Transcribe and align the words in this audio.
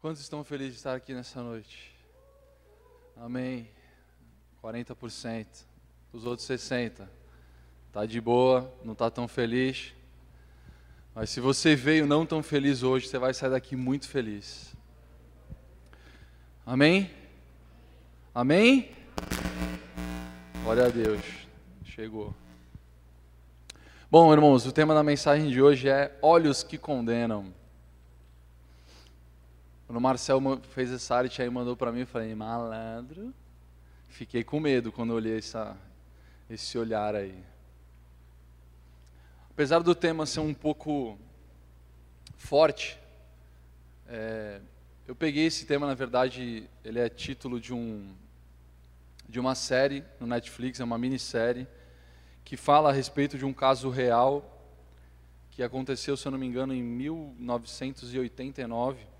Quantos 0.00 0.22
estão 0.22 0.44
felizes 0.44 0.74
de 0.74 0.78
estar 0.78 0.94
aqui 0.94 1.12
nessa 1.12 1.42
noite? 1.42 1.92
Amém. 3.16 3.68
40%. 4.62 5.46
Os 6.12 6.24
outros 6.24 6.46
60%. 6.46 7.08
Tá 7.92 8.06
de 8.06 8.20
boa, 8.20 8.72
não 8.84 8.92
está 8.92 9.10
tão 9.10 9.26
feliz. 9.26 9.92
Mas 11.16 11.30
se 11.30 11.40
você 11.40 11.74
veio 11.74 12.06
não 12.06 12.24
tão 12.24 12.44
feliz 12.44 12.84
hoje, 12.84 13.08
você 13.08 13.18
vai 13.18 13.34
sair 13.34 13.50
daqui 13.50 13.74
muito 13.74 14.06
feliz. 14.06 14.72
Amém? 16.64 17.10
Amém? 18.32 18.92
Glória 20.62 20.86
a 20.86 20.90
Deus. 20.90 21.22
Chegou. 21.84 22.32
Bom, 24.08 24.32
irmãos, 24.32 24.64
o 24.64 24.70
tema 24.70 24.94
da 24.94 25.02
mensagem 25.02 25.50
de 25.50 25.60
hoje 25.60 25.88
é 25.88 26.16
Olhos 26.22 26.62
que 26.62 26.78
Condenam. 26.78 27.52
Quando 29.88 29.96
o 29.96 30.02
Marcel 30.02 30.40
fez 30.74 30.92
essa 30.92 31.16
arte 31.16 31.40
aí 31.40 31.48
mandou 31.48 31.74
para 31.74 31.90
mim, 31.90 32.00
eu 32.00 32.06
falei, 32.06 32.34
malandro. 32.34 33.32
Fiquei 34.06 34.44
com 34.44 34.60
medo 34.60 34.92
quando 34.92 35.14
olhei 35.14 35.38
essa, 35.38 35.74
esse 36.50 36.76
olhar 36.76 37.14
aí. 37.14 37.42
Apesar 39.48 39.78
do 39.78 39.94
tema 39.94 40.26
ser 40.26 40.40
um 40.40 40.52
pouco 40.52 41.18
forte, 42.36 42.98
é, 44.06 44.60
eu 45.06 45.16
peguei 45.16 45.46
esse 45.46 45.64
tema, 45.64 45.86
na 45.86 45.94
verdade, 45.94 46.68
ele 46.84 46.98
é 46.98 47.08
título 47.08 47.58
de, 47.58 47.72
um, 47.72 48.14
de 49.26 49.40
uma 49.40 49.54
série 49.54 50.04
no 50.20 50.26
Netflix, 50.26 50.80
é 50.80 50.84
uma 50.84 50.98
minissérie, 50.98 51.66
que 52.44 52.58
fala 52.58 52.90
a 52.90 52.92
respeito 52.92 53.38
de 53.38 53.46
um 53.46 53.54
caso 53.54 53.88
real 53.88 54.54
que 55.50 55.62
aconteceu, 55.62 56.14
se 56.14 56.28
eu 56.28 56.32
não 56.32 56.38
me 56.38 56.44
engano, 56.44 56.74
em 56.74 56.82
1989 56.82 59.16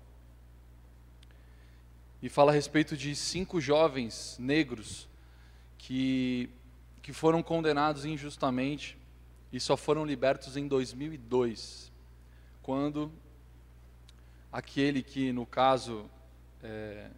e 2.21 2.27
fala 2.27 2.51
a 2.51 2.55
respeito 2.55 2.97
de 2.97 3.15
cinco 3.15 3.61
jovens 3.61 4.37
negros 4.39 5.07
que, 5.77 6.49
que 7.01 7.13
foram 7.13 7.41
condenados 7.41 8.05
injustamente 8.05 8.97
e 9.51 9.59
só 9.59 9.77
foram 9.77 10.05
libertos 10.05 10.57
em 10.57 10.67
2002, 10.67 11.91
quando 12.61 13.11
aquele 14.51 15.01
que, 15.01 15.31
no 15.31 15.45
caso, 15.45 16.09
é, 16.61 17.09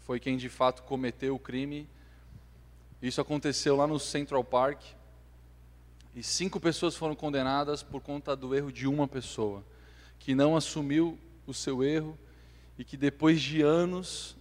foi 0.00 0.18
quem 0.18 0.36
de 0.36 0.48
fato 0.48 0.82
cometeu 0.82 1.34
o 1.34 1.38
crime, 1.38 1.88
isso 3.00 3.20
aconteceu 3.20 3.76
lá 3.76 3.86
no 3.86 3.98
Central 4.00 4.42
Park, 4.42 4.82
e 6.16 6.22
cinco 6.22 6.58
pessoas 6.58 6.96
foram 6.96 7.14
condenadas 7.14 7.82
por 7.82 8.00
conta 8.00 8.34
do 8.34 8.54
erro 8.54 8.72
de 8.72 8.86
uma 8.86 9.06
pessoa, 9.06 9.64
que 10.18 10.34
não 10.34 10.56
assumiu 10.56 11.18
o 11.46 11.52
seu 11.52 11.84
erro 11.84 12.18
e 12.78 12.84
que 12.84 12.96
depois 12.96 13.40
de 13.40 13.62
anos 13.62 14.36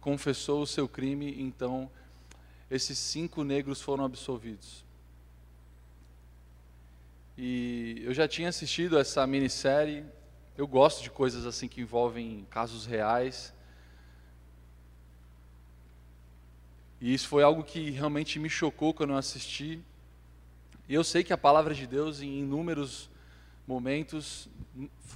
confessou 0.00 0.62
o 0.62 0.66
seu 0.66 0.88
crime, 0.88 1.34
então 1.40 1.90
esses 2.70 2.98
cinco 2.98 3.42
negros 3.42 3.80
foram 3.80 4.04
absolvidos. 4.04 4.84
E 7.36 8.02
eu 8.04 8.14
já 8.14 8.28
tinha 8.28 8.48
assistido 8.48 8.98
essa 8.98 9.26
minissérie, 9.26 10.04
eu 10.56 10.66
gosto 10.66 11.02
de 11.02 11.10
coisas 11.10 11.46
assim 11.46 11.66
que 11.66 11.80
envolvem 11.80 12.46
casos 12.48 12.86
reais. 12.86 13.52
E 17.00 17.12
isso 17.12 17.26
foi 17.26 17.42
algo 17.42 17.64
que 17.64 17.90
realmente 17.90 18.38
me 18.38 18.48
chocou 18.48 18.94
quando 18.94 19.10
eu 19.10 19.16
assisti. 19.16 19.82
E 20.88 20.94
eu 20.94 21.02
sei 21.02 21.24
que 21.24 21.32
a 21.32 21.38
palavra 21.38 21.74
de 21.74 21.86
Deus, 21.86 22.20
em 22.20 22.40
inúmeros 22.40 23.10
momentos 23.66 24.48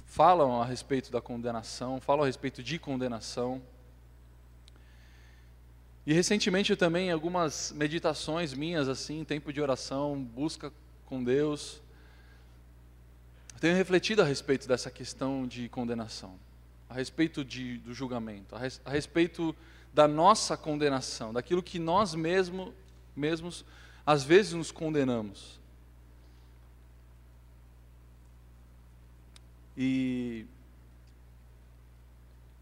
falam 0.07 0.61
a 0.61 0.65
respeito 0.65 1.11
da 1.11 1.21
condenação, 1.21 1.99
falam 1.99 2.23
a 2.23 2.27
respeito 2.27 2.63
de 2.63 2.79
condenação. 2.79 3.61
E 6.05 6.13
recentemente 6.13 6.71
eu 6.71 6.77
também 6.77 7.11
algumas 7.11 7.71
meditações 7.71 8.53
minhas 8.53 8.87
assim, 8.87 9.23
tempo 9.23 9.53
de 9.53 9.61
oração, 9.61 10.21
busca 10.23 10.71
com 11.05 11.23
Deus, 11.23 11.81
tenho 13.59 13.75
refletido 13.75 14.21
a 14.21 14.25
respeito 14.25 14.67
dessa 14.67 14.89
questão 14.89 15.45
de 15.45 15.67
condenação, 15.67 16.39
a 16.87 16.93
respeito 16.93 17.43
de, 17.43 17.77
do 17.79 17.93
julgamento, 17.93 18.55
a, 18.55 18.59
res, 18.59 18.79
a 18.85 18.89
respeito 18.89 19.53
da 19.93 20.07
nossa 20.07 20.55
condenação, 20.55 21.33
daquilo 21.33 21.61
que 21.61 21.77
nós 21.77 22.15
mesmo, 22.15 22.73
mesmos 23.15 23.65
às 24.05 24.23
vezes 24.23 24.53
nos 24.53 24.71
condenamos. 24.71 25.58
E 29.81 30.45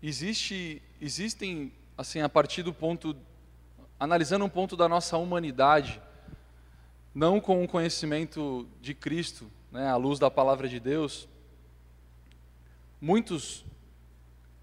existe, 0.04 0.80
existem, 1.02 1.74
assim, 1.98 2.22
a 2.22 2.30
partir 2.30 2.62
do 2.62 2.72
ponto, 2.72 3.18
analisando 4.00 4.46
um 4.46 4.50
ponto 4.50 4.78
da 4.78 4.88
nossa 4.88 5.18
humanidade, 5.18 6.00
não 7.16 7.42
com 7.42 7.64
o 7.64 7.68
conhecimento 7.68 8.70
de 8.80 8.94
Cristo, 8.94 9.50
né, 9.72 9.90
à 9.90 9.96
luz 9.96 10.20
da 10.20 10.30
palavra 10.30 10.70
de 10.70 10.80
Deus, 10.80 11.28
muitos, 13.02 13.66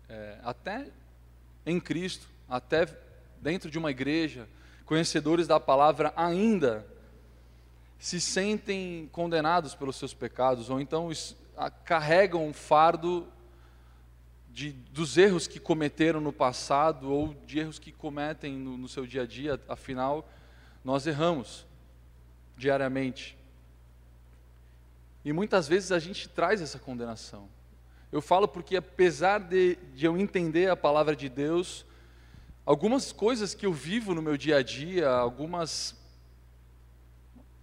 é, 0.08 0.38
até 0.44 0.86
em 1.66 1.80
Cristo, 1.80 2.28
até 2.48 2.86
dentro 3.42 3.68
de 3.68 3.80
uma 3.80 3.90
igreja, 3.90 4.48
conhecedores 4.86 5.48
da 5.48 5.58
palavra 5.58 6.12
ainda 6.14 6.86
se 7.98 8.20
sentem 8.20 9.08
condenados 9.10 9.74
pelos 9.74 9.96
seus 9.96 10.14
pecados, 10.14 10.70
ou 10.70 10.80
então 10.80 11.10
carregam 11.84 12.46
um 12.46 12.52
fardo 12.52 13.26
de, 14.54 14.70
dos 14.70 15.18
erros 15.18 15.46
que 15.46 15.58
cometeram 15.58 16.20
no 16.20 16.32
passado 16.32 17.10
ou 17.10 17.34
de 17.46 17.58
erros 17.58 17.78
que 17.78 17.90
cometem 17.90 18.56
no, 18.56 18.76
no 18.76 18.88
seu 18.88 19.04
dia 19.04 19.22
a 19.22 19.26
dia, 19.26 19.60
afinal, 19.68 20.28
nós 20.84 21.06
erramos 21.06 21.66
diariamente. 22.56 23.36
E 25.24 25.32
muitas 25.32 25.66
vezes 25.66 25.90
a 25.90 25.98
gente 25.98 26.28
traz 26.28 26.60
essa 26.60 26.78
condenação. 26.78 27.48
Eu 28.12 28.22
falo 28.22 28.46
porque, 28.46 28.76
apesar 28.76 29.38
de, 29.40 29.76
de 29.94 30.06
eu 30.06 30.16
entender 30.16 30.70
a 30.70 30.76
palavra 30.76 31.16
de 31.16 31.28
Deus, 31.28 31.84
algumas 32.64 33.10
coisas 33.10 33.54
que 33.54 33.66
eu 33.66 33.72
vivo 33.72 34.14
no 34.14 34.22
meu 34.22 34.36
dia 34.36 34.58
a 34.58 34.62
dia, 34.62 35.08
algumas, 35.08 35.96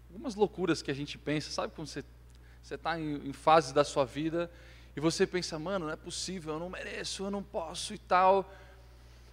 algumas 0.10 0.36
loucuras 0.36 0.82
que 0.82 0.92
a 0.92 0.94
gente 0.94 1.18
pensa, 1.18 1.52
sabe 1.52 1.74
quando 1.74 1.88
você 1.88 2.04
você 2.62 2.76
está 2.76 3.00
em, 3.00 3.16
em 3.16 3.34
da 3.74 3.84
sua 3.84 4.06
vida 4.06 4.50
e 4.96 5.00
você 5.00 5.26
pensa, 5.26 5.58
mano, 5.58 5.86
não 5.86 5.94
é 5.94 5.96
possível, 5.96 6.54
eu 6.54 6.60
não 6.60 6.70
mereço, 6.70 7.24
eu 7.24 7.32
não 7.32 7.42
posso 7.42 7.94
e 7.94 7.98
tal. 7.98 8.50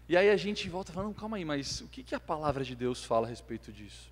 E 0.09 0.17
aí 0.17 0.31
a 0.31 0.37
gente 0.37 0.69
volta 0.69 0.93
falando, 0.93 1.15
calma 1.15 1.37
aí, 1.37 1.45
mas 1.45 1.81
o 1.81 1.89
que, 1.89 2.03
que 2.03 2.15
a 2.15 2.21
palavra 2.21 2.65
de 2.65 2.75
Deus 2.75 3.05
fala 3.05 3.27
a 3.27 3.31
respeito 3.31 3.73
disso? 3.73 4.11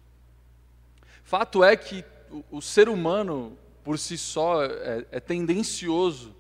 Fato 1.24 1.64
é 1.64 1.76
que 1.76 2.04
o, 2.30 2.58
o 2.58 2.62
ser 2.62 2.88
humano, 2.88 3.56
por 3.82 3.98
si 3.98 4.18
só, 4.18 4.62
é, 4.64 5.06
é 5.10 5.20
tendencioso 5.20 6.34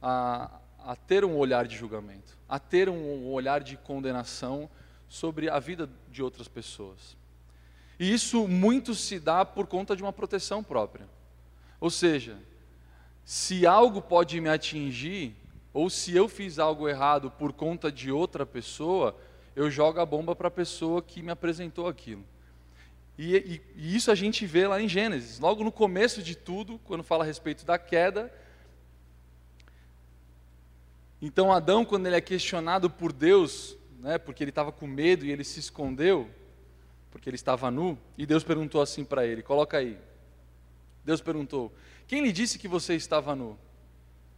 a, 0.00 0.60
a, 0.78 0.94
ter 0.94 1.24
um 1.24 1.36
olhar 1.36 1.66
de 1.66 1.76
julgamento, 1.76 2.36
a 2.48 2.58
ter 2.58 2.88
um 2.88 3.26
olhar 3.32 3.62
de 3.62 3.76
condenação 3.76 4.70
sobre 5.08 5.48
a 5.48 5.58
vida 5.58 5.88
de 6.10 6.22
outras 6.22 6.46
pessoas. 6.46 7.16
E 7.98 8.12
isso 8.12 8.46
muito 8.46 8.94
se 8.94 9.18
dá 9.18 9.44
por 9.44 9.66
conta 9.66 9.96
de 9.96 10.02
uma 10.02 10.12
proteção 10.12 10.62
própria. 10.62 11.08
Ou 11.80 11.90
seja, 11.90 12.38
se 13.24 13.66
algo 13.66 14.02
pode 14.02 14.40
me 14.40 14.48
atingir, 14.48 15.34
ou 15.72 15.90
se 15.90 16.14
eu 16.14 16.28
fiz 16.28 16.58
algo 16.58 16.88
errado 16.88 17.30
por 17.30 17.52
conta 17.52 17.90
de 17.90 18.12
outra 18.12 18.46
pessoa, 18.46 19.16
eu 19.56 19.70
jogo 19.70 20.00
a 20.00 20.06
bomba 20.06 20.36
para 20.36 20.48
a 20.48 20.50
pessoa 20.50 21.02
que 21.02 21.22
me 21.22 21.30
apresentou 21.30 21.88
aquilo. 21.88 22.24
E, 23.16 23.36
e, 23.36 23.62
e, 23.76 23.96
isso 23.96 24.10
a 24.10 24.14
gente 24.14 24.44
vê 24.44 24.66
lá 24.66 24.80
em 24.80 24.88
Gênesis, 24.88 25.38
logo 25.38 25.62
no 25.62 25.70
começo 25.70 26.22
de 26.22 26.34
tudo, 26.34 26.80
quando 26.84 27.02
fala 27.04 27.22
a 27.24 27.26
respeito 27.26 27.64
da 27.64 27.78
queda. 27.78 28.32
Então 31.22 31.52
Adão, 31.52 31.84
quando 31.84 32.06
ele 32.06 32.16
é 32.16 32.20
questionado 32.20 32.90
por 32.90 33.12
Deus, 33.12 33.76
né, 34.00 34.18
porque 34.18 34.42
ele 34.42 34.50
estava 34.50 34.72
com 34.72 34.86
medo 34.86 35.24
e 35.24 35.30
ele 35.30 35.44
se 35.44 35.60
escondeu, 35.60 36.28
porque 37.10 37.28
ele 37.28 37.36
estava 37.36 37.70
nu, 37.70 37.96
e 38.18 38.26
Deus 38.26 38.42
perguntou 38.42 38.82
assim 38.82 39.04
para 39.04 39.24
ele: 39.24 39.42
coloca 39.42 39.78
aí, 39.78 39.96
Deus 41.04 41.20
perguntou: 41.20 41.72
Quem 42.06 42.22
lhe 42.22 42.32
disse 42.32 42.58
que 42.58 42.66
você 42.66 42.94
estava 42.94 43.34
nu? 43.36 43.58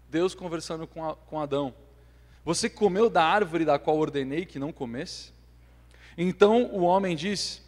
Deus 0.08 0.34
conversando 0.34 0.86
com, 0.86 1.08
a, 1.08 1.14
com 1.14 1.40
Adão: 1.40 1.74
Você 2.44 2.68
comeu 2.68 3.08
da 3.08 3.24
árvore 3.24 3.64
da 3.64 3.78
qual 3.78 3.96
ordenei 3.96 4.44
que 4.44 4.58
não 4.58 4.72
comesse? 4.72 5.32
Então 6.16 6.64
o 6.72 6.82
homem 6.82 7.14
disse: 7.14 7.62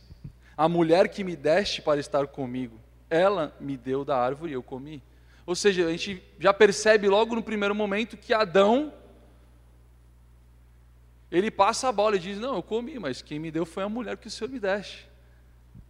A 0.56 0.69
mulher 0.69 1.09
que 1.09 1.23
me 1.23 1.37
deste 1.37 1.81
para 1.81 2.00
estar 2.00 2.27
comigo, 2.27 2.79
ela 3.09 3.55
me 3.61 3.77
deu 3.77 4.05
da 4.05 4.17
árvore 4.17 4.53
e 4.53 4.55
eu 4.55 4.62
comi. 4.62 5.03
Ou 5.47 5.55
seja, 5.55 5.87
a 5.87 5.91
gente 5.91 6.23
já 6.39 6.53
percebe 6.53 7.09
logo 7.09 7.35
no 7.35 7.43
primeiro 7.43 7.75
momento 7.75 8.17
que 8.17 8.35
Adão 8.35 8.93
ele 11.31 11.50
passa 11.50 11.89
a 11.89 11.93
bola 11.93 12.17
e 12.17 12.19
diz: 12.19 12.39
Não, 12.39 12.56
eu 12.56 12.62
comi, 12.62 12.99
mas 12.99 13.23
quem 13.23 13.39
me 13.39 13.50
deu 13.50 13.67
foi 13.67 13.83
a 13.83 13.89
mulher 13.89 14.17
que 14.17 14.27
o 14.27 14.31
Senhor 14.31 14.50
me 14.50 14.59
deste. 14.59 15.09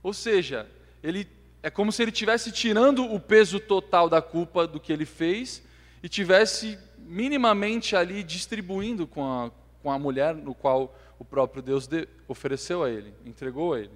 Ou 0.03 0.13
seja, 0.13 0.69
ele 1.03 1.25
é 1.63 1.71
como 1.71 1.91
se 1.91 2.03
ele 2.03 2.11
estivesse 2.11 2.53
tirando 2.53 3.05
o 3.05 3.19
peso 3.19 3.59
total 3.59 4.09
da 4.09 4.23
culpa 4.23 4.67
do 4.67 4.79
que 4.79 4.93
ele 4.93 5.05
fez 5.05 5.63
e 6.03 6.09
tivesse 6.09 6.79
minimamente 6.99 7.97
ali 7.97 8.23
distribuindo 8.23 9.07
com 9.07 9.25
a, 9.25 9.51
com 9.83 9.91
a 9.91 9.99
mulher 9.99 10.35
no 10.35 10.55
qual 10.55 10.97
o 11.19 11.25
próprio 11.25 11.63
Deus 11.63 11.87
de, 11.87 12.09
ofereceu 12.29 12.85
a 12.85 12.91
ele, 12.91 13.13
entregou 13.25 13.75
a 13.75 13.81
ele. 13.81 13.91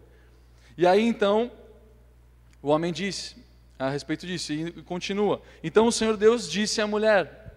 E 0.77 0.87
aí 0.87 1.03
então, 1.03 1.53
o 2.61 2.69
homem 2.69 2.93
disse 2.93 3.37
a 3.79 3.91
respeito 3.91 4.27
disso, 4.27 4.53
e 4.53 4.71
continua. 4.83 5.43
Então 5.63 5.87
o 5.87 5.93
Senhor 5.93 6.17
Deus 6.17 6.51
disse 6.51 6.81
à 6.81 6.87
mulher: 6.87 7.55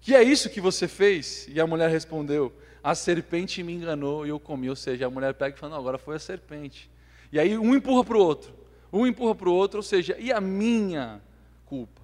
Que 0.00 0.14
é 0.14 0.22
isso 0.22 0.50
que 0.50 0.60
você 0.60 0.86
fez? 0.86 1.46
E 1.48 1.60
a 1.60 1.66
mulher 1.66 1.90
respondeu: 1.90 2.52
A 2.82 2.94
serpente 2.94 3.62
me 3.62 3.72
enganou 3.72 4.26
e 4.26 4.28
eu 4.28 4.38
comi. 4.38 4.68
Ou 4.68 4.76
seja, 4.76 5.06
a 5.06 5.10
mulher 5.10 5.34
pega 5.34 5.56
e 5.56 5.58
fala: 5.58 5.72
Não, 5.72 5.80
agora 5.80 5.98
foi 5.98 6.16
a 6.16 6.18
serpente. 6.18 6.90
E 7.32 7.38
aí 7.38 7.58
um 7.58 7.74
empurra 7.74 8.04
para 8.04 8.16
o 8.16 8.20
outro, 8.20 8.54
um 8.92 9.06
empurra 9.06 9.34
para 9.34 9.48
o 9.48 9.54
outro, 9.54 9.78
ou 9.78 9.82
seja, 9.82 10.16
e 10.18 10.32
a 10.32 10.40
minha 10.40 11.20
culpa? 11.66 12.00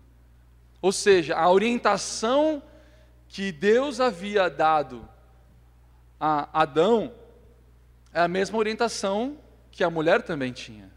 Ou 0.80 0.92
seja, 0.92 1.36
a 1.36 1.50
orientação 1.50 2.62
que 3.28 3.50
Deus 3.50 4.00
havia 4.00 4.48
dado 4.48 5.08
a 6.20 6.62
Adão 6.62 7.12
é 8.12 8.20
a 8.20 8.28
mesma 8.28 8.58
orientação 8.58 9.36
que 9.70 9.82
a 9.82 9.90
mulher 9.90 10.22
também 10.22 10.52
tinha. 10.52 10.90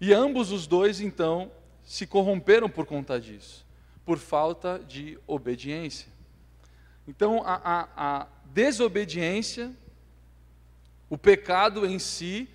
E 0.00 0.12
ambos 0.12 0.50
os 0.52 0.66
dois, 0.66 1.00
então, 1.00 1.50
se 1.84 2.06
corromperam 2.06 2.68
por 2.68 2.86
conta 2.86 3.20
disso, 3.20 3.66
por 4.04 4.18
falta 4.18 4.78
de 4.86 5.18
obediência. 5.26 6.12
Então, 7.06 7.42
a, 7.44 7.54
a, 7.54 7.88
a 7.96 8.26
desobediência, 8.46 9.72
o 11.08 11.16
pecado 11.16 11.86
em 11.86 11.98
si, 11.98 12.48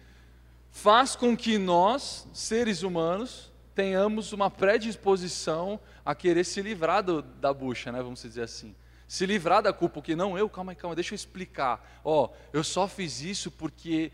faz 0.73 1.15
com 1.15 1.37
que 1.37 1.59
nós, 1.59 2.27
seres 2.33 2.81
humanos, 2.81 3.53
tenhamos 3.75 4.33
uma 4.33 4.49
predisposição 4.49 5.79
a 6.03 6.15
querer 6.15 6.43
se 6.43 6.61
livrar 6.63 7.03
do, 7.03 7.21
da 7.21 7.53
bucha, 7.53 7.91
né, 7.91 8.01
vamos 8.01 8.23
dizer 8.23 8.41
assim. 8.41 8.75
Se 9.07 9.25
livrar 9.27 9.61
da 9.61 9.71
culpa, 9.71 9.93
porque 9.93 10.15
não, 10.15 10.35
eu, 10.35 10.49
calma 10.49 10.71
aí, 10.71 10.75
calma, 10.75 10.95
deixa 10.95 11.13
eu 11.13 11.15
explicar. 11.15 12.01
Ó, 12.03 12.29
eu 12.51 12.63
só 12.63 12.87
fiz 12.87 13.21
isso 13.21 13.51
porque 13.51 14.11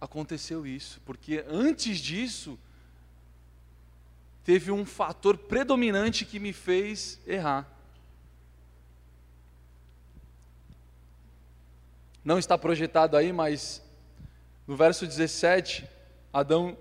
aconteceu 0.00 0.64
isso, 0.64 1.02
porque 1.04 1.44
antes 1.48 1.98
disso 1.98 2.56
teve 4.44 4.70
um 4.70 4.86
fator 4.86 5.36
predominante 5.36 6.24
que 6.24 6.38
me 6.38 6.52
fez 6.52 7.20
errar. 7.26 7.68
Não 12.24 12.38
está 12.38 12.56
projetado 12.56 13.16
aí, 13.16 13.32
mas 13.32 13.82
no 14.70 14.76
verso 14.76 15.04
17, 15.04 15.84
Adão, 16.32 16.78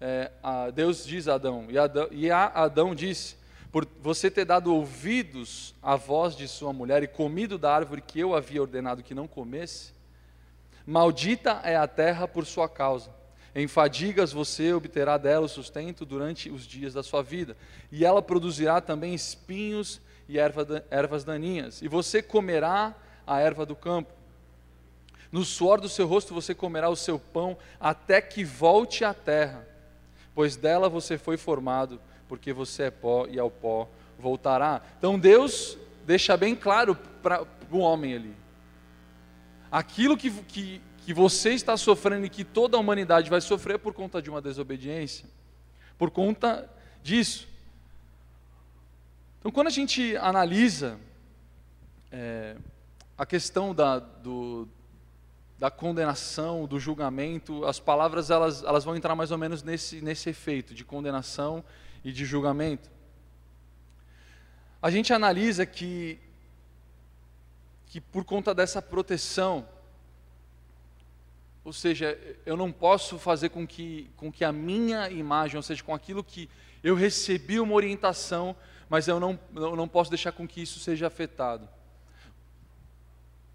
é, 0.00 0.30
Deus 0.74 1.04
diz 1.04 1.28
a 1.28 1.34
Adão, 1.34 1.66
e, 1.68 1.76
Adão, 1.76 2.08
e 2.10 2.30
a 2.30 2.46
Adão 2.46 2.94
disse: 2.94 3.36
Por 3.70 3.86
você 4.00 4.30
ter 4.30 4.46
dado 4.46 4.74
ouvidos 4.74 5.74
à 5.82 5.96
voz 5.96 6.34
de 6.34 6.48
sua 6.48 6.72
mulher 6.72 7.02
e 7.02 7.06
comido 7.06 7.58
da 7.58 7.74
árvore 7.74 8.00
que 8.00 8.18
eu 8.18 8.34
havia 8.34 8.62
ordenado 8.62 9.02
que 9.02 9.12
não 9.12 9.28
comesse, 9.28 9.92
Maldita 10.86 11.60
é 11.62 11.76
a 11.76 11.86
terra 11.86 12.26
por 12.26 12.46
sua 12.46 12.70
causa. 12.70 13.10
Em 13.54 13.68
fadigas 13.68 14.32
você 14.32 14.72
obterá 14.72 15.18
dela 15.18 15.44
o 15.44 15.48
sustento 15.48 16.06
durante 16.06 16.48
os 16.48 16.66
dias 16.66 16.94
da 16.94 17.02
sua 17.02 17.22
vida, 17.22 17.54
e 17.92 18.02
ela 18.02 18.22
produzirá 18.22 18.80
também 18.80 19.12
espinhos 19.12 20.00
e 20.26 20.38
ervas 20.38 21.22
daninhas, 21.22 21.82
e 21.82 21.86
você 21.86 22.22
comerá 22.22 22.94
a 23.26 23.40
erva 23.40 23.66
do 23.66 23.76
campo. 23.76 24.23
No 25.34 25.44
suor 25.44 25.80
do 25.80 25.88
seu 25.88 26.06
rosto 26.06 26.32
você 26.32 26.54
comerá 26.54 26.88
o 26.88 26.94
seu 26.94 27.18
pão, 27.18 27.58
até 27.80 28.22
que 28.22 28.44
volte 28.44 29.04
à 29.04 29.12
terra, 29.12 29.66
pois 30.32 30.54
dela 30.54 30.88
você 30.88 31.18
foi 31.18 31.36
formado, 31.36 32.00
porque 32.28 32.52
você 32.52 32.84
é 32.84 32.90
pó 32.92 33.26
e 33.26 33.36
ao 33.36 33.50
pó 33.50 33.88
voltará. 34.16 34.80
Então 34.96 35.18
Deus 35.18 35.76
deixa 36.06 36.36
bem 36.36 36.54
claro 36.54 36.94
para 37.20 37.44
o 37.68 37.78
homem 37.78 38.14
ali: 38.14 38.36
aquilo 39.72 40.16
que, 40.16 40.30
que, 40.30 40.80
que 40.98 41.12
você 41.12 41.50
está 41.50 41.76
sofrendo 41.76 42.26
e 42.26 42.30
que 42.30 42.44
toda 42.44 42.76
a 42.76 42.80
humanidade 42.80 43.28
vai 43.28 43.40
sofrer 43.40 43.80
por 43.80 43.92
conta 43.92 44.22
de 44.22 44.30
uma 44.30 44.40
desobediência, 44.40 45.26
por 45.98 46.12
conta 46.12 46.70
disso. 47.02 47.48
Então, 49.40 49.50
quando 49.50 49.66
a 49.66 49.70
gente 49.70 50.16
analisa 50.16 50.96
é, 52.12 52.54
a 53.18 53.26
questão 53.26 53.74
da, 53.74 53.98
do, 53.98 54.68
da 55.58 55.70
condenação, 55.70 56.66
do 56.66 56.78
julgamento, 56.78 57.64
as 57.64 57.78
palavras 57.78 58.30
elas, 58.30 58.62
elas 58.64 58.84
vão 58.84 58.96
entrar 58.96 59.14
mais 59.14 59.30
ou 59.30 59.38
menos 59.38 59.62
nesse, 59.62 60.00
nesse 60.00 60.28
efeito 60.28 60.74
de 60.74 60.84
condenação 60.84 61.64
e 62.04 62.12
de 62.12 62.24
julgamento. 62.24 62.90
A 64.82 64.90
gente 64.90 65.12
analisa 65.12 65.64
que 65.64 66.20
que 67.94 68.00
por 68.00 68.24
conta 68.24 68.52
dessa 68.52 68.82
proteção, 68.82 69.68
ou 71.64 71.72
seja, 71.72 72.18
eu 72.44 72.56
não 72.56 72.72
posso 72.72 73.20
fazer 73.20 73.50
com 73.50 73.64
que, 73.64 74.10
com 74.16 74.32
que 74.32 74.44
a 74.44 74.50
minha 74.50 75.08
imagem, 75.10 75.56
ou 75.56 75.62
seja, 75.62 75.80
com 75.84 75.94
aquilo 75.94 76.24
que 76.24 76.50
eu 76.82 76.96
recebi 76.96 77.60
uma 77.60 77.72
orientação, 77.72 78.56
mas 78.88 79.06
eu 79.06 79.20
não, 79.20 79.38
eu 79.54 79.76
não 79.76 79.86
posso 79.86 80.10
deixar 80.10 80.32
com 80.32 80.44
que 80.44 80.60
isso 80.60 80.80
seja 80.80 81.06
afetado. 81.06 81.68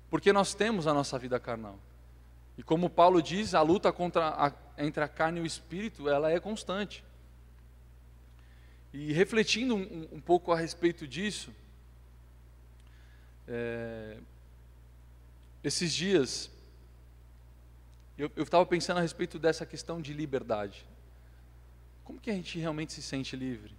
Porque 0.10 0.31
nós 0.31 0.54
temos 0.54 0.88
a 0.88 0.94
nossa 0.94 1.19
vida 1.19 1.38
carnal. 1.38 1.78
E 2.59 2.63
como 2.63 2.89
Paulo 2.89 3.21
diz, 3.21 3.56
a 3.56 3.61
luta 3.61 3.89
contra 3.89 4.27
a, 4.31 4.51
entre 4.77 5.01
a 5.01 5.07
carne 5.07 5.39
e 5.39 5.44
o 5.44 5.45
espírito, 5.45 6.09
ela 6.09 6.29
é 6.29 6.41
constante. 6.41 7.06
E 8.91 9.13
refletindo 9.13 9.77
um, 9.77 10.09
um 10.11 10.19
pouco 10.19 10.51
a 10.51 10.57
respeito 10.57 11.07
disso, 11.07 11.56
é, 13.47 14.17
esses 15.63 15.94
dias, 15.94 16.51
eu 18.17 18.29
estava 18.44 18.65
pensando 18.65 18.97
a 18.97 19.01
respeito 19.01 19.39
dessa 19.39 19.65
questão 19.65 20.01
de 20.01 20.12
liberdade. 20.12 20.85
Como 22.03 22.19
que 22.19 22.29
a 22.29 22.33
gente 22.33 22.59
realmente 22.59 22.91
se 22.91 23.01
sente 23.01 23.38
livre? 23.38 23.73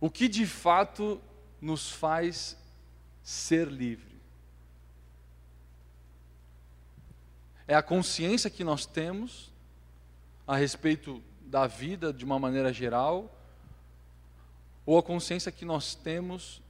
O 0.00 0.10
que 0.10 0.26
de 0.26 0.44
fato 0.44 1.22
nos 1.60 1.88
faz 1.88 2.58
ser 3.22 3.68
livre? 3.68 4.11
É 7.66 7.74
a 7.74 7.82
consciência 7.82 8.50
que 8.50 8.64
nós 8.64 8.86
temos 8.86 9.52
a 10.46 10.56
respeito 10.56 11.22
da 11.42 11.66
vida 11.66 12.12
de 12.12 12.24
uma 12.24 12.38
maneira 12.38 12.72
geral, 12.72 13.30
ou 14.84 14.98
a 14.98 15.02
consciência 15.02 15.52
que 15.52 15.64
nós 15.64 15.94
temos 15.94 16.60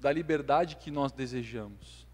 da 0.00 0.12
liberdade 0.12 0.76
que 0.76 0.90
nós 0.90 1.12
desejamos. 1.12 2.06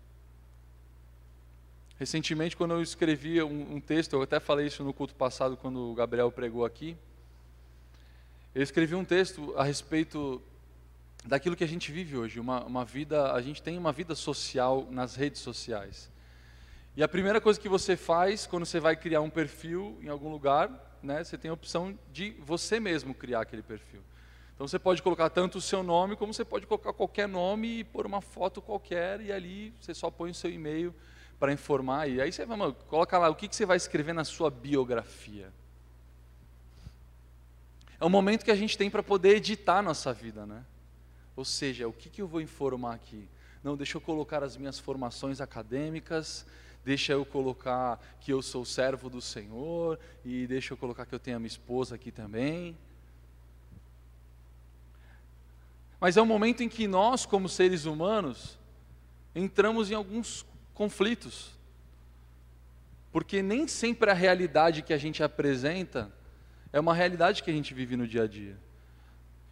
Recentemente, 1.98 2.56
quando 2.56 2.74
eu 2.74 2.82
escrevi 2.82 3.42
um, 3.42 3.76
um, 3.76 3.80
texto, 3.80 4.12
eu 4.12 4.22
até 4.22 4.38
falei 4.38 4.66
isso 4.66 4.84
no 4.84 4.92
culto 4.92 5.14
passado, 5.14 5.56
quando 5.56 5.90
o 5.90 5.94
Gabriel 5.94 6.30
pregou 6.30 6.64
aqui. 6.64 6.96
Eu 8.54 8.62
escrevi 8.62 8.94
um 8.94 9.04
texto 9.04 9.54
a 9.56 9.64
respeito 9.64 10.40
daquilo 11.24 11.56
que 11.56 11.64
a 11.64 11.68
gente 11.68 11.90
vive 11.90 12.16
hoje, 12.16 12.38
uma, 12.38 12.64
uma 12.64 12.84
vida, 12.84 13.32
a 13.32 13.40
gente 13.42 13.62
tem 13.62 13.76
uma 13.76 13.92
vida 13.92 14.14
social 14.14 14.86
nas 14.90 15.16
redes 15.16 15.40
sociais. 15.40 16.10
E 16.96 17.02
a 17.02 17.08
primeira 17.08 17.40
coisa 17.40 17.60
que 17.60 17.68
você 17.68 17.96
faz 17.96 18.46
quando 18.46 18.66
você 18.66 18.80
vai 18.80 18.96
criar 18.96 19.20
um 19.20 19.30
perfil 19.30 19.98
em 20.02 20.08
algum 20.08 20.30
lugar, 20.30 20.98
né, 21.02 21.22
você 21.22 21.38
tem 21.38 21.50
a 21.50 21.54
opção 21.54 21.96
de 22.12 22.30
você 22.40 22.80
mesmo 22.80 23.14
criar 23.14 23.42
aquele 23.42 23.62
perfil. 23.62 24.00
Então 24.54 24.66
você 24.66 24.78
pode 24.78 25.00
colocar 25.02 25.30
tanto 25.30 25.58
o 25.58 25.60
seu 25.60 25.84
nome, 25.84 26.16
como 26.16 26.34
você 26.34 26.44
pode 26.44 26.66
colocar 26.66 26.92
qualquer 26.92 27.28
nome 27.28 27.78
e 27.78 27.84
pôr 27.84 28.04
uma 28.04 28.20
foto 28.20 28.60
qualquer, 28.60 29.20
e 29.20 29.30
ali 29.30 29.72
você 29.80 29.94
só 29.94 30.10
põe 30.10 30.30
o 30.30 30.34
seu 30.34 30.50
e-mail 30.50 30.92
para 31.38 31.52
informar. 31.52 32.08
E 32.08 32.20
aí 32.20 32.32
você 32.32 32.44
vamos, 32.44 32.74
coloca 32.88 33.16
lá 33.16 33.28
o 33.28 33.36
que, 33.36 33.46
que 33.46 33.54
você 33.54 33.64
vai 33.64 33.76
escrever 33.76 34.12
na 34.12 34.24
sua 34.24 34.50
biografia. 34.50 35.52
É 38.00 38.04
o 38.04 38.10
momento 38.10 38.44
que 38.44 38.50
a 38.50 38.56
gente 38.56 38.76
tem 38.76 38.90
para 38.90 39.02
poder 39.02 39.36
editar 39.36 39.78
a 39.78 39.82
nossa 39.82 40.12
vida, 40.12 40.44
né? 40.46 40.64
Ou 41.36 41.44
seja, 41.44 41.86
o 41.86 41.92
que, 41.92 42.08
que 42.10 42.20
eu 42.20 42.26
vou 42.26 42.40
informar 42.40 42.94
aqui? 42.94 43.28
Não, 43.62 43.76
deixa 43.76 43.96
eu 43.96 44.00
colocar 44.00 44.42
as 44.42 44.56
minhas 44.56 44.78
formações 44.78 45.40
acadêmicas, 45.40 46.44
deixa 46.84 47.12
eu 47.12 47.24
colocar 47.24 48.00
que 48.20 48.32
eu 48.32 48.40
sou 48.40 48.64
servo 48.64 49.10
do 49.10 49.20
Senhor, 49.20 49.98
e 50.24 50.46
deixa 50.46 50.72
eu 50.72 50.76
colocar 50.76 51.06
que 51.06 51.14
eu 51.14 51.18
tenho 51.18 51.36
a 51.36 51.40
minha 51.40 51.48
esposa 51.48 51.94
aqui 51.94 52.10
também. 52.10 52.76
Mas 56.00 56.16
é 56.16 56.22
um 56.22 56.26
momento 56.26 56.62
em 56.62 56.68
que 56.68 56.86
nós, 56.86 57.26
como 57.26 57.48
seres 57.48 57.84
humanos, 57.84 58.58
entramos 59.34 59.90
em 59.90 59.94
alguns 59.94 60.46
conflitos. 60.72 61.50
Porque 63.10 63.42
nem 63.42 63.66
sempre 63.66 64.10
a 64.10 64.14
realidade 64.14 64.82
que 64.82 64.92
a 64.92 64.98
gente 64.98 65.22
apresenta 65.22 66.12
é 66.72 66.78
uma 66.78 66.94
realidade 66.94 67.42
que 67.42 67.50
a 67.50 67.54
gente 67.54 67.74
vive 67.74 67.96
no 67.96 68.06
dia 68.06 68.22
a 68.22 68.26
dia. 68.28 68.56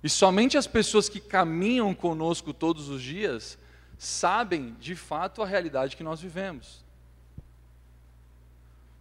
E 0.02 0.08
somente 0.08 0.56
as 0.56 0.66
pessoas 0.66 1.08
que 1.08 1.18
caminham 1.18 1.92
conosco 1.94 2.52
todos 2.52 2.88
os 2.88 3.02
dias 3.02 3.58
sabem 3.98 4.76
de 4.78 4.94
fato 4.94 5.42
a 5.42 5.46
realidade 5.46 5.96
que 5.96 6.04
nós 6.04 6.20
vivemos. 6.20 6.84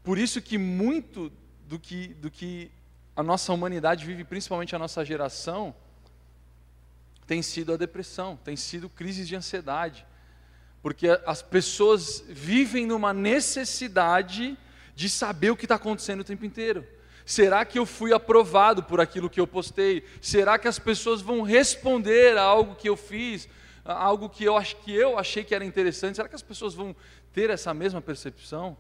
Por 0.06 0.20
isso 0.20 0.40
que 0.40 0.56
muito 0.56 1.32
do 1.68 1.80
que, 1.80 2.10
do 2.10 2.30
que 2.30 2.72
a 3.16 3.24
nossa 3.24 3.52
humanidade 3.52 4.06
vive, 4.06 4.24
principalmente 4.24 4.76
a 4.76 4.80
nossa 4.80 5.04
geração, 5.04 5.74
tem 7.26 7.42
sido 7.42 7.74
a 7.74 7.78
depressão, 7.78 8.38
tem 8.38 8.56
sido 8.56 8.88
crises 8.88 9.28
de 9.28 9.36
ansiedade. 9.36 10.06
Porque 10.84 11.08
as 11.26 11.42
pessoas 11.42 12.24
vivem 12.30 12.86
numa 12.86 13.14
necessidade 13.14 14.56
de 14.96 15.10
saber 15.10 15.50
o 15.50 15.58
que 15.58 15.66
está 15.66 15.74
acontecendo 15.74 16.20
o 16.20 16.24
tempo 16.24 16.46
inteiro. 16.46 16.86
Será 17.26 17.66
que 17.66 17.80
eu 17.80 17.86
fui 17.88 18.14
aprovado 18.14 18.84
por 18.84 19.02
aquilo 19.02 19.28
que 19.28 19.40
eu 19.40 19.48
postei? 19.48 20.06
Será 20.22 20.60
que 20.60 20.68
as 20.68 20.78
pessoas 20.78 21.20
vão 21.20 21.42
responder 21.42 22.38
a 22.38 22.44
algo 22.44 22.76
que 22.76 22.88
eu 22.88 22.96
fiz, 22.96 23.50
a 23.84 23.94
algo 23.94 24.30
que 24.30 24.44
eu, 24.44 24.56
acho, 24.56 24.76
que 24.76 24.94
eu 24.94 25.18
achei 25.18 25.44
que 25.44 25.56
era 25.56 25.66
interessante? 25.66 26.18
Será 26.18 26.30
que 26.30 26.36
as 26.36 26.44
pessoas 26.44 26.76
vão 26.76 26.96
ter 27.34 27.50
essa 27.50 27.74
mesma 27.74 28.00
percepção? 28.00 28.78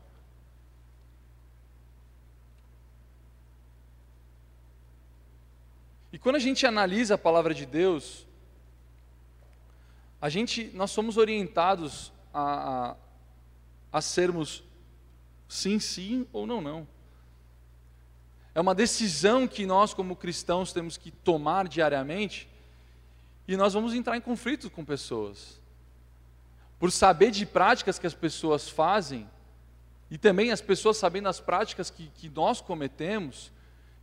E 6.15 6.17
quando 6.17 6.37
a 6.37 6.39
gente 6.39 6.65
analisa 6.65 7.15
a 7.15 7.17
palavra 7.17 7.53
de 7.53 7.65
Deus, 7.65 8.25
a 10.21 10.29
gente, 10.29 10.71
nós 10.73 10.89
somos 10.89 11.17
orientados 11.17 12.09
a, 12.33 12.91
a, 12.91 12.95
a 13.91 14.01
sermos 14.01 14.63
sim, 15.45 15.77
sim 15.77 16.25
ou 16.31 16.47
não, 16.47 16.61
não. 16.61 16.87
É 18.53 18.61
uma 18.61 18.73
decisão 18.73 19.45
que 19.45 19.65
nós, 19.65 19.93
como 19.93 20.15
cristãos, 20.15 20.71
temos 20.71 20.95
que 20.95 21.11
tomar 21.11 21.67
diariamente 21.67 22.47
e 23.45 23.57
nós 23.57 23.73
vamos 23.73 23.93
entrar 23.93 24.15
em 24.15 24.21
conflito 24.21 24.69
com 24.69 24.85
pessoas. 24.85 25.59
Por 26.79 26.93
saber 26.93 27.29
de 27.29 27.45
práticas 27.45 27.99
que 27.99 28.07
as 28.07 28.13
pessoas 28.13 28.69
fazem 28.69 29.29
e 30.09 30.17
também 30.17 30.53
as 30.53 30.61
pessoas 30.61 30.95
sabendo 30.95 31.27
as 31.27 31.41
práticas 31.41 31.89
que, 31.89 32.07
que 32.15 32.29
nós 32.29 32.61
cometemos, 32.61 33.51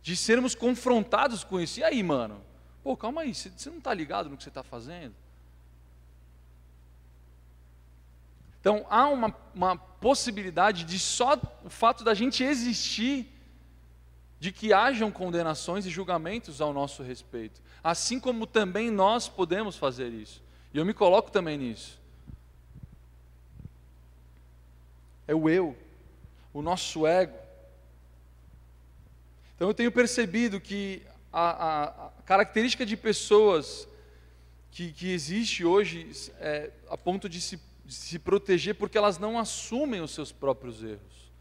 de 0.03 0.17
sermos 0.17 0.53
confrontados 0.53 1.43
com 1.45 1.59
isso. 1.59 1.79
E 1.79 1.83
aí, 1.83 2.03
mano? 2.03 2.43
Pô, 2.83 2.95
calma 2.97 3.21
aí, 3.21 3.33
você 3.33 3.49
não 3.69 3.77
está 3.77 3.93
ligado 3.93 4.29
no 4.29 4.35
que 4.35 4.43
você 4.43 4.49
está 4.49 4.61
fazendo? 4.61 5.15
Então, 8.59 8.85
há 8.89 9.07
uma, 9.07 9.33
uma 9.55 9.77
possibilidade 9.77 10.83
de 10.83 10.99
só 10.99 11.37
o 11.63 11.69
fato 11.69 12.03
da 12.03 12.13
gente 12.13 12.43
existir, 12.43 13.29
de 14.39 14.51
que 14.51 14.73
hajam 14.73 15.09
condenações 15.09 15.85
e 15.85 15.89
julgamentos 15.89 16.59
ao 16.59 16.73
nosso 16.73 17.01
respeito. 17.01 17.61
Assim 17.81 18.19
como 18.19 18.45
também 18.45 18.91
nós 18.91 19.29
podemos 19.29 19.77
fazer 19.77 20.09
isso. 20.09 20.43
E 20.73 20.77
eu 20.77 20.85
me 20.85 20.93
coloco 20.93 21.31
também 21.31 21.57
nisso. 21.57 21.97
É 25.25 25.33
o 25.33 25.47
eu, 25.49 25.77
o 26.53 26.61
nosso 26.61 27.07
ego. 27.07 27.42
Então 29.63 29.69
eu 29.69 29.73
tenho 29.73 29.93
percebido 29.93 30.59
que 30.59 31.01
a, 31.31 31.51
a, 31.51 31.83
a 32.07 32.21
característica 32.25 32.85
de 32.85 32.97
pessoas 32.97 33.87
que, 34.69 34.91
que 34.91 35.09
existe 35.09 35.63
hoje 35.63 36.11
é, 36.41 36.69
a 36.89 36.97
ponto 36.97 37.29
de 37.29 37.39
se, 37.39 37.57
de 37.85 37.93
se 37.93 38.19
proteger 38.19 38.75
porque 38.75 38.97
elas 38.97 39.17
não 39.17 39.39
assumem 39.39 40.01
os 40.01 40.11
seus 40.11 40.33
próprios 40.33 40.83
erros. 40.83 41.31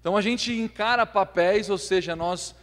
Então 0.00 0.16
a 0.16 0.22
gente 0.22 0.50
encara 0.50 1.04
papéis, 1.04 1.68
ou 1.68 1.76
seja, 1.76 2.16
nós 2.16 2.54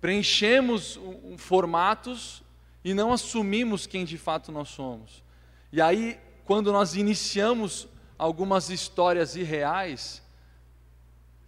preenchemos 0.00 0.98
formatos 1.36 2.42
e 2.82 2.94
não 2.94 3.12
assumimos 3.12 3.86
quem 3.86 4.06
de 4.06 4.16
fato 4.16 4.50
nós 4.50 4.70
somos. 4.70 5.22
E 5.70 5.82
aí, 5.82 6.18
quando 6.46 6.72
nós 6.72 6.94
iniciamos 6.94 7.86
algumas 8.16 8.70
histórias 8.70 9.36
irreais, 9.36 10.22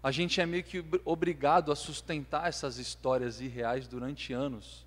a 0.03 0.11
gente 0.11 0.41
é 0.41 0.47
meio 0.47 0.63
que 0.63 0.85
obrigado 1.05 1.73
a 1.73 1.77
sustentar 1.77 2.49
essas 2.49 2.79
histórias 2.79 3.41
irreais 3.41 3.89
durante 3.89 4.33
anos. 4.33 4.87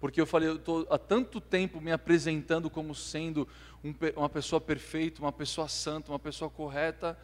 Porque 0.00 0.20
eu 0.20 0.26
falei, 0.26 0.48
eu 0.48 0.56
estou 0.56 0.86
há 0.90 0.98
tanto 0.98 1.40
tempo 1.40 1.80
me 1.80 1.90
apresentando 1.90 2.68
como 2.68 2.94
sendo 2.94 3.48
um, 3.82 3.94
uma 4.16 4.28
pessoa 4.28 4.60
perfeita, 4.60 5.20
uma 5.20 5.32
pessoa 5.32 5.68
santa, 5.68 6.12
uma 6.12 6.18
pessoa 6.18 6.50
correta, 6.50 7.18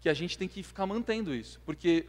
que 0.00 0.08
a 0.08 0.14
gente 0.14 0.36
tem 0.36 0.48
que 0.48 0.62
ficar 0.62 0.86
mantendo 0.86 1.34
isso. 1.34 1.60
Porque 1.64 2.06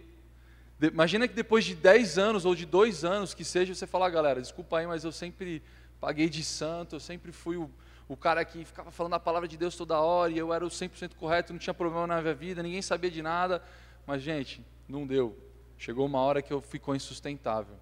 de, 0.79 0.87
imagina 0.87 1.27
que 1.27 1.33
depois 1.33 1.65
de 1.65 1.75
10 1.75 2.17
anos 2.17 2.45
ou 2.45 2.55
de 2.55 2.65
2 2.65 3.03
anos 3.03 3.33
que 3.33 3.43
seja, 3.43 3.75
você 3.75 3.85
falar, 3.85 4.07
ah, 4.07 4.09
galera, 4.09 4.41
desculpa 4.41 4.79
aí, 4.79 4.87
mas 4.87 5.03
eu 5.03 5.11
sempre 5.11 5.61
paguei 5.99 6.29
de 6.29 6.43
santo, 6.43 6.95
eu 6.95 6.99
sempre 7.01 7.33
fui 7.33 7.57
o, 7.57 7.69
o 8.07 8.15
cara 8.15 8.45
que 8.45 8.63
ficava 8.63 8.89
falando 8.89 9.13
a 9.13 9.19
palavra 9.19 9.47
de 9.47 9.57
Deus 9.57 9.75
toda 9.75 9.99
hora, 9.99 10.31
e 10.31 10.37
eu 10.37 10.53
era 10.53 10.65
o 10.65 10.69
100% 10.69 11.15
correto, 11.15 11.51
não 11.51 11.59
tinha 11.59 11.73
problema 11.73 12.07
na 12.07 12.21
minha 12.21 12.33
vida, 12.33 12.63
ninguém 12.63 12.81
sabia 12.81 13.11
de 13.11 13.21
nada. 13.21 13.61
Mas, 14.09 14.23
gente, 14.23 14.65
não 14.87 15.05
deu. 15.05 15.37
Chegou 15.77 16.03
uma 16.03 16.19
hora 16.19 16.41
que 16.41 16.51
eu 16.51 16.61
ficou 16.61 16.95
insustentável. 16.95 17.75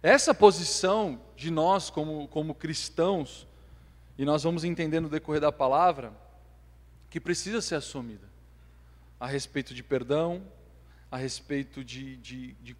Essa 0.00 0.32
posição 0.32 1.20
de 1.34 1.50
nós 1.50 1.90
como, 1.90 2.28
como 2.28 2.54
cristãos, 2.54 3.44
e 4.16 4.24
nós 4.24 4.44
vamos 4.44 4.62
entender 4.62 5.00
no 5.00 5.08
decorrer 5.08 5.40
da 5.40 5.50
palavra, 5.50 6.12
que 7.10 7.18
precisa 7.18 7.60
ser 7.60 7.74
assumida 7.74 8.28
a 9.18 9.26
respeito 9.26 9.74
de 9.74 9.82
perdão, 9.82 10.46
a 11.10 11.16
respeito 11.16 11.82
de, 11.82 12.18
de, 12.18 12.52
de, 12.62 12.76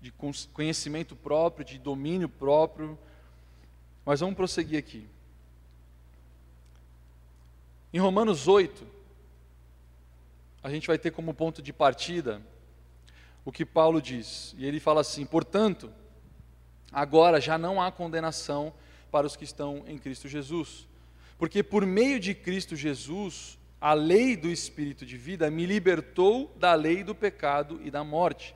de 0.00 0.12
conhecimento 0.52 1.16
próprio, 1.16 1.66
de 1.66 1.80
domínio 1.80 2.28
próprio. 2.28 2.96
Mas 4.06 4.20
vamos 4.20 4.36
prosseguir 4.36 4.78
aqui. 4.78 5.04
Em 7.92 7.98
Romanos 7.98 8.46
8, 8.46 8.97
a 10.62 10.70
gente 10.70 10.86
vai 10.86 10.98
ter 10.98 11.10
como 11.10 11.34
ponto 11.34 11.62
de 11.62 11.72
partida 11.72 12.42
o 13.44 13.52
que 13.52 13.64
Paulo 13.64 14.02
diz. 14.02 14.54
E 14.58 14.66
ele 14.66 14.80
fala 14.80 15.00
assim: 15.00 15.24
portanto, 15.24 15.92
agora 16.92 17.40
já 17.40 17.56
não 17.56 17.80
há 17.80 17.90
condenação 17.90 18.74
para 19.10 19.26
os 19.26 19.36
que 19.36 19.44
estão 19.44 19.84
em 19.86 19.98
Cristo 19.98 20.28
Jesus. 20.28 20.86
Porque 21.38 21.62
por 21.62 21.86
meio 21.86 22.18
de 22.18 22.34
Cristo 22.34 22.74
Jesus, 22.74 23.58
a 23.80 23.94
lei 23.94 24.36
do 24.36 24.50
Espírito 24.50 25.06
de 25.06 25.16
vida 25.16 25.50
me 25.50 25.64
libertou 25.64 26.54
da 26.58 26.74
lei 26.74 27.04
do 27.04 27.14
pecado 27.14 27.80
e 27.82 27.90
da 27.90 28.02
morte. 28.02 28.54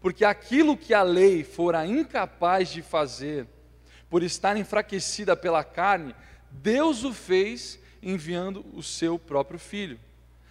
Porque 0.00 0.24
aquilo 0.24 0.76
que 0.76 0.92
a 0.92 1.02
lei 1.02 1.44
fora 1.44 1.86
incapaz 1.86 2.68
de 2.68 2.82
fazer, 2.82 3.46
por 4.10 4.22
estar 4.22 4.56
enfraquecida 4.56 5.36
pela 5.36 5.62
carne, 5.62 6.14
Deus 6.50 7.04
o 7.04 7.12
fez 7.12 7.78
enviando 8.02 8.64
o 8.74 8.82
seu 8.82 9.18
próprio 9.18 9.58
filho 9.58 9.98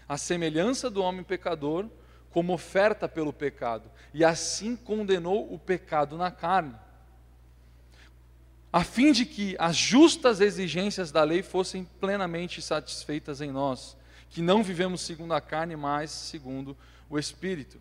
a 0.07 0.17
semelhança 0.17 0.89
do 0.89 1.01
homem 1.01 1.23
pecador, 1.23 1.89
como 2.31 2.53
oferta 2.53 3.07
pelo 3.07 3.31
pecado, 3.31 3.89
e 4.13 4.23
assim 4.23 4.75
condenou 4.75 5.53
o 5.53 5.57
pecado 5.57 6.17
na 6.17 6.29
carne, 6.29 6.75
a 8.71 8.83
fim 8.83 9.13
de 9.13 9.25
que 9.25 9.55
as 9.57 9.77
justas 9.77 10.41
exigências 10.41 11.09
da 11.09 11.23
lei 11.23 11.41
fossem 11.41 11.85
plenamente 11.99 12.61
satisfeitas 12.61 13.39
em 13.39 13.49
nós, 13.49 13.95
que 14.29 14.41
não 14.41 14.61
vivemos 14.61 14.99
segundo 14.99 15.33
a 15.33 15.39
carne, 15.39 15.77
mas 15.77 16.11
segundo 16.11 16.75
o 17.09 17.17
Espírito. 17.17 17.79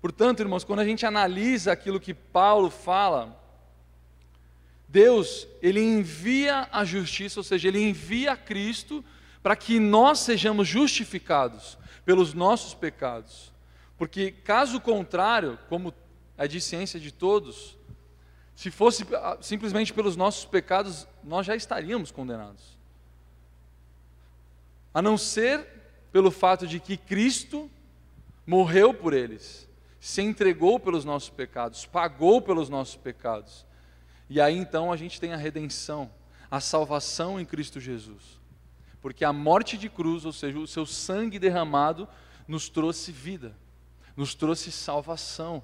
Portanto, 0.00 0.40
irmãos, 0.40 0.64
quando 0.64 0.80
a 0.80 0.84
gente 0.84 1.06
analisa 1.06 1.70
aquilo 1.70 2.00
que 2.00 2.12
Paulo 2.12 2.70
fala, 2.70 3.40
Deus, 4.88 5.46
ele 5.62 5.80
envia 5.80 6.68
a 6.72 6.84
justiça, 6.84 7.38
ou 7.38 7.44
seja, 7.44 7.68
ele 7.68 7.80
envia 7.80 8.36
Cristo 8.36 9.04
para 9.42 9.56
que 9.56 9.80
nós 9.80 10.20
sejamos 10.20 10.68
justificados 10.68 11.78
pelos 12.04 12.34
nossos 12.34 12.74
pecados. 12.74 13.52
Porque, 13.96 14.30
caso 14.30 14.80
contrário, 14.80 15.58
como 15.68 15.94
é 16.36 16.48
de 16.48 16.60
ciência 16.60 16.98
de 16.98 17.12
todos, 17.12 17.76
se 18.54 18.70
fosse 18.70 19.06
ah, 19.14 19.38
simplesmente 19.40 19.92
pelos 19.92 20.16
nossos 20.16 20.44
pecados, 20.44 21.06
nós 21.22 21.46
já 21.46 21.54
estaríamos 21.54 22.10
condenados. 22.10 22.78
A 24.92 25.00
não 25.00 25.16
ser 25.16 25.66
pelo 26.10 26.30
fato 26.30 26.66
de 26.66 26.80
que 26.80 26.96
Cristo 26.96 27.70
morreu 28.46 28.92
por 28.92 29.12
eles, 29.12 29.68
se 30.00 30.22
entregou 30.22 30.80
pelos 30.80 31.04
nossos 31.04 31.30
pecados, 31.30 31.86
pagou 31.86 32.42
pelos 32.42 32.68
nossos 32.68 32.96
pecados. 32.96 33.66
E 34.28 34.40
aí 34.40 34.56
então 34.56 34.90
a 34.90 34.96
gente 34.96 35.20
tem 35.20 35.32
a 35.32 35.36
redenção, 35.36 36.10
a 36.50 36.58
salvação 36.58 37.38
em 37.38 37.44
Cristo 37.44 37.78
Jesus. 37.78 38.39
Porque 39.00 39.24
a 39.24 39.32
morte 39.32 39.78
de 39.78 39.88
cruz, 39.88 40.24
ou 40.24 40.32
seja, 40.32 40.58
o 40.58 40.66
seu 40.66 40.84
sangue 40.84 41.38
derramado, 41.38 42.08
nos 42.46 42.68
trouxe 42.68 43.12
vida, 43.12 43.56
nos 44.16 44.34
trouxe 44.34 44.70
salvação. 44.70 45.62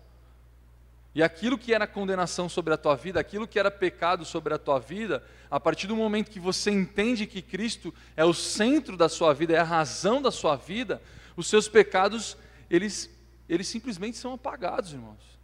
E 1.15 1.23
aquilo 1.23 1.59
que 1.59 1.75
era 1.75 1.87
condenação 1.87 2.49
sobre 2.49 2.75
a 2.75 2.77
tua 2.77 2.95
vida, 2.95 3.19
aquilo 3.19 3.49
que 3.49 3.59
era 3.59 3.71
pecado 3.71 4.25
sobre 4.25 4.55
a 4.55 4.59
tua 4.59 4.79
vida, 4.79 5.25
a 5.51 5.59
partir 5.59 5.87
do 5.87 5.97
momento 5.97 6.31
que 6.31 6.41
você 6.41 6.71
entende 6.71 7.27
que 7.27 7.43
Cristo 7.43 7.93
é 8.17 8.25
o 8.25 8.35
centro 8.35 8.97
da 8.97 9.09
sua 9.09 9.33
vida, 9.33 9.55
é 9.55 9.59
a 9.59 9.65
razão 9.65 10.21
da 10.21 10.31
sua 10.31 10.57
vida, 10.57 11.03
os 11.37 11.47
seus 11.47 11.69
pecados, 11.69 12.37
eles, 12.71 13.11
eles 13.49 13.67
simplesmente 13.67 14.17
são 14.17 14.35
apagados, 14.35 14.93
irmãos. 14.93 15.37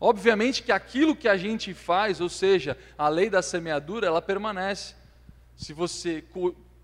Obviamente 0.00 0.62
que 0.62 0.70
aquilo 0.70 1.16
que 1.16 1.26
a 1.26 1.36
gente 1.36 1.74
faz, 1.74 2.20
ou 2.20 2.28
seja, 2.28 2.78
a 2.96 3.08
lei 3.08 3.28
da 3.28 3.42
semeadura, 3.42 4.06
ela 4.06 4.22
permanece 4.22 4.97
se 5.58 5.72
você 5.72 6.24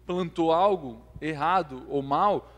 plantou 0.05 0.53
algo 0.53 1.01
errado 1.21 1.87
ou 1.89 2.03
mal, 2.03 2.53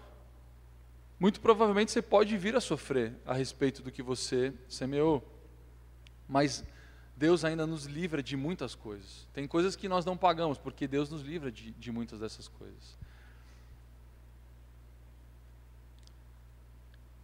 muito 1.21 1.43
provavelmente 1.43 1.93
você 1.93 2.01
pode 2.01 2.35
vir 2.39 2.57
a 2.57 2.61
sofrer 2.61 3.15
a 3.27 3.35
respeito 3.35 3.83
do 3.83 3.93
que 3.93 4.03
você 4.03 4.53
semeou. 4.67 5.23
Mas 6.27 6.65
Deus 7.15 7.45
ainda 7.45 7.67
nos 7.67 7.85
livra 7.85 8.23
de 8.23 8.35
muitas 8.35 8.75
coisas. 8.75 9.29
Tem 9.35 9.47
coisas 9.47 9.77
que 9.77 9.91
nós 9.91 10.07
não 10.07 10.17
pagamos, 10.17 10.57
porque 10.57 10.89
Deus 10.89 11.11
nos 11.11 11.21
livra 11.21 11.53
de, 11.53 11.73
de 11.73 11.93
muitas 11.93 12.19
dessas 12.19 12.49
coisas. 12.49 12.97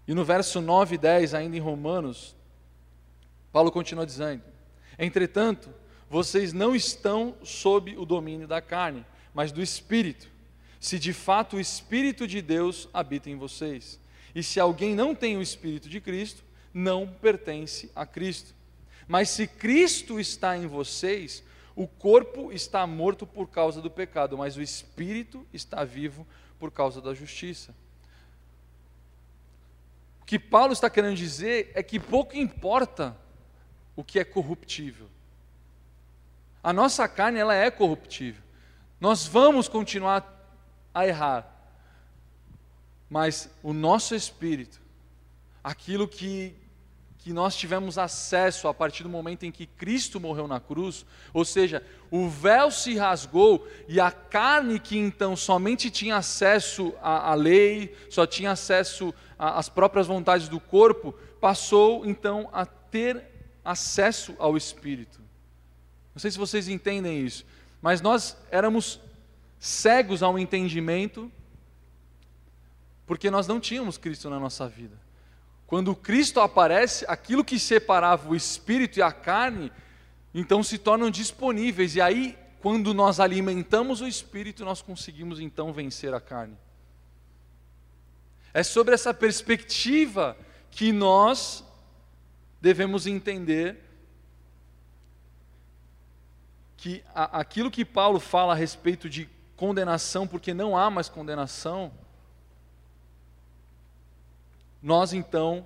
E 0.06 0.12
no 0.12 0.22
verso 0.22 0.60
9 0.60 0.96
e 0.96 0.98
10, 0.98 1.32
ainda 1.32 1.56
em 1.56 1.60
Romanos, 1.60 2.36
Paulo 3.50 3.72
continua 3.72 4.04
dizendo: 4.04 4.42
Entretanto, 4.98 5.70
vocês 6.12 6.52
não 6.52 6.76
estão 6.76 7.34
sob 7.42 7.96
o 7.96 8.04
domínio 8.04 8.46
da 8.46 8.60
carne, 8.60 9.02
mas 9.32 9.50
do 9.50 9.62
Espírito, 9.62 10.28
se 10.78 10.98
de 10.98 11.10
fato 11.10 11.56
o 11.56 11.60
Espírito 11.60 12.28
de 12.28 12.42
Deus 12.42 12.86
habita 12.92 13.30
em 13.30 13.36
vocês. 13.38 13.98
E 14.34 14.42
se 14.42 14.60
alguém 14.60 14.94
não 14.94 15.14
tem 15.14 15.38
o 15.38 15.42
Espírito 15.42 15.88
de 15.88 16.02
Cristo, 16.02 16.44
não 16.74 17.08
pertence 17.08 17.90
a 17.96 18.04
Cristo. 18.04 18.54
Mas 19.08 19.30
se 19.30 19.46
Cristo 19.46 20.20
está 20.20 20.54
em 20.54 20.66
vocês, 20.66 21.42
o 21.74 21.88
corpo 21.88 22.52
está 22.52 22.86
morto 22.86 23.26
por 23.26 23.48
causa 23.48 23.80
do 23.80 23.90
pecado, 23.90 24.36
mas 24.36 24.54
o 24.54 24.60
espírito 24.60 25.46
está 25.50 25.82
vivo 25.82 26.26
por 26.58 26.70
causa 26.70 27.00
da 27.00 27.14
justiça. 27.14 27.74
O 30.20 30.26
que 30.26 30.38
Paulo 30.38 30.74
está 30.74 30.90
querendo 30.90 31.16
dizer 31.16 31.72
é 31.74 31.82
que 31.82 31.98
pouco 31.98 32.36
importa 32.36 33.16
o 33.96 34.04
que 34.04 34.18
é 34.18 34.24
corruptível. 34.24 35.08
A 36.62 36.72
nossa 36.72 37.08
carne 37.08 37.38
ela 37.38 37.54
é 37.54 37.70
corruptível. 37.70 38.42
Nós 39.00 39.26
vamos 39.26 39.68
continuar 39.68 40.24
a 40.94 41.06
errar. 41.06 41.46
Mas 43.10 43.50
o 43.62 43.72
nosso 43.72 44.14
espírito, 44.14 44.80
aquilo 45.62 46.06
que 46.06 46.54
que 47.22 47.32
nós 47.32 47.54
tivemos 47.54 47.98
acesso 47.98 48.66
a 48.66 48.74
partir 48.74 49.04
do 49.04 49.08
momento 49.08 49.44
em 49.44 49.52
que 49.52 49.64
Cristo 49.64 50.18
morreu 50.18 50.48
na 50.48 50.58
cruz, 50.58 51.06
ou 51.32 51.44
seja, 51.44 51.80
o 52.10 52.28
véu 52.28 52.68
se 52.68 52.96
rasgou 52.96 53.64
e 53.86 54.00
a 54.00 54.10
carne 54.10 54.80
que 54.80 54.98
então 54.98 55.36
somente 55.36 55.88
tinha 55.88 56.16
acesso 56.16 56.92
à, 57.00 57.30
à 57.30 57.34
lei, 57.34 57.96
só 58.10 58.26
tinha 58.26 58.50
acesso 58.50 59.14
às 59.38 59.68
próprias 59.68 60.08
vontades 60.08 60.48
do 60.48 60.58
corpo, 60.58 61.12
passou 61.40 62.04
então 62.04 62.50
a 62.52 62.66
ter 62.66 63.22
acesso 63.64 64.34
ao 64.40 64.56
Espírito. 64.56 65.20
Não 66.14 66.20
sei 66.20 66.30
se 66.30 66.38
vocês 66.38 66.68
entendem 66.68 67.24
isso, 67.24 67.44
mas 67.80 68.00
nós 68.00 68.36
éramos 68.50 69.00
cegos 69.58 70.22
ao 70.22 70.38
entendimento, 70.38 71.30
porque 73.06 73.30
nós 73.30 73.46
não 73.46 73.60
tínhamos 73.60 73.96
Cristo 73.96 74.28
na 74.28 74.38
nossa 74.38 74.68
vida. 74.68 74.96
Quando 75.66 75.96
Cristo 75.96 76.40
aparece, 76.40 77.04
aquilo 77.08 77.44
que 77.44 77.58
separava 77.58 78.28
o 78.28 78.36
espírito 78.36 78.98
e 78.98 79.02
a 79.02 79.10
carne, 79.10 79.72
então 80.34 80.62
se 80.62 80.78
tornam 80.78 81.10
disponíveis. 81.10 81.96
E 81.96 82.00
aí, 82.00 82.38
quando 82.60 82.92
nós 82.92 83.20
alimentamos 83.20 84.00
o 84.00 84.06
espírito, 84.06 84.64
nós 84.64 84.82
conseguimos 84.82 85.40
então 85.40 85.72
vencer 85.72 86.12
a 86.12 86.20
carne. 86.20 86.56
É 88.52 88.62
sobre 88.62 88.94
essa 88.94 89.14
perspectiva 89.14 90.36
que 90.70 90.92
nós 90.92 91.64
devemos 92.60 93.06
entender 93.06 93.91
que 96.82 97.00
aquilo 97.14 97.70
que 97.70 97.84
Paulo 97.84 98.18
fala 98.18 98.54
a 98.54 98.56
respeito 98.56 99.08
de 99.08 99.28
condenação, 99.56 100.26
porque 100.26 100.52
não 100.52 100.76
há 100.76 100.90
mais 100.90 101.08
condenação, 101.08 101.92
nós 104.82 105.12
então 105.12 105.64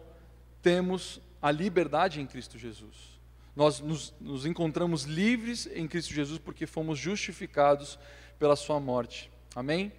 temos 0.60 1.18
a 1.40 1.50
liberdade 1.50 2.20
em 2.20 2.26
Cristo 2.26 2.58
Jesus. 2.58 3.18
Nós 3.56 3.80
nos, 3.80 4.12
nos, 4.20 4.44
encontramos 4.44 5.04
livres 5.04 5.66
em 5.74 5.88
Cristo 5.88 6.12
Jesus 6.12 6.38
porque 6.38 6.66
fomos 6.66 6.98
justificados 6.98 7.98
pela 8.38 8.54
Sua 8.54 8.78
morte. 8.78 9.30
Amém? 9.54 9.90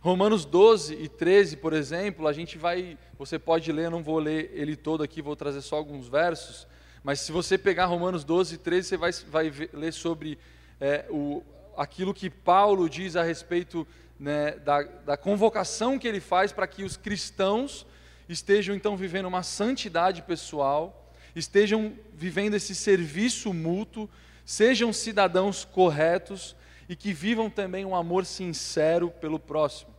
Romanos 0.00 0.44
12 0.44 0.94
e 0.94 1.08
13, 1.08 1.56
por 1.56 1.72
exemplo, 1.72 2.28
a 2.28 2.32
gente 2.32 2.56
vai. 2.56 2.96
Você 3.18 3.36
pode 3.36 3.72
ler, 3.72 3.90
não 3.90 4.00
vou 4.00 4.20
ler 4.20 4.52
ele 4.54 4.76
todo 4.76 5.02
aqui, 5.02 5.20
vou 5.20 5.34
trazer 5.34 5.60
só 5.60 5.74
alguns 5.74 6.06
versos. 6.06 6.68
Mas 7.02 7.18
se 7.18 7.32
você 7.32 7.58
pegar 7.58 7.86
Romanos 7.86 8.22
12 8.22 8.54
e 8.54 8.58
13, 8.58 8.88
você 8.90 8.96
vai, 8.96 9.12
vai 9.28 9.50
ver, 9.50 9.70
ler 9.72 9.92
sobre 9.92 10.38
é, 10.82 11.06
o, 11.08 11.44
aquilo 11.76 12.12
que 12.12 12.28
Paulo 12.28 12.90
diz 12.90 13.14
a 13.14 13.22
respeito 13.22 13.86
né, 14.18 14.50
da, 14.58 14.82
da 14.82 15.16
convocação 15.16 15.96
que 15.96 16.08
ele 16.08 16.18
faz 16.18 16.50
para 16.50 16.66
que 16.66 16.82
os 16.82 16.96
cristãos 16.96 17.86
estejam 18.28 18.74
então 18.74 18.96
vivendo 18.96 19.26
uma 19.26 19.44
santidade 19.44 20.22
pessoal, 20.22 21.14
estejam 21.36 21.96
vivendo 22.12 22.54
esse 22.54 22.74
serviço 22.74 23.54
mútuo, 23.54 24.10
sejam 24.44 24.92
cidadãos 24.92 25.64
corretos 25.64 26.56
e 26.88 26.96
que 26.96 27.12
vivam 27.12 27.48
também 27.48 27.84
um 27.84 27.94
amor 27.94 28.26
sincero 28.26 29.08
pelo 29.08 29.38
próximo. 29.38 29.94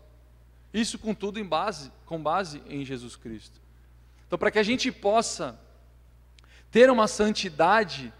Isso 0.73 0.99
contudo 0.99 1.39
em 1.39 1.45
base, 1.45 1.93
com 2.05 2.21
base 2.21 2.61
em 2.67 2.83
Jesus 2.83 3.15
Cristo. 3.15 3.61
Então, 4.27 4.37
para 4.37 4.51
que 4.51 4.59
a 4.59 4.63
gente 4.63 4.91
possa 4.91 5.57
ter 6.69 6.89
uma 6.89 7.07
santidade 7.07 8.11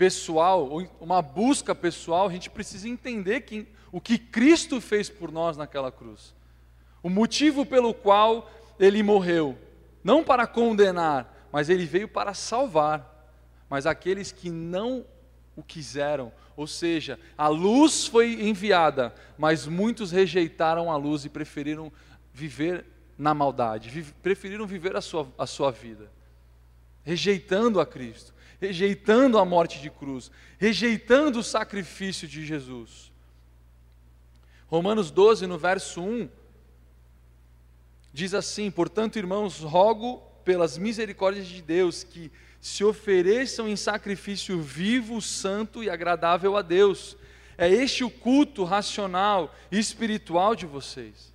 pessoal, 0.00 0.66
uma 0.98 1.20
busca 1.20 1.74
pessoal, 1.74 2.26
a 2.26 2.32
gente 2.32 2.48
precisa 2.48 2.88
entender 2.88 3.42
que, 3.42 3.68
o 3.92 4.00
que 4.00 4.16
Cristo 4.16 4.80
fez 4.80 5.10
por 5.10 5.30
nós 5.30 5.58
naquela 5.58 5.92
cruz. 5.92 6.34
O 7.02 7.10
motivo 7.10 7.66
pelo 7.66 7.92
qual 7.92 8.50
ele 8.78 9.02
morreu, 9.02 9.58
não 10.02 10.24
para 10.24 10.46
condenar, 10.46 11.50
mas 11.52 11.68
ele 11.68 11.84
veio 11.84 12.08
para 12.08 12.32
salvar. 12.32 13.30
Mas 13.68 13.84
aqueles 13.84 14.32
que 14.32 14.48
não 14.48 15.04
o 15.54 15.62
quiseram, 15.62 16.32
ou 16.56 16.66
seja, 16.66 17.20
a 17.36 17.48
luz 17.48 18.06
foi 18.06 18.48
enviada, 18.48 19.14
mas 19.36 19.66
muitos 19.66 20.10
rejeitaram 20.10 20.90
a 20.90 20.96
luz 20.96 21.26
e 21.26 21.28
preferiram 21.28 21.92
viver 22.32 22.86
na 23.18 23.34
maldade, 23.34 24.02
preferiram 24.22 24.66
viver 24.66 24.96
a 24.96 25.02
sua, 25.02 25.28
a 25.36 25.46
sua 25.46 25.70
vida, 25.70 26.10
rejeitando 27.04 27.78
a 27.78 27.84
Cristo, 27.84 28.32
rejeitando 28.60 29.38
a 29.38 29.44
morte 29.44 29.80
de 29.80 29.90
cruz, 29.90 30.30
rejeitando 30.58 31.38
o 31.38 31.44
sacrifício 31.44 32.28
de 32.28 32.44
Jesus. 32.44 33.10
Romanos 34.68 35.10
12, 35.10 35.46
no 35.46 35.58
verso 35.58 36.00
1, 36.00 36.28
Diz 38.12 38.34
assim: 38.34 38.70
Portanto, 38.70 39.18
irmãos, 39.18 39.60
rogo 39.60 40.18
pelas 40.44 40.76
misericórdias 40.76 41.46
de 41.46 41.62
Deus 41.62 42.02
que 42.02 42.30
se 42.60 42.84
ofereçam 42.84 43.68
em 43.68 43.76
sacrifício 43.76 44.60
vivo, 44.60 45.20
santo 45.22 45.82
e 45.82 45.88
agradável 45.88 46.56
a 46.56 46.62
Deus. 46.62 47.16
É 47.56 47.68
este 47.68 48.02
o 48.02 48.10
culto 48.10 48.64
racional 48.64 49.54
e 49.70 49.78
espiritual 49.78 50.56
de 50.56 50.66
vocês. 50.66 51.32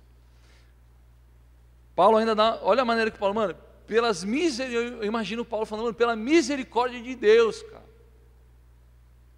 Paulo 1.94 2.18
ainda 2.18 2.34
dá, 2.34 2.58
olha 2.62 2.82
a 2.82 2.84
maneira 2.84 3.10
que 3.10 3.18
Paulo, 3.18 3.34
mano, 3.34 3.56
pelas 3.86 4.24
misericórdias, 4.24 5.00
eu 5.00 5.04
imagino 5.04 5.44
Paulo 5.44 5.66
falando, 5.66 5.94
pela 5.94 6.16
misericórdia 6.16 7.00
de 7.00 7.14
Deus, 7.14 7.62
cara. 7.62 7.86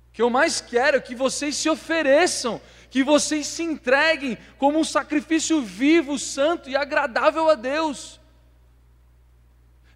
O 0.08 0.12
que 0.12 0.22
eu 0.22 0.30
mais 0.30 0.60
quero 0.60 0.96
é 0.96 1.00
que 1.00 1.14
vocês 1.14 1.56
se 1.56 1.68
ofereçam 1.68 2.60
que 2.90 3.02
vocês 3.02 3.46
se 3.46 3.62
entreguem 3.62 4.38
como 4.56 4.78
um 4.78 4.84
sacrifício 4.84 5.60
vivo, 5.60 6.18
santo 6.18 6.70
e 6.70 6.76
agradável 6.76 7.48
a 7.48 7.54
Deus. 7.54 8.18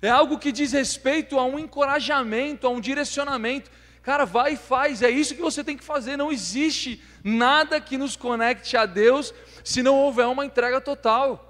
É 0.01 0.11
algo 0.11 0.38
que 0.38 0.53
diz 0.53 0.73
respeito 0.73 1.38
a 1.38 1.45
um 1.45 1.59
encorajamento, 1.59 2.67
a 2.67 2.71
um 2.71 2.81
direcionamento. 2.81 3.71
Cara, 4.03 4.25
vai 4.25 4.55
e 4.55 4.57
faz, 4.57 5.01
é 5.01 5.09
isso 5.09 5.35
que 5.35 5.41
você 5.41 5.62
tem 5.62 5.77
que 5.77 5.85
fazer. 5.85 6.17
Não 6.17 6.33
existe 6.33 7.03
nada 7.23 7.81
que 7.81 7.97
nos 7.97 8.17
conecte 8.17 8.77
a 8.77 8.85
Deus 8.85 9.33
se 9.65 9.83
não 9.83 9.97
houver 9.97 10.27
uma 10.27 10.45
entrega 10.45 10.81
total. 10.81 11.49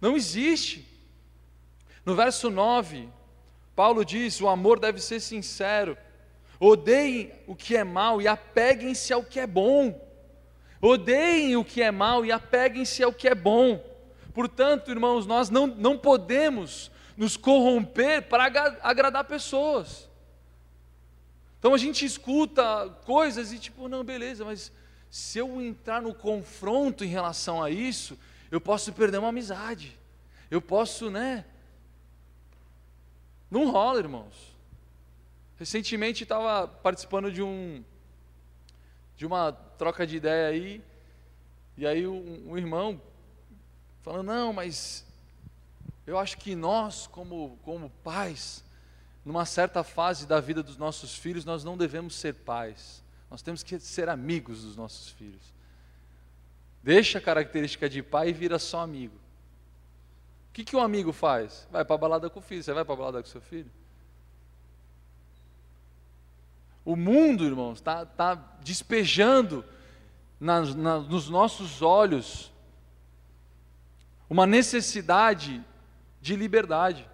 Não 0.00 0.16
existe. 0.16 0.88
No 2.04 2.14
verso 2.14 2.50
9, 2.50 3.08
Paulo 3.74 4.04
diz: 4.04 4.40
o 4.40 4.48
amor 4.48 4.78
deve 4.78 5.00
ser 5.00 5.20
sincero. 5.20 5.96
Odeiem 6.60 7.32
o 7.46 7.54
que 7.56 7.76
é 7.76 7.84
mal 7.84 8.22
e 8.22 8.28
apeguem-se 8.28 9.12
ao 9.12 9.24
que 9.24 9.40
é 9.40 9.46
bom. 9.46 10.00
Odeiem 10.80 11.56
o 11.56 11.64
que 11.64 11.82
é 11.82 11.90
mal 11.90 12.24
e 12.24 12.30
apeguem-se 12.30 13.02
ao 13.02 13.12
que 13.12 13.28
é 13.28 13.34
bom. 13.34 13.82
Portanto, 14.32 14.90
irmãos, 14.90 15.26
nós 15.26 15.48
não, 15.50 15.66
não 15.66 15.96
podemos 15.96 16.90
nos 17.16 17.36
corromper 17.36 18.22
para 18.22 18.44
agradar 18.82 19.24
pessoas. 19.24 20.08
Então 21.58 21.72
a 21.72 21.78
gente 21.78 22.04
escuta 22.04 22.90
coisas 23.06 23.52
e 23.52 23.58
tipo, 23.58 23.88
não, 23.88 24.04
beleza, 24.04 24.44
mas 24.44 24.70
se 25.10 25.38
eu 25.38 25.62
entrar 25.62 26.02
no 26.02 26.12
confronto 26.12 27.04
em 27.04 27.08
relação 27.08 27.62
a 27.62 27.70
isso, 27.70 28.18
eu 28.50 28.60
posso 28.60 28.92
perder 28.92 29.18
uma 29.18 29.28
amizade. 29.28 29.98
Eu 30.50 30.60
posso, 30.60 31.10
né? 31.10 31.44
Não 33.54 33.70
rola, 33.70 34.00
irmãos. 34.00 34.52
Recentemente 35.56 36.24
estava 36.24 36.66
participando 36.66 37.30
de 37.30 37.40
um 37.40 37.84
de 39.16 39.24
uma 39.24 39.52
troca 39.52 40.04
de 40.04 40.16
ideia 40.16 40.48
aí, 40.48 40.82
e 41.76 41.86
aí 41.86 42.04
um, 42.04 42.50
um 42.50 42.58
irmão 42.58 43.00
falando, 44.02 44.26
não, 44.26 44.52
mas 44.52 45.06
eu 46.04 46.18
acho 46.18 46.36
que 46.36 46.56
nós, 46.56 47.06
como, 47.06 47.56
como 47.62 47.90
pais, 48.02 48.64
numa 49.24 49.46
certa 49.46 49.84
fase 49.84 50.26
da 50.26 50.40
vida 50.40 50.60
dos 50.60 50.76
nossos 50.76 51.16
filhos, 51.16 51.44
nós 51.44 51.62
não 51.62 51.76
devemos 51.76 52.16
ser 52.16 52.34
pais. 52.34 53.04
Nós 53.30 53.40
temos 53.40 53.62
que 53.62 53.78
ser 53.78 54.08
amigos 54.08 54.64
dos 54.64 54.74
nossos 54.74 55.10
filhos. 55.10 55.54
Deixa 56.82 57.18
a 57.18 57.22
característica 57.22 57.88
de 57.88 58.02
pai 58.02 58.30
e 58.30 58.32
vira 58.32 58.58
só 58.58 58.80
amigo. 58.80 59.23
O 60.54 60.56
que, 60.56 60.62
que 60.62 60.76
um 60.76 60.80
amigo 60.80 61.12
faz? 61.12 61.66
Vai 61.68 61.84
para 61.84 61.96
a 61.96 61.98
balada 61.98 62.30
com 62.30 62.38
o 62.38 62.42
filho. 62.42 62.62
Você 62.62 62.72
vai 62.72 62.84
para 62.84 62.94
a 62.94 62.96
balada 62.96 63.20
com 63.20 63.28
seu 63.28 63.40
filho? 63.40 63.68
O 66.84 66.94
mundo, 66.94 67.44
irmãos, 67.44 67.78
está 67.78 68.06
tá 68.06 68.36
despejando 68.62 69.64
nas, 70.38 70.72
na, 70.72 71.00
nos 71.00 71.28
nossos 71.28 71.82
olhos 71.82 72.52
uma 74.30 74.46
necessidade 74.46 75.60
de 76.20 76.36
liberdade. 76.36 77.04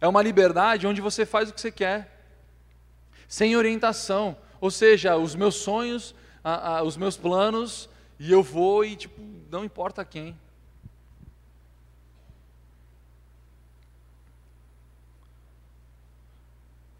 É 0.00 0.06
uma 0.06 0.22
liberdade 0.22 0.86
onde 0.86 1.00
você 1.00 1.26
faz 1.26 1.50
o 1.50 1.54
que 1.54 1.60
você 1.60 1.72
quer, 1.72 2.24
sem 3.26 3.56
orientação. 3.56 4.36
Ou 4.60 4.70
seja, 4.70 5.16
os 5.16 5.34
meus 5.34 5.56
sonhos, 5.56 6.14
a, 6.44 6.76
a, 6.76 6.82
os 6.84 6.96
meus 6.96 7.16
planos, 7.16 7.88
e 8.16 8.30
eu 8.30 8.44
vou 8.44 8.84
e, 8.84 8.94
tipo, 8.94 9.20
não 9.50 9.64
importa 9.64 10.04
quem. 10.04 10.38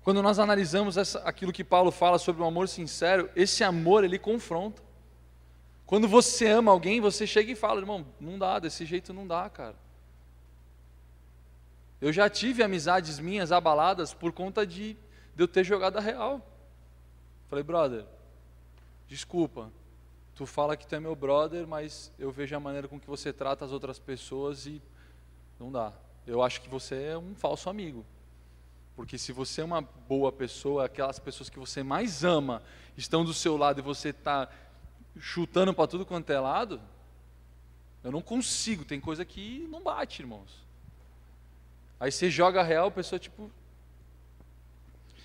Quando 0.04 0.22
nós 0.22 0.38
analisamos 0.38 0.98
essa, 0.98 1.18
aquilo 1.20 1.50
que 1.50 1.64
Paulo 1.64 1.90
fala 1.90 2.18
sobre 2.18 2.42
o 2.42 2.44
amor 2.44 2.68
sincero, 2.68 3.30
esse 3.34 3.64
amor 3.64 4.04
ele 4.04 4.18
confronta. 4.18 4.82
Quando 5.86 6.06
você 6.06 6.46
ama 6.46 6.70
alguém, 6.70 7.00
você 7.00 7.26
chega 7.26 7.50
e 7.50 7.54
fala, 7.56 7.80
irmão, 7.80 8.06
não 8.20 8.38
dá, 8.38 8.58
desse 8.58 8.84
jeito 8.84 9.14
não 9.14 9.26
dá, 9.26 9.48
cara. 9.48 9.76
Eu 12.02 12.12
já 12.12 12.28
tive 12.28 12.62
amizades 12.62 13.18
minhas 13.18 13.50
abaladas 13.50 14.12
por 14.12 14.30
conta 14.30 14.66
de, 14.66 14.92
de 15.34 15.42
eu 15.42 15.48
ter 15.48 15.64
jogado 15.64 15.96
a 15.96 16.02
real. 16.02 16.46
Falei, 17.48 17.64
brother, 17.64 18.04
desculpa, 19.08 19.72
tu 20.34 20.44
fala 20.44 20.76
que 20.76 20.86
tu 20.86 20.94
é 20.94 21.00
meu 21.00 21.16
brother, 21.16 21.66
mas 21.66 22.12
eu 22.18 22.30
vejo 22.30 22.54
a 22.54 22.60
maneira 22.60 22.86
com 22.86 23.00
que 23.00 23.06
você 23.06 23.32
trata 23.32 23.64
as 23.64 23.72
outras 23.72 23.98
pessoas 23.98 24.66
e 24.66 24.82
não 25.58 25.72
dá. 25.72 25.94
Eu 26.26 26.42
acho 26.42 26.60
que 26.60 26.68
você 26.68 27.04
é 27.04 27.16
um 27.16 27.34
falso 27.34 27.70
amigo. 27.70 28.04
Porque 28.96 29.18
se 29.18 29.32
você 29.32 29.60
é 29.60 29.64
uma 29.64 29.80
boa 29.80 30.30
pessoa, 30.30 30.86
aquelas 30.86 31.18
pessoas 31.18 31.50
que 31.50 31.58
você 31.58 31.82
mais 31.82 32.22
ama 32.22 32.62
estão 32.96 33.24
do 33.24 33.34
seu 33.34 33.56
lado 33.56 33.80
e 33.80 33.82
você 33.82 34.10
está 34.10 34.48
chutando 35.18 35.74
para 35.74 35.88
tudo 35.88 36.06
quanto 36.06 36.30
é 36.30 36.38
lado, 36.38 36.80
eu 38.02 38.12
não 38.12 38.20
consigo, 38.20 38.84
tem 38.84 39.00
coisa 39.00 39.24
que 39.24 39.66
não 39.70 39.82
bate, 39.82 40.22
irmãos. 40.22 40.64
Aí 41.98 42.12
você 42.12 42.30
joga 42.30 42.60
a 42.60 42.64
real, 42.64 42.88
a 42.88 42.90
pessoa 42.90 43.18
tipo 43.18 43.50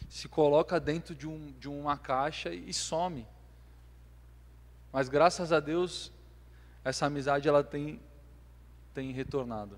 se 0.09 0.27
coloca 0.27 0.79
dentro 0.79 1.13
de, 1.13 1.27
um, 1.27 1.53
de 1.59 1.69
uma 1.69 1.95
caixa 1.95 2.51
e 2.51 2.73
some. 2.73 3.27
Mas 4.91 5.07
graças 5.07 5.51
a 5.51 5.59
Deus, 5.59 6.11
essa 6.83 7.05
amizade 7.05 7.47
ela 7.47 7.63
tem, 7.63 8.01
tem 8.93 9.11
retornado. 9.11 9.77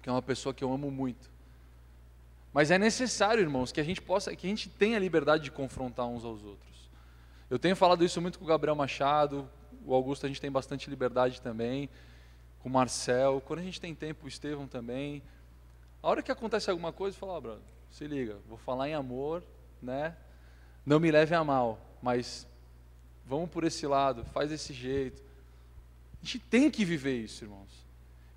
Que 0.00 0.08
é 0.08 0.12
uma 0.12 0.22
pessoa 0.22 0.54
que 0.54 0.64
eu 0.64 0.72
amo 0.72 0.90
muito. 0.90 1.30
Mas 2.56 2.70
é 2.70 2.78
necessário, 2.78 3.42
irmãos, 3.42 3.70
que 3.70 3.82
a 3.82 3.84
gente 3.84 4.00
possa, 4.00 4.34
que 4.34 4.46
a 4.46 4.48
gente 4.48 4.70
tenha 4.70 4.96
a 4.96 4.98
liberdade 4.98 5.44
de 5.44 5.50
confrontar 5.50 6.06
uns 6.06 6.24
aos 6.24 6.42
outros. 6.42 6.88
Eu 7.50 7.58
tenho 7.58 7.76
falado 7.76 8.02
isso 8.02 8.18
muito 8.18 8.38
com 8.38 8.46
o 8.46 8.48
Gabriel 8.48 8.74
Machado, 8.74 9.46
o 9.84 9.92
Augusto 9.92 10.24
a 10.24 10.28
gente 10.30 10.40
tem 10.40 10.50
bastante 10.50 10.88
liberdade 10.88 11.42
também, 11.42 11.90
com 12.60 12.70
o 12.70 12.72
Marcel, 12.72 13.42
quando 13.44 13.58
a 13.58 13.62
gente 13.62 13.78
tem 13.78 13.94
tempo, 13.94 14.24
o 14.24 14.28
Estevão 14.28 14.66
também. 14.66 15.22
A 16.02 16.08
hora 16.08 16.22
que 16.22 16.32
acontece 16.32 16.70
alguma 16.70 16.94
coisa, 16.94 17.14
fala, 17.14 17.36
oh, 17.36 17.40
brother, 17.42 17.62
se 17.90 18.06
liga, 18.06 18.38
vou 18.48 18.56
falar 18.56 18.88
em 18.88 18.94
amor, 18.94 19.44
né? 19.82 20.16
Não 20.86 20.98
me 20.98 21.10
leve 21.10 21.34
a 21.34 21.44
mal, 21.44 21.78
mas 22.00 22.46
vamos 23.26 23.50
por 23.50 23.64
esse 23.64 23.86
lado, 23.86 24.24
faz 24.32 24.48
desse 24.48 24.72
jeito. 24.72 25.22
A 26.22 26.24
gente 26.24 26.38
tem 26.38 26.70
que 26.70 26.86
viver 26.86 27.18
isso, 27.18 27.44
irmãos. 27.44 27.84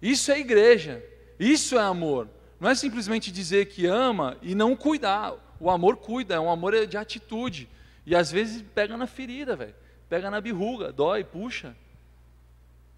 Isso 0.01 0.29
é 0.29 0.37
igreja, 0.37 1.01
isso 1.39 1.79
é 1.79 1.83
amor. 1.83 2.27
Não 2.59 2.69
é 2.69 2.75
simplesmente 2.75 3.31
dizer 3.31 3.67
que 3.67 3.85
ama 3.85 4.37
e 4.41 4.53
não 4.53 4.75
cuidar. 4.75 5.33
O 5.59 5.69
amor 5.69 5.97
cuida, 5.97 6.35
é 6.35 6.39
um 6.39 6.49
amor 6.49 6.85
de 6.85 6.97
atitude. 6.97 7.69
E 8.05 8.15
às 8.15 8.31
vezes 8.31 8.63
pega 8.73 8.97
na 8.97 9.07
ferida, 9.07 9.55
velho. 9.55 9.75
Pega 10.09 10.29
na 10.29 10.41
birruga, 10.41 10.91
dói, 10.91 11.23
puxa. 11.23 11.75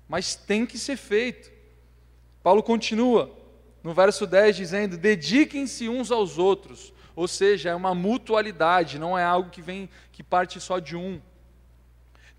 Mas 0.08 0.36
tem 0.36 0.66
que 0.66 0.78
ser 0.78 0.98
feito. 0.98 1.52
Paulo 2.42 2.64
continua 2.64 3.30
no 3.84 3.94
verso 3.94 4.26
10 4.26 4.56
dizendo: 4.56 4.98
"Dediquem-se 4.98 5.88
uns 5.88 6.12
aos 6.12 6.38
outros". 6.38 6.94
Ou 7.16 7.28
seja, 7.28 7.70
é 7.70 7.76
uma 7.76 7.94
mutualidade, 7.94 8.98
não 8.98 9.18
é 9.18 9.24
algo 9.24 9.50
que 9.50 9.62
vem 9.62 9.90
que 10.12 10.24
parte 10.24 10.60
só 10.60 10.80
de 10.80 10.96
um. 10.96 11.22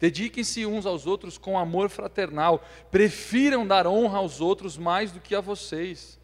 Dediquem-se 0.01 0.67
uns 0.67 0.87
aos 0.87 1.07
outros 1.07 1.39
com 1.39 1.59
amor 1.59 1.89
fraternal. 1.89 2.67
Prefiram 2.91 3.67
dar 3.67 3.87
honra 3.87 4.19
aos 4.19 4.41
outros 4.41 4.77
mais 4.77 5.13
do 5.13 5.21
que 5.21 5.35
a 5.35 5.41
vocês. 5.41 6.19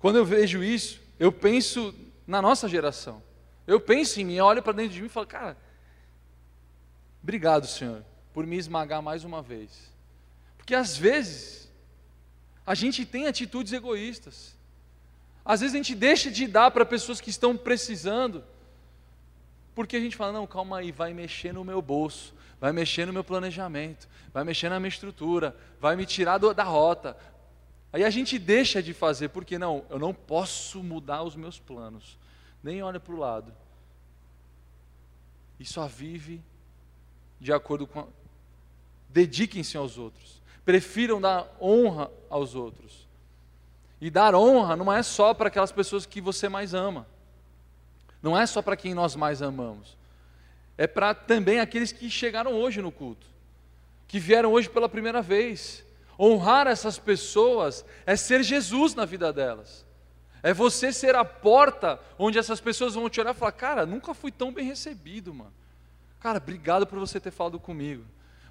Quando 0.00 0.16
eu 0.16 0.24
vejo 0.24 0.64
isso, 0.64 1.00
eu 1.18 1.30
penso 1.30 1.94
na 2.26 2.42
nossa 2.42 2.68
geração. 2.68 3.22
Eu 3.66 3.78
penso 3.78 4.20
em 4.20 4.24
mim, 4.24 4.34
eu 4.34 4.46
olho 4.46 4.62
para 4.62 4.72
dentro 4.72 4.94
de 4.94 5.00
mim 5.00 5.06
e 5.06 5.10
falo, 5.10 5.26
cara, 5.26 5.56
obrigado, 7.22 7.66
Senhor, 7.66 8.04
por 8.32 8.46
me 8.46 8.56
esmagar 8.56 9.02
mais 9.02 9.22
uma 9.24 9.42
vez. 9.42 9.92
Porque 10.56 10.74
às 10.74 10.96
vezes, 10.96 11.70
a 12.66 12.74
gente 12.74 13.04
tem 13.04 13.26
atitudes 13.26 13.72
egoístas. 13.72 14.56
Às 15.44 15.60
vezes 15.60 15.74
a 15.74 15.78
gente 15.78 15.94
deixa 15.94 16.30
de 16.30 16.46
dar 16.46 16.70
para 16.70 16.86
pessoas 16.86 17.20
que 17.20 17.28
estão 17.28 17.56
precisando, 17.56 18.42
porque 19.74 19.96
a 19.96 20.00
gente 20.00 20.16
fala, 20.16 20.32
não, 20.32 20.46
calma 20.46 20.78
aí, 20.78 20.90
vai 20.90 21.12
mexer 21.12 21.52
no 21.52 21.64
meu 21.64 21.82
bolso, 21.82 22.34
vai 22.58 22.72
mexer 22.72 23.06
no 23.06 23.12
meu 23.12 23.24
planejamento, 23.24 24.08
vai 24.32 24.44
mexer 24.44 24.68
na 24.68 24.80
minha 24.80 24.88
estrutura, 24.88 25.56
vai 25.78 25.94
me 25.94 26.06
tirar 26.06 26.38
do, 26.38 26.54
da 26.54 26.64
rota, 26.64 27.16
Aí 27.92 28.04
a 28.04 28.10
gente 28.10 28.38
deixa 28.38 28.82
de 28.82 28.94
fazer, 28.94 29.28
porque 29.30 29.58
não, 29.58 29.84
eu 29.90 29.98
não 29.98 30.14
posso 30.14 30.82
mudar 30.82 31.22
os 31.22 31.34
meus 31.34 31.58
planos, 31.58 32.16
nem 32.62 32.82
olha 32.82 33.00
para 33.00 33.14
o 33.14 33.18
lado. 33.18 33.52
E 35.58 35.64
só 35.64 35.86
vive 35.86 36.40
de 37.40 37.52
acordo 37.52 37.86
com. 37.86 38.00
A... 38.00 38.06
Dediquem-se 39.08 39.76
aos 39.76 39.98
outros, 39.98 40.40
prefiram 40.64 41.20
dar 41.20 41.52
honra 41.60 42.10
aos 42.28 42.54
outros. 42.54 43.08
E 44.00 44.08
dar 44.08 44.34
honra 44.36 44.76
não 44.76 44.90
é 44.90 45.02
só 45.02 45.34
para 45.34 45.48
aquelas 45.48 45.72
pessoas 45.72 46.06
que 46.06 46.20
você 46.20 46.48
mais 46.48 46.72
ama, 46.72 47.06
não 48.22 48.38
é 48.38 48.46
só 48.46 48.62
para 48.62 48.76
quem 48.76 48.94
nós 48.94 49.16
mais 49.16 49.42
amamos, 49.42 49.98
é 50.78 50.86
para 50.86 51.12
também 51.12 51.58
aqueles 51.58 51.90
que 51.90 52.08
chegaram 52.08 52.52
hoje 52.52 52.80
no 52.80 52.92
culto, 52.92 53.26
que 54.06 54.20
vieram 54.20 54.52
hoje 54.52 54.70
pela 54.70 54.88
primeira 54.88 55.20
vez 55.20 55.84
Honrar 56.22 56.66
essas 56.66 56.98
pessoas 56.98 57.82
é 58.04 58.14
ser 58.14 58.42
Jesus 58.42 58.94
na 58.94 59.06
vida 59.06 59.32
delas. 59.32 59.86
É 60.42 60.52
você 60.52 60.92
ser 60.92 61.14
a 61.14 61.24
porta 61.24 61.98
onde 62.18 62.38
essas 62.38 62.60
pessoas 62.60 62.94
vão 62.94 63.08
te 63.08 63.18
olhar 63.18 63.34
e 63.34 63.38
falar: 63.38 63.52
Cara, 63.52 63.86
nunca 63.86 64.12
fui 64.12 64.30
tão 64.30 64.52
bem 64.52 64.66
recebido, 64.66 65.32
mano. 65.32 65.54
Cara, 66.18 66.36
obrigado 66.36 66.86
por 66.86 66.98
você 66.98 67.18
ter 67.18 67.30
falado 67.30 67.58
comigo. 67.58 68.04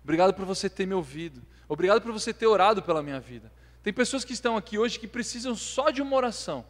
Obrigado 0.03 0.33
por 0.33 0.45
você 0.45 0.67
ter 0.67 0.87
me 0.87 0.95
ouvido. 0.95 1.43
Obrigado 1.67 2.01
por 2.01 2.11
você 2.11 2.33
ter 2.33 2.47
orado 2.47 2.81
pela 2.81 3.03
minha 3.03 3.19
vida. 3.19 3.51
Tem 3.83 3.93
pessoas 3.93 4.25
que 4.25 4.33
estão 4.33 4.57
aqui 4.57 4.79
hoje 4.79 4.99
que 4.99 5.07
precisam 5.07 5.55
só 5.55 5.91
de 5.91 6.01
uma 6.01 6.15
oração, 6.15 6.65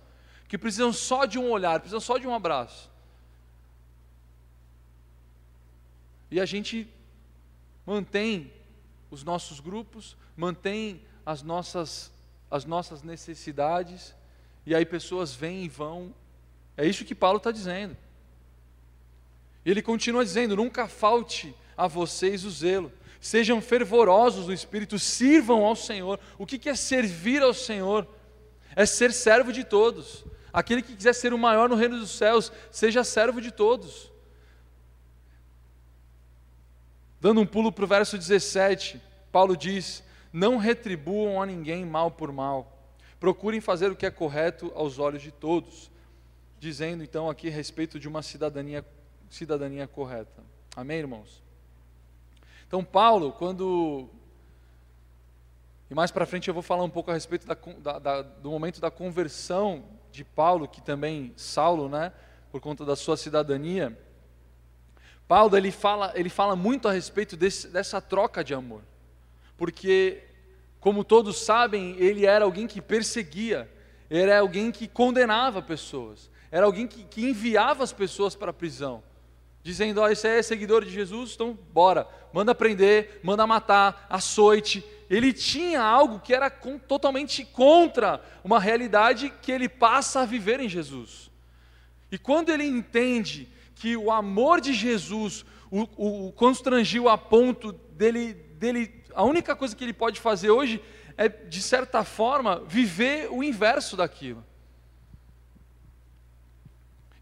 que 0.49 0.57
precisam 0.57 0.91
só 0.91 1.23
de 1.23 1.39
um 1.39 1.49
olhar, 1.49 1.79
precisam 1.79 2.01
só 2.01 2.17
de 2.17 2.27
um 2.27 2.35
abraço. 2.35 2.91
E 6.29 6.41
a 6.41 6.45
gente 6.45 6.87
mantém 7.85 8.51
os 9.09 9.23
nossos 9.23 9.59
grupos, 9.59 10.15
mantém 10.35 11.01
as 11.25 11.41
nossas, 11.41 12.11
as 12.49 12.65
nossas 12.65 13.03
necessidades, 13.03 14.15
e 14.65 14.75
aí 14.75 14.85
pessoas 14.85 15.33
vêm 15.33 15.63
e 15.63 15.69
vão. 15.69 16.13
É 16.77 16.85
isso 16.85 17.05
que 17.05 17.15
Paulo 17.15 17.37
está 17.37 17.51
dizendo. 17.51 17.95
Ele 19.65 19.81
continua 19.81 20.23
dizendo: 20.23 20.55
nunca 20.55 20.87
falte 20.87 21.53
a 21.75 21.87
vocês 21.87 22.43
o 22.45 22.51
zelo, 22.51 22.91
sejam 23.19 23.61
fervorosos 23.61 24.47
no 24.47 24.53
espírito, 24.53 24.97
sirvam 24.97 25.65
ao 25.65 25.75
Senhor. 25.75 26.19
O 26.37 26.45
que 26.45 26.69
é 26.69 26.75
servir 26.75 27.41
ao 27.41 27.53
Senhor? 27.53 28.07
É 28.75 28.85
ser 28.85 29.11
servo 29.11 29.51
de 29.51 29.63
todos. 29.63 30.25
Aquele 30.51 30.81
que 30.81 30.95
quiser 30.95 31.13
ser 31.13 31.33
o 31.33 31.37
maior 31.37 31.69
no 31.69 31.75
reino 31.75 31.99
dos 31.99 32.11
céus, 32.11 32.51
seja 32.71 33.03
servo 33.03 33.41
de 33.41 33.51
todos. 33.51 34.11
Dando 37.21 37.41
um 37.41 37.45
pulo 37.45 37.71
para 37.71 37.83
o 37.83 37.87
verso 37.87 38.17
17, 38.17 39.01
Paulo 39.31 39.57
diz: 39.57 40.03
Não 40.31 40.57
retribuam 40.57 41.41
a 41.41 41.45
ninguém 41.45 41.85
mal 41.85 42.09
por 42.09 42.31
mal, 42.31 42.79
procurem 43.19 43.59
fazer 43.59 43.91
o 43.91 43.95
que 43.95 44.05
é 44.05 44.11
correto 44.11 44.71
aos 44.73 44.99
olhos 44.99 45.21
de 45.21 45.31
todos, 45.31 45.91
dizendo 46.59 47.03
então 47.03 47.29
aqui 47.29 47.49
a 47.49 47.51
respeito 47.51 47.99
de 47.99 48.07
uma 48.07 48.21
cidadania, 48.21 48.85
cidadania 49.29 49.87
correta. 49.87 50.43
Amém, 50.75 50.99
irmãos? 50.99 51.43
Então, 52.67 52.83
Paulo, 52.83 53.33
quando 53.33 54.07
E 55.89 55.95
mais 55.95 56.11
para 56.11 56.25
frente 56.25 56.47
eu 56.47 56.53
vou 56.53 56.63
falar 56.63 56.83
um 56.83 56.89
pouco 56.89 57.11
a 57.11 57.15
respeito 57.15 57.45
da, 57.45 57.57
da, 57.79 57.99
da, 57.99 58.21
do 58.21 58.51
momento 58.51 58.79
da 58.79 58.91
conversão 58.91 59.83
de 60.11 60.23
Paulo, 60.23 60.67
que 60.67 60.81
também 60.81 61.33
Saulo, 61.35 61.89
né, 61.89 62.13
por 62.51 62.61
conta 62.61 62.85
da 62.85 62.95
sua 62.95 63.17
cidadania. 63.17 63.97
Paulo 65.29 65.55
ele 65.55 65.69
fala, 65.69 66.11
ele 66.15 66.27
fala 66.27 66.55
muito 66.55 66.87
a 66.87 66.91
respeito 66.91 67.37
desse, 67.37 67.67
dessa 67.67 68.01
troca 68.01 68.43
de 68.43 68.51
amor, 68.51 68.81
porque, 69.55 70.23
como 70.79 71.03
todos 71.03 71.37
sabem, 71.37 71.95
ele 71.99 72.25
era 72.25 72.45
alguém 72.45 72.65
que 72.65 72.81
perseguia, 72.81 73.69
era 74.09 74.39
alguém 74.39 74.71
que 74.71 74.87
condenava 74.87 75.61
pessoas, 75.61 76.31
era 76.49 76.65
alguém 76.65 76.87
que, 76.87 77.03
que 77.03 77.29
enviava 77.29 77.83
as 77.83 77.93
pessoas 77.93 78.33
para 78.33 78.49
a 78.49 78.53
prisão, 78.53 79.03
dizendo: 79.61 80.01
Ó, 80.01 80.05
oh, 80.05 80.07
esse 80.07 80.27
é 80.27 80.41
seguidor 80.41 80.83
de 80.83 80.89
Jesus, 80.89 81.33
então 81.35 81.55
bora, 81.71 82.07
manda 82.33 82.55
prender, 82.55 83.19
manda 83.21 83.45
matar, 83.45 84.07
açoite. 84.09 84.83
Ele 85.11 85.31
tinha 85.31 85.79
algo 85.79 86.19
que 86.19 86.33
era 86.33 86.49
com, 86.49 86.79
totalmente 86.79 87.45
contra 87.45 88.19
uma 88.43 88.59
realidade 88.59 89.31
que 89.43 89.51
ele 89.51 89.69
passa 89.69 90.21
a 90.21 90.25
viver 90.25 90.59
em 90.59 90.67
Jesus. 90.67 91.29
E 92.11 92.17
quando 92.17 92.49
ele 92.49 92.65
entende 92.65 93.47
que 93.79 93.95
o 93.95 94.11
amor 94.11 94.59
de 94.59 94.73
Jesus 94.73 95.45
o, 95.71 95.87
o, 95.95 96.27
o 96.27 96.31
constrangiu 96.33 97.07
a 97.07 97.17
ponto 97.17 97.71
dele, 97.71 98.33
dele, 98.33 99.03
a 99.13 99.23
única 99.23 99.55
coisa 99.55 99.73
que 99.73 99.83
ele 99.83 99.93
pode 99.93 100.19
fazer 100.19 100.49
hoje 100.49 100.83
é, 101.15 101.29
de 101.29 101.61
certa 101.61 102.03
forma, 102.03 102.61
viver 102.67 103.31
o 103.31 103.41
inverso 103.41 103.95
daquilo. 103.95 104.43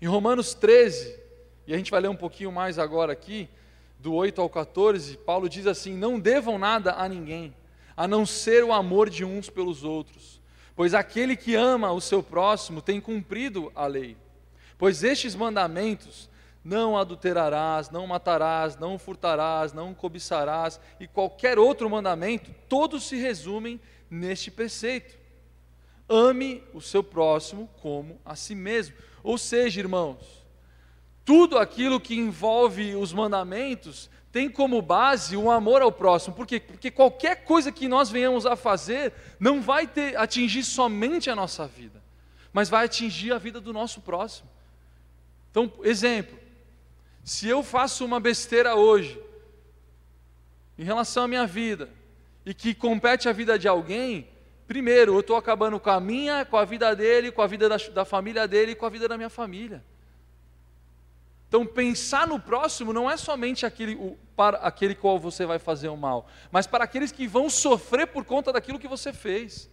Em 0.02 0.08
Romanos 0.08 0.56
13, 0.56 1.20
e 1.68 1.74
a 1.74 1.78
gente 1.78 1.92
vai 1.92 2.02
ler 2.02 2.08
um 2.08 2.16
pouquinho 2.16 2.52
mais 2.52 2.80
agora 2.80 3.14
aqui, 3.14 3.48
do 4.00 4.14
8 4.14 4.42
ao 4.42 4.50
14, 4.50 5.16
Paulo 5.18 5.48
diz 5.48 5.68
assim: 5.68 5.96
Não 5.96 6.20
devam 6.20 6.58
nada 6.58 6.94
a 6.94 7.08
ninguém, 7.08 7.54
a 7.96 8.08
não 8.08 8.26
ser 8.26 8.64
o 8.64 8.74
amor 8.74 9.12
de 9.12 9.24
uns 9.24 9.48
pelos 9.48 9.84
outros, 9.84 10.42
pois 10.76 10.96
aquele 10.96 11.36
que 11.36 11.54
ama 11.54 11.92
o 11.92 12.02
seu 12.02 12.24
próximo 12.24 12.82
tem 12.82 13.00
cumprido 13.00 13.72
a 13.76 13.86
lei. 13.86 14.18
Pois 14.76 15.04
estes 15.04 15.36
mandamentos, 15.36 16.30
não 16.68 16.98
adulterarás, 16.98 17.90
não 17.90 18.06
matarás, 18.06 18.76
não 18.76 19.00
furtarás, 19.00 19.72
não 19.72 19.94
cobiçarás, 19.94 20.82
e 21.00 21.08
qualquer 21.08 21.58
outro 21.58 21.90
mandamento, 21.90 22.54
todos 22.68 23.08
se 23.08 23.16
resumem 23.16 23.80
neste 24.10 24.52
preceito. 24.52 25.18
Ame 26.10 26.62
o 26.74 26.82
seu 26.82 27.02
próximo 27.02 27.70
como 27.82 28.20
a 28.26 28.36
si 28.36 28.54
mesmo. 28.54 28.98
Ou 29.24 29.38
seja, 29.38 29.80
irmãos, 29.80 30.46
tudo 31.24 31.58
aquilo 31.58 32.02
que 32.02 32.16
envolve 32.16 32.96
os 32.96 33.14
mandamentos 33.14 34.10
tem 34.30 34.50
como 34.50 34.82
base 34.82 35.38
o 35.38 35.50
amor 35.50 35.82
ao 35.82 35.92
próximo. 35.92 36.36
Por 36.36 36.46
quê? 36.46 36.60
Porque 36.60 36.92
qualquer 36.92 37.46
coisa 37.46 37.72
que 37.72 37.88
nós 37.88 38.10
venhamos 38.10 38.46
a 38.46 38.58
fazer 38.58 39.14
não 39.40 39.62
vai 39.62 39.88
ter, 39.88 40.18
atingir 40.18 40.66
somente 40.66 41.30
a 41.30 41.36
nossa 41.36 41.66
vida, 41.66 42.04
mas 42.52 42.68
vai 42.68 42.84
atingir 42.84 43.32
a 43.32 43.38
vida 43.38 43.62
do 43.62 43.72
nosso 43.72 44.02
próximo. 44.02 44.50
Então, 45.50 45.72
exemplo, 45.82 46.47
se 47.28 47.46
eu 47.46 47.62
faço 47.62 48.06
uma 48.06 48.22
besteira 48.22 48.76
hoje, 48.76 49.22
em 50.80 50.84
relação 50.86 51.26
à 51.26 51.28
minha 51.28 51.46
vida, 51.46 51.90
e 52.46 52.54
que 52.54 52.74
compete 52.74 53.28
a 53.28 53.34
vida 53.34 53.60
de 53.60 53.68
alguém, 53.68 54.30
primeiro, 54.66 55.14
eu 55.14 55.20
estou 55.20 55.36
acabando 55.36 55.78
com 55.78 55.90
a 55.90 56.00
minha, 56.00 56.46
com 56.46 56.56
a 56.56 56.64
vida 56.64 56.96
dele, 56.96 57.30
com 57.30 57.42
a 57.42 57.48
vida 57.48 57.68
da, 57.68 57.76
da 57.76 58.06
família 58.06 58.48
dele 58.48 58.72
e 58.72 58.76
com 58.76 58.86
a 58.86 58.90
vida 58.90 59.10
da 59.10 59.18
minha 59.18 59.30
família. 59.30 59.84
Então, 61.50 61.66
pensar 61.66 62.26
no 62.26 62.40
próximo 62.40 62.94
não 62.94 63.12
é 63.12 63.18
somente 63.18 63.66
aquele, 63.66 63.96
o, 63.96 64.18
para 64.34 64.60
aquele 64.60 64.96
qual 64.96 65.20
você 65.20 65.46
vai 65.46 65.60
fazer 65.60 65.90
o 65.90 65.98
mal, 65.98 66.30
mas 66.50 66.66
para 66.66 66.86
aqueles 66.86 67.12
que 67.12 67.28
vão 67.28 67.50
sofrer 67.50 68.08
por 68.08 68.24
conta 68.24 68.54
daquilo 68.54 68.80
que 68.80 68.88
você 68.88 69.12
fez. 69.12 69.70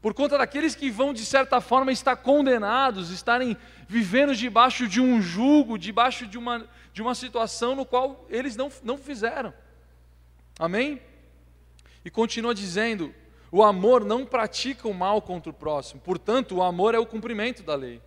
Por 0.00 0.14
conta 0.14 0.38
daqueles 0.38 0.74
que 0.74 0.90
vão, 0.90 1.12
de 1.12 1.24
certa 1.24 1.60
forma, 1.60 1.90
estar 1.90 2.16
condenados, 2.16 3.10
estarem 3.10 3.56
vivendo 3.88 4.34
debaixo 4.34 4.86
de 4.86 5.00
um 5.00 5.20
jugo, 5.20 5.78
debaixo 5.78 6.26
de 6.26 6.38
uma, 6.38 6.68
de 6.92 7.02
uma 7.02 7.14
situação 7.14 7.74
no 7.74 7.84
qual 7.84 8.26
eles 8.28 8.56
não, 8.56 8.70
não 8.82 8.98
fizeram. 8.98 9.52
Amém? 10.58 11.00
E 12.04 12.10
continua 12.10 12.54
dizendo: 12.54 13.14
o 13.50 13.62
amor 13.62 14.04
não 14.04 14.24
pratica 14.24 14.86
o 14.86 14.94
mal 14.94 15.20
contra 15.20 15.50
o 15.50 15.54
próximo, 15.54 16.00
portanto, 16.00 16.56
o 16.56 16.62
amor 16.62 16.94
é 16.94 16.98
o 16.98 17.06
cumprimento 17.06 17.62
da 17.62 17.74
lei. 17.74 18.00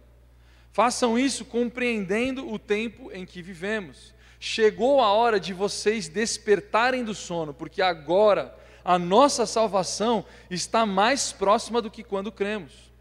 Façam 0.72 1.18
isso 1.18 1.44
compreendendo 1.44 2.48
o 2.52 2.60
tempo 2.60 3.12
em 3.12 3.26
que 3.26 3.42
vivemos. 3.42 4.14
Chegou 4.40 5.02
a 5.02 5.12
hora 5.12 5.40
de 5.40 5.54
vocês 5.54 6.08
despertarem 6.08 7.04
do 7.04 7.14
sono, 7.14 7.54
porque 7.54 7.82
agora 7.82 8.56
a 8.90 8.98
nossa 8.98 9.46
salvação 9.46 10.26
está 10.50 10.84
mais 10.84 11.32
próxima 11.32 11.80
do 11.80 11.92
que 11.92 12.04
quando 12.04 12.32
cremos. 12.32 12.92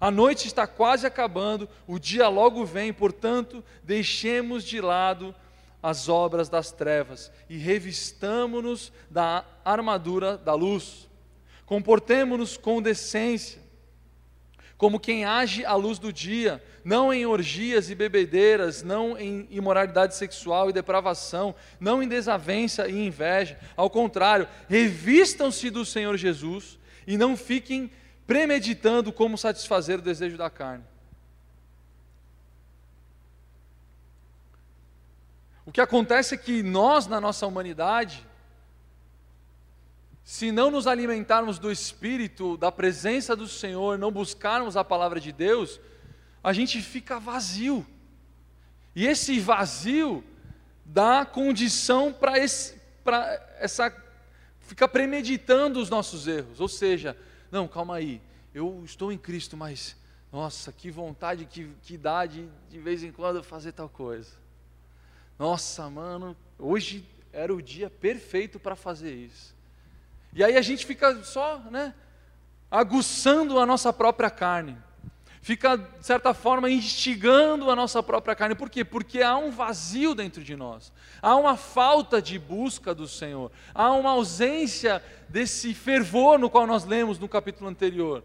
A 0.00 0.08
noite 0.08 0.46
está 0.46 0.68
quase 0.68 1.04
acabando, 1.04 1.68
o 1.84 1.98
dia 1.98 2.28
logo 2.28 2.64
vem, 2.64 2.92
portanto, 2.92 3.64
deixemos 3.82 4.62
de 4.62 4.80
lado 4.80 5.34
as 5.82 6.08
obras 6.08 6.48
das 6.48 6.70
trevas 6.70 7.28
e 7.50 7.58
revistamo-nos 7.58 8.92
da 9.10 9.44
armadura 9.64 10.38
da 10.38 10.54
luz. 10.54 11.08
Comportemo-nos 11.66 12.56
com 12.56 12.80
decência 12.80 13.60
como 14.82 14.98
quem 14.98 15.24
age 15.24 15.64
à 15.64 15.74
luz 15.74 16.00
do 16.00 16.12
dia, 16.12 16.60
não 16.84 17.14
em 17.14 17.24
orgias 17.24 17.88
e 17.88 17.94
bebedeiras, 17.94 18.82
não 18.82 19.16
em 19.16 19.46
imoralidade 19.48 20.16
sexual 20.16 20.68
e 20.68 20.72
depravação, 20.72 21.54
não 21.78 22.02
em 22.02 22.08
desavença 22.08 22.88
e 22.88 23.06
inveja. 23.06 23.56
Ao 23.76 23.88
contrário, 23.88 24.48
revistam-se 24.68 25.70
do 25.70 25.84
Senhor 25.84 26.16
Jesus 26.16 26.80
e 27.06 27.16
não 27.16 27.36
fiquem 27.36 27.92
premeditando 28.26 29.12
como 29.12 29.38
satisfazer 29.38 30.00
o 30.00 30.02
desejo 30.02 30.36
da 30.36 30.50
carne. 30.50 30.82
O 35.64 35.70
que 35.70 35.80
acontece 35.80 36.34
é 36.34 36.38
que 36.38 36.60
nós, 36.60 37.06
na 37.06 37.20
nossa 37.20 37.46
humanidade, 37.46 38.26
se 40.32 40.50
não 40.50 40.70
nos 40.70 40.86
alimentarmos 40.86 41.58
do 41.58 41.70
Espírito, 41.70 42.56
da 42.56 42.72
presença 42.72 43.36
do 43.36 43.46
Senhor, 43.46 43.98
não 43.98 44.10
buscarmos 44.10 44.78
a 44.78 44.82
palavra 44.82 45.20
de 45.20 45.30
Deus, 45.30 45.78
a 46.42 46.54
gente 46.54 46.80
fica 46.80 47.20
vazio. 47.20 47.86
E 48.96 49.06
esse 49.06 49.38
vazio 49.38 50.24
dá 50.86 51.26
condição 51.26 52.14
para 52.14 52.38
essa. 52.38 53.94
ficar 54.60 54.88
premeditando 54.88 55.78
os 55.78 55.90
nossos 55.90 56.26
erros. 56.26 56.60
Ou 56.60 56.68
seja, 56.68 57.14
não, 57.50 57.68
calma 57.68 57.96
aí, 57.96 58.18
eu 58.54 58.80
estou 58.86 59.12
em 59.12 59.18
Cristo, 59.18 59.54
mas, 59.54 59.94
nossa, 60.32 60.72
que 60.72 60.90
vontade 60.90 61.44
que, 61.44 61.70
que 61.82 61.98
dá 61.98 62.24
de, 62.24 62.48
de 62.70 62.78
vez 62.78 63.02
em 63.02 63.12
quando 63.12 63.44
fazer 63.44 63.72
tal 63.72 63.90
coisa. 63.90 64.30
Nossa, 65.38 65.90
mano, 65.90 66.34
hoje 66.58 67.06
era 67.34 67.54
o 67.54 67.60
dia 67.60 67.90
perfeito 67.90 68.58
para 68.58 68.74
fazer 68.74 69.12
isso. 69.12 69.60
E 70.32 70.42
aí 70.42 70.56
a 70.56 70.62
gente 70.62 70.86
fica 70.86 71.22
só, 71.24 71.58
né, 71.70 71.94
aguçando 72.70 73.58
a 73.58 73.66
nossa 73.66 73.92
própria 73.92 74.30
carne. 74.30 74.76
Fica, 75.42 75.76
de 75.76 76.06
certa 76.06 76.32
forma, 76.32 76.70
instigando 76.70 77.68
a 77.68 77.74
nossa 77.74 78.00
própria 78.00 78.34
carne. 78.34 78.54
Por 78.54 78.70
quê? 78.70 78.84
Porque 78.84 79.22
há 79.22 79.36
um 79.36 79.50
vazio 79.50 80.14
dentro 80.14 80.42
de 80.42 80.54
nós. 80.54 80.92
Há 81.20 81.34
uma 81.34 81.56
falta 81.56 82.22
de 82.22 82.38
busca 82.38 82.94
do 82.94 83.08
Senhor. 83.08 83.50
Há 83.74 83.90
uma 83.90 84.10
ausência 84.10 85.02
desse 85.28 85.74
fervor 85.74 86.38
no 86.38 86.48
qual 86.48 86.64
nós 86.64 86.84
lemos 86.84 87.18
no 87.18 87.28
capítulo 87.28 87.68
anterior. 87.68 88.22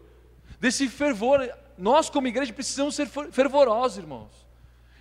Desse 0.60 0.88
fervor. 0.88 1.52
Nós, 1.76 2.08
como 2.08 2.28
igreja, 2.28 2.52
precisamos 2.52 2.94
ser 2.94 3.08
fervorosos, 3.08 3.98
irmãos. 3.98 4.30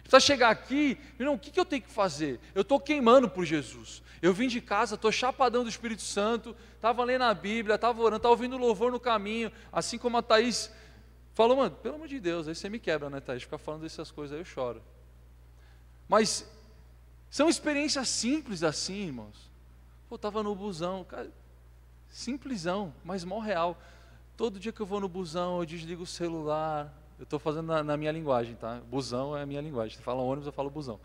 Precisa 0.01 0.19
chegar 0.19 0.49
aqui, 0.49 0.97
irmão, 1.19 1.35
o 1.35 1.39
que 1.39 1.59
eu 1.59 1.65
tenho 1.65 1.81
que 1.83 1.91
fazer? 1.91 2.39
Eu 2.55 2.63
estou 2.63 2.79
queimando 2.79 3.29
por 3.29 3.45
Jesus. 3.45 4.01
Eu 4.21 4.33
vim 4.33 4.47
de 4.47 4.59
casa, 4.59 4.95
estou 4.95 5.11
chapadão 5.11 5.63
do 5.63 5.69
Espírito 5.69 6.01
Santo, 6.01 6.55
estava 6.75 7.03
lendo 7.03 7.23
a 7.23 7.33
Bíblia, 7.33 7.75
estava 7.75 8.01
orando, 8.01 8.17
estava 8.17 8.33
ouvindo 8.33 8.57
louvor 8.57 8.91
no 8.91 8.99
caminho, 8.99 9.51
assim 9.71 9.97
como 9.97 10.17
a 10.17 10.21
Thaís 10.21 10.71
falou, 11.33 11.57
mano, 11.57 11.75
pelo 11.75 11.95
amor 11.95 12.07
de 12.07 12.19
Deus, 12.19 12.47
aí 12.47 12.55
você 12.55 12.67
me 12.67 12.79
quebra, 12.79 13.09
né, 13.09 13.19
Thaís? 13.19 13.43
Ficar 13.43 13.59
falando 13.59 13.81
dessas 13.81 14.09
coisas 14.09 14.33
aí 14.33 14.41
eu 14.41 14.45
choro. 14.45 14.81
Mas 16.07 16.49
são 17.29 17.47
experiências 17.47 18.09
simples 18.09 18.63
assim, 18.63 19.05
irmãos. 19.05 19.51
Pô, 20.09 20.15
estava 20.15 20.41
no 20.41 20.55
busão, 20.55 21.03
cara, 21.03 21.29
simplesão, 22.09 22.93
mas 23.03 23.23
mó 23.23 23.39
real. 23.39 23.77
Todo 24.35 24.59
dia 24.59 24.71
que 24.71 24.81
eu 24.81 24.85
vou 24.85 24.99
no 24.99 25.09
busão, 25.09 25.59
eu 25.59 25.65
desligo 25.65 26.03
o 26.03 26.07
celular. 26.07 26.91
Eu 27.19 27.23
estou 27.23 27.39
fazendo 27.39 27.67
na, 27.67 27.83
na, 27.83 27.97
minha 27.97 28.11
linguagem, 28.11 28.55
tá? 28.55 28.79
Busão 28.89 29.35
é 29.35 29.41
a 29.41 29.45
minha 29.45 29.61
linguagem. 29.61 29.97
Você 29.97 30.03
fala 30.03 30.21
ônibus, 30.21 30.45
eu 30.45 30.53
falo 30.53 30.69
busão. 30.69 30.99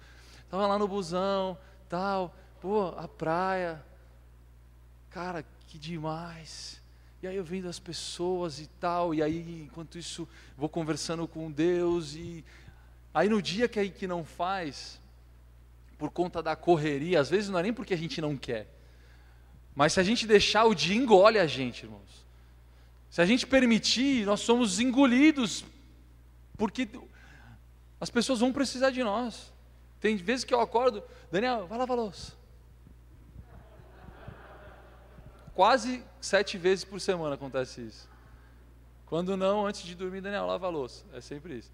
Estava 0.45 0.67
lá 0.67 0.79
no 0.79 0.87
busão, 0.87 1.59
tal 1.89 2.33
pô, 2.63 2.95
a 2.97 3.09
praia, 3.09 3.85
cara, 5.11 5.45
que 5.67 5.77
demais. 5.77 6.81
E 7.21 7.27
aí 7.27 7.35
eu 7.35 7.43
vendo 7.43 7.69
as 7.69 7.81
pessoas 7.81 8.61
e 8.61 8.69
tal, 8.79 9.13
e 9.13 9.21
aí 9.21 9.65
enquanto 9.65 9.99
isso 9.99 10.29
vou 10.57 10.69
conversando 10.69 11.27
com 11.27 11.51
Deus 11.51 12.15
e 12.15 12.45
aí 13.13 13.29
no 13.29 13.43
dia 13.43 13.67
que 13.67 13.81
aí 13.81 13.91
que 13.91 14.07
não 14.07 14.25
faz, 14.25 15.01
por 15.99 16.11
conta 16.11 16.41
da 16.41 16.55
correria, 16.55 17.21
às 17.21 17.29
vezes 17.29 17.51
não 17.51 17.59
é 17.59 17.65
nem 17.65 17.73
porque 17.73 17.95
a 17.95 17.99
gente 17.99 18.21
não 18.21 18.37
quer, 18.37 18.69
Mas 19.75 19.95
se 19.95 20.01
a 20.01 20.05
gente 20.05 20.25
deixar, 20.25 20.65
o 20.65 20.75
dia 20.75 20.95
engole 20.95 21.41
a 21.41 21.47
gente, 21.47 21.85
irmãos. 21.85 22.25
Se 23.11 23.21
a 23.21 23.27
gente 23.27 23.45
permitir, 23.45 24.25
nós 24.25 24.41
somos 24.41 24.79
engolidos, 24.79 25.65
porque 26.57 26.89
as 28.01 28.09
pessoas 28.09 28.39
vão 28.39 28.53
precisar 28.53 28.91
de 28.91 29.03
nós. 29.03 29.53
Tem 29.99 30.15
vezes 30.17 30.45
que 30.45 30.55
eu 30.55 30.61
acordo, 30.61 31.03
Daniel, 31.31 31.67
vai 31.67 31.79
lavar 31.79 31.97
louça. 31.97 32.42
Quase 35.55 36.05
sete 36.21 36.57
vezes 36.57 36.85
por 36.85 37.01
semana 37.01 37.35
acontece 37.35 37.83
isso. 37.83 38.09
Quando 39.07 39.37
não, 39.37 39.67
antes 39.67 39.83
de 39.83 39.95
dormir, 39.95 40.23
Daniel, 40.23 40.47
lava 40.47 40.67
a 40.67 40.71
louça. 40.71 41.05
É 41.13 41.21
sempre 41.21 41.59
isso. 41.59 41.71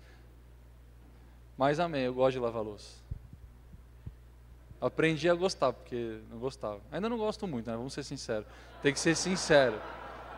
Mas 1.56 1.78
amém, 1.78 2.02
eu 2.02 2.14
gosto 2.14 2.32
de 2.32 2.40
lavar 2.40 2.62
louça. 2.62 2.96
Aprendi 4.80 5.28
a 5.28 5.34
gostar, 5.34 5.72
porque 5.72 6.20
não 6.30 6.38
gostava. 6.38 6.80
Ainda 6.90 7.08
não 7.08 7.16
gosto 7.16 7.46
muito, 7.46 7.68
né? 7.68 7.76
Vamos 7.76 7.92
ser 7.92 8.04
sinceros. 8.04 8.46
Tem 8.82 8.92
que 8.92 9.00
ser 9.00 9.16
sincero. 9.16 9.80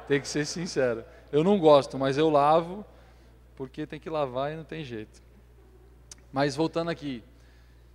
Tem 0.09 0.21
que 0.21 0.29
ser 0.29 0.47
sincero. 0.47 1.05
Eu 1.31 1.45
não 1.45 1.59
gosto, 1.59 1.99
mas 1.99 2.19
eu 2.19 2.29
lavo, 2.29 2.85
porque 3.55 3.87
tem 3.87 4.01
que 4.01 4.11
lavar 4.11 4.53
e 4.53 4.57
não 4.57 4.65
tem 4.65 4.83
jeito. 4.83 5.23
Mas 6.33 6.57
voltando 6.57 6.91
aqui. 6.91 7.23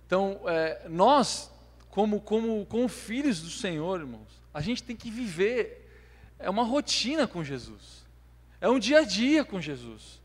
Então, 0.06 0.40
é, 0.46 0.88
nós, 0.88 1.50
como, 1.90 2.20
como, 2.20 2.64
como 2.66 2.88
filhos 2.88 3.40
do 3.40 3.50
Senhor, 3.50 4.00
irmãos, 4.00 4.40
a 4.56 4.60
gente 4.62 4.82
tem 4.82 4.96
que 4.96 5.10
viver. 5.10 5.86
É 6.38 6.48
uma 6.48 6.64
rotina 6.64 7.28
com 7.28 7.44
Jesus. 7.44 8.06
É 8.58 8.70
um 8.70 8.78
dia 8.78 9.00
a 9.00 9.04
dia 9.04 9.44
com 9.44 9.60
Jesus. 9.60 10.18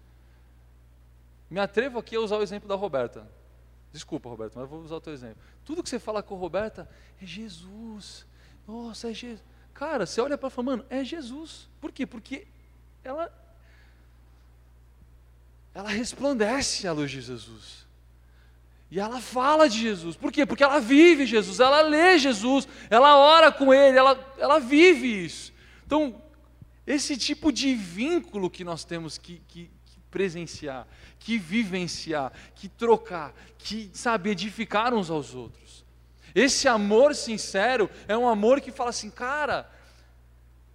Me 1.49 1.59
atrevo 1.59 1.99
aqui 1.99 2.15
a 2.15 2.21
usar 2.21 2.37
o 2.37 2.41
exemplo 2.41 2.69
da 2.69 2.75
Roberta. 2.75 3.29
Desculpa, 3.91 4.29
Roberta, 4.29 4.57
mas 4.57 4.69
vou 4.69 4.79
usar 4.81 4.95
o 4.95 5.01
teu 5.01 5.11
exemplo. 5.11 5.35
Tudo 5.65 5.83
que 5.83 5.89
você 5.89 5.99
fala 5.99 6.23
com 6.23 6.33
a 6.33 6.37
Roberta 6.37 6.89
é 7.21 7.25
Jesus. 7.25 8.25
Nossa, 8.65 9.11
é 9.11 9.13
Jesus. 9.13 9.43
Cara, 9.73 10.05
você 10.05 10.21
olha 10.21 10.37
para 10.37 10.47
e 10.47 10.51
fala, 10.51 10.65
mano, 10.65 10.85
é 10.89 11.03
Jesus. 11.03 11.67
Por 11.81 11.91
quê? 11.91 12.05
Porque 12.05 12.47
ela 13.03 13.29
ela 15.73 15.89
resplandece 15.89 16.87
a 16.87 16.93
luz 16.93 17.11
de 17.11 17.19
Jesus. 17.19 17.80
E 18.91 18.99
ela 18.99 19.21
fala 19.21 19.69
de 19.69 19.79
Jesus. 19.79 20.17
Por 20.17 20.33
quê? 20.33 20.45
Porque 20.45 20.63
ela 20.63 20.81
vive 20.81 21.25
Jesus, 21.25 21.61
ela 21.61 21.81
lê 21.81 22.19
Jesus, 22.19 22.67
ela 22.89 23.15
ora 23.15 23.49
com 23.49 23.73
Ele, 23.73 23.97
ela, 23.97 24.33
ela 24.37 24.59
vive 24.59 25.23
isso. 25.23 25.53
Então, 25.85 26.21
esse 26.85 27.15
tipo 27.15 27.53
de 27.53 27.73
vínculo 27.73 28.49
que 28.49 28.65
nós 28.65 28.83
temos 28.83 29.17
que, 29.17 29.41
que, 29.47 29.71
que 29.85 29.99
presenciar, 30.11 30.85
que 31.17 31.37
vivenciar, 31.37 32.33
que 32.53 32.67
trocar, 32.67 33.33
que, 33.57 33.89
sabe, 33.93 34.29
edificar 34.29 34.93
uns 34.93 35.09
aos 35.09 35.33
outros. 35.33 35.85
Esse 36.35 36.67
amor 36.67 37.15
sincero 37.15 37.89
é 38.09 38.17
um 38.17 38.27
amor 38.27 38.59
que 38.59 38.71
fala 38.71 38.89
assim, 38.89 39.09
cara, 39.09 39.71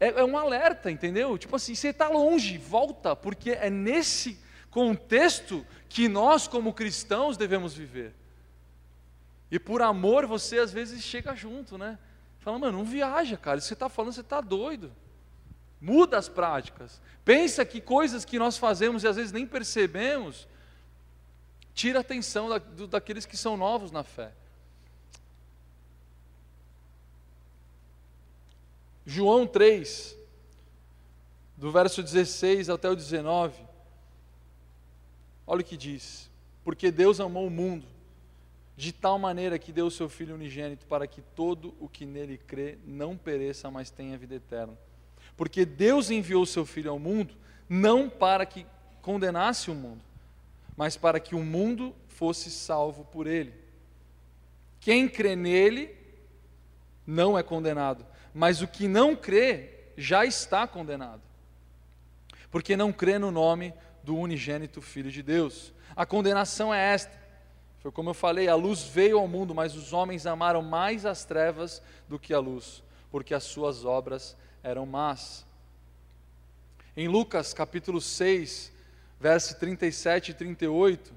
é, 0.01 0.09
é 0.09 0.25
um 0.25 0.39
alerta, 0.39 0.91
entendeu? 0.91 1.37
Tipo 1.37 1.57
assim, 1.57 1.75
você 1.75 1.89
está 1.89 2.09
longe, 2.09 2.57
volta, 2.57 3.15
porque 3.15 3.51
é 3.51 3.69
nesse 3.69 4.39
contexto 4.71 5.67
que 5.89 6.09
nós, 6.09 6.47
como 6.49 6.73
cristãos, 6.73 7.37
devemos 7.37 7.75
viver. 7.75 8.15
E 9.51 9.59
por 9.59 9.83
amor, 9.83 10.27
você 10.27 10.59
às 10.59 10.73
vezes 10.73 11.03
chega 11.03 11.35
junto, 11.35 11.79
né? 11.79 11.99
Fala, 12.41 12.59
mano, 12.59 12.79
não 12.79 12.85
viaja, 12.85 13.37
cara, 13.37 13.59
isso 13.59 13.67
que 13.67 13.69
você 13.69 13.75
está 13.75 13.89
falando, 13.89 14.13
você 14.13 14.21
está 14.21 14.41
doido. 14.41 14.93
Muda 15.81 16.19
as 16.19 16.29
práticas. 16.29 17.01
Pensa 17.25 17.65
que 17.65 17.81
coisas 17.81 18.25
que 18.25 18.39
nós 18.39 18.57
fazemos 18.57 19.03
e 19.03 19.09
às 19.09 19.17
vezes 19.17 19.33
nem 19.33 19.47
percebemos, 19.47 20.47
tira 21.75 21.99
a 21.99 22.01
atenção 22.01 22.49
da, 22.49 22.59
do, 22.59 22.87
daqueles 22.87 23.27
que 23.27 23.37
são 23.37 23.57
novos 23.57 23.91
na 23.91 24.03
fé. 24.03 24.33
João 29.05 29.47
3, 29.47 30.17
do 31.57 31.71
verso 31.71 32.03
16 32.03 32.69
até 32.69 32.91
o 32.91 32.97
19, 32.97 33.61
olha 35.47 35.61
o 35.61 35.65
que 35.65 35.77
diz: 35.77 36.31
Porque 36.65 36.91
Deus 36.91 37.21
amou 37.21 37.47
o 37.47 37.51
mundo, 37.51 37.87
de 38.77 38.93
tal 38.93 39.19
maneira 39.19 39.59
que 39.59 39.73
deu 39.73 39.87
o 39.87 39.91
seu 39.91 40.09
Filho 40.09 40.35
unigênito, 40.35 40.87
para 40.87 41.07
que 41.07 41.23
todo 41.23 41.75
o 41.81 41.89
que 41.89 42.05
nele 42.05 42.39
crê 42.39 42.79
não 42.85 43.17
pereça, 43.17 43.71
mas 43.71 43.91
tenha 43.91 44.19
vida 44.19 44.35
eterna. 44.35 44.77
Porque 45.37 45.65
Deus 45.65 46.11
enviou 46.11 46.43
o 46.43 46.47
seu 46.47 46.67
Filho 46.67 46.91
ao 46.91 46.99
mundo, 46.99 47.35
não 47.69 48.09
para 48.09 48.45
que 48.45 48.67
condenasse 49.01 49.71
o 49.71 49.75
mundo, 49.75 50.03
mas 50.77 50.97
para 50.97 51.21
que 51.21 51.35
o 51.35 51.43
mundo 51.43 51.95
fosse 52.09 52.51
salvo 52.51 53.05
por 53.05 53.27
ele. 53.27 53.55
Quem 54.81 55.09
crê 55.09 55.35
nele 55.35 55.95
não 57.07 57.39
é 57.39 57.43
condenado, 57.43 58.05
mas 58.35 58.63
o 58.63 58.69
que 58.69 58.89
não 58.89 59.15
crê 59.17 59.71
já 59.97 60.25
está 60.25 60.67
condenado, 60.67 61.23
porque 62.51 62.77
não 62.77 62.93
crê 62.93 63.19
no 63.19 63.31
nome 63.31 63.73
do 64.07 64.17
unigênito 64.17 64.81
Filho 64.81 65.11
de 65.11 65.21
Deus. 65.21 65.75
A 65.97 66.07
condenação 66.07 66.73
é 66.73 66.95
esta. 66.95 67.13
Foi 67.81 67.91
como 67.91 68.11
eu 68.11 68.15
falei, 68.15 68.49
a 68.49 68.55
luz 68.55 68.85
veio 68.85 69.19
ao 69.19 69.27
mundo, 69.27 69.53
mas 69.53 69.75
os 69.75 69.93
homens 69.93 70.27
amaram 70.27 70.63
mais 70.63 71.05
as 71.05 71.25
trevas 71.25 71.83
do 72.09 72.17
que 72.17 72.33
a 72.33 72.39
luz, 72.39 72.85
porque 73.11 73.35
as 73.35 73.43
suas 73.43 73.85
obras 73.85 74.37
eram 74.63 74.87
más. 74.87 75.45
Em 76.97 77.09
Lucas 77.09 77.53
capítulo 77.53 78.01
6, 78.01 78.73
verso 79.21 79.59
37 79.59 80.31
e 80.31 80.35
38, 80.35 81.13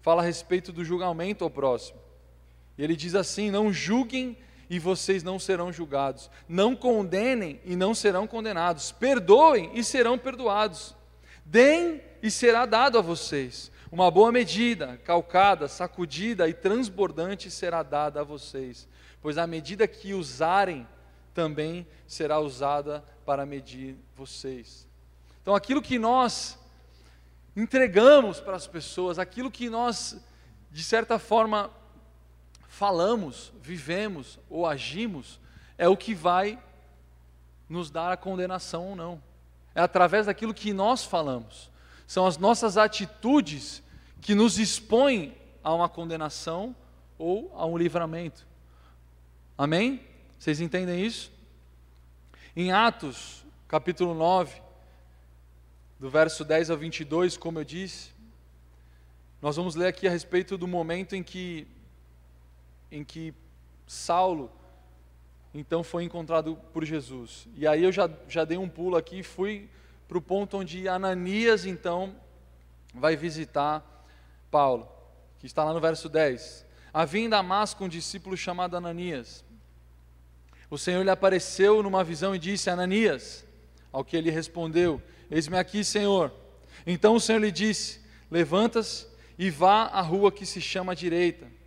fala 0.00 0.22
a 0.22 0.24
respeito 0.24 0.72
do 0.72 0.84
julgamento 0.84 1.42
ao 1.42 1.50
próximo. 1.50 1.98
E 2.76 2.84
ele 2.84 2.94
diz 2.94 3.16
assim: 3.16 3.50
Não 3.50 3.72
julguem 3.72 4.36
e 4.70 4.78
vocês 4.78 5.24
não 5.24 5.40
serão 5.40 5.72
julgados. 5.72 6.30
Não 6.48 6.76
condenem 6.76 7.60
e 7.64 7.74
não 7.74 7.94
serão 7.94 8.28
condenados. 8.28 8.92
Perdoem 8.92 9.72
e 9.74 9.82
serão 9.82 10.16
perdoados. 10.16 10.96
Deem 11.50 12.02
e 12.22 12.30
será 12.30 12.66
dado 12.66 12.98
a 12.98 13.00
vocês. 13.00 13.72
Uma 13.90 14.10
boa 14.10 14.30
medida, 14.30 14.98
calcada, 14.98 15.66
sacudida 15.66 16.46
e 16.46 16.52
transbordante 16.52 17.50
será 17.50 17.82
dada 17.82 18.20
a 18.20 18.24
vocês, 18.24 18.86
pois 19.22 19.38
a 19.38 19.46
medida 19.46 19.88
que 19.88 20.12
usarem 20.12 20.86
também 21.32 21.86
será 22.06 22.38
usada 22.38 23.02
para 23.24 23.46
medir 23.46 23.96
vocês. 24.14 24.86
Então, 25.40 25.54
aquilo 25.54 25.80
que 25.80 25.98
nós 25.98 26.58
entregamos 27.56 28.40
para 28.40 28.54
as 28.54 28.66
pessoas, 28.66 29.18
aquilo 29.18 29.50
que 29.50 29.70
nós, 29.70 30.22
de 30.70 30.84
certa 30.84 31.18
forma, 31.18 31.70
falamos, 32.66 33.54
vivemos 33.62 34.38
ou 34.50 34.66
agimos, 34.66 35.40
é 35.78 35.88
o 35.88 35.96
que 35.96 36.14
vai 36.14 36.62
nos 37.66 37.90
dar 37.90 38.12
a 38.12 38.18
condenação 38.18 38.90
ou 38.90 38.94
não. 38.94 39.27
É 39.78 39.80
através 39.80 40.26
daquilo 40.26 40.52
que 40.52 40.72
nós 40.72 41.04
falamos. 41.04 41.70
São 42.04 42.26
as 42.26 42.36
nossas 42.36 42.76
atitudes 42.76 43.80
que 44.20 44.34
nos 44.34 44.58
expõem 44.58 45.36
a 45.62 45.72
uma 45.72 45.88
condenação 45.88 46.74
ou 47.16 47.52
a 47.54 47.64
um 47.64 47.78
livramento. 47.78 48.44
Amém? 49.56 50.04
Vocês 50.36 50.60
entendem 50.60 51.06
isso? 51.06 51.30
Em 52.56 52.72
Atos, 52.72 53.44
capítulo 53.68 54.14
9, 54.14 54.60
do 56.00 56.10
verso 56.10 56.44
10 56.44 56.70
ao 56.70 56.76
22, 56.76 57.36
como 57.36 57.60
eu 57.60 57.64
disse, 57.64 58.10
nós 59.40 59.54
vamos 59.54 59.76
ler 59.76 59.86
aqui 59.86 60.08
a 60.08 60.10
respeito 60.10 60.58
do 60.58 60.66
momento 60.66 61.14
em 61.14 61.22
que 61.22 61.68
em 62.90 63.04
que 63.04 63.32
Saulo 63.86 64.50
então 65.58 65.82
foi 65.82 66.04
encontrado 66.04 66.56
por 66.72 66.84
Jesus. 66.84 67.48
E 67.56 67.66
aí 67.66 67.82
eu 67.82 67.90
já, 67.90 68.08
já 68.28 68.44
dei 68.44 68.56
um 68.56 68.68
pulo 68.68 68.96
aqui 68.96 69.18
e 69.18 69.22
fui 69.24 69.68
para 70.06 70.16
o 70.16 70.22
ponto 70.22 70.56
onde 70.56 70.86
Ananias 70.86 71.66
então 71.66 72.14
vai 72.94 73.16
visitar 73.16 74.06
Paulo, 74.52 74.88
que 75.40 75.46
está 75.46 75.64
lá 75.64 75.74
no 75.74 75.80
verso 75.80 76.08
10. 76.08 76.64
Havia 76.94 77.22
em 77.22 77.28
Damasco 77.28 77.84
um 77.84 77.88
discípulo 77.88 78.36
chamado 78.36 78.76
Ananias. 78.76 79.44
O 80.70 80.78
Senhor 80.78 81.02
lhe 81.02 81.10
apareceu 81.10 81.82
numa 81.82 82.04
visão 82.04 82.36
e 82.36 82.38
disse: 82.38 82.70
Ananias. 82.70 83.44
Ao 83.90 84.04
que 84.04 84.16
ele 84.16 84.30
respondeu: 84.30 85.02
Eis-me 85.28 85.58
aqui, 85.58 85.82
Senhor. 85.82 86.32
Então 86.86 87.16
o 87.16 87.20
Senhor 87.20 87.40
lhe 87.40 87.50
disse: 87.50 88.00
Levanta-se 88.30 89.08
e 89.36 89.50
vá 89.50 89.86
à 89.86 90.00
rua 90.00 90.30
que 90.30 90.46
se 90.46 90.60
chama 90.60 90.94
direita. 90.94 91.57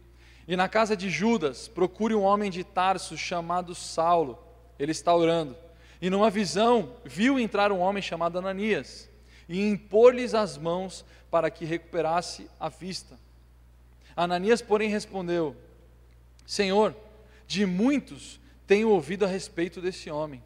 E 0.48 0.56
na 0.56 0.68
casa 0.68 0.96
de 0.96 1.10
Judas, 1.10 1.68
procure 1.68 2.14
um 2.14 2.24
homem 2.24 2.50
de 2.50 2.64
Tarso 2.64 3.18
chamado 3.18 3.76
Saulo. 3.76 4.38
Ele 4.78 4.92
está 4.92 5.16
orando. 5.16 5.56
E 6.02 6.10
numa 6.10 6.30
visão, 6.30 6.94
viu 7.06 7.40
entrar 7.40 7.72
um 7.72 7.80
homem 7.80 8.02
chamado 8.02 8.40
Ananias 8.40 9.10
e 9.48 9.62
impor-lhes 9.62 10.34
as 10.34 10.58
mãos 10.58 11.06
para 11.30 11.50
que 11.52 11.66
recuperasse 11.66 12.50
a 12.60 12.70
vista. 12.70 13.20
Ananias, 14.16 14.62
porém, 14.62 14.90
respondeu: 14.90 15.56
Senhor, 16.46 16.96
de 17.46 17.66
muitos 17.66 18.40
tenho 18.66 18.90
ouvido 18.90 19.26
a 19.26 19.28
respeito 19.28 19.82
desse 19.82 20.10
homem. 20.10 20.44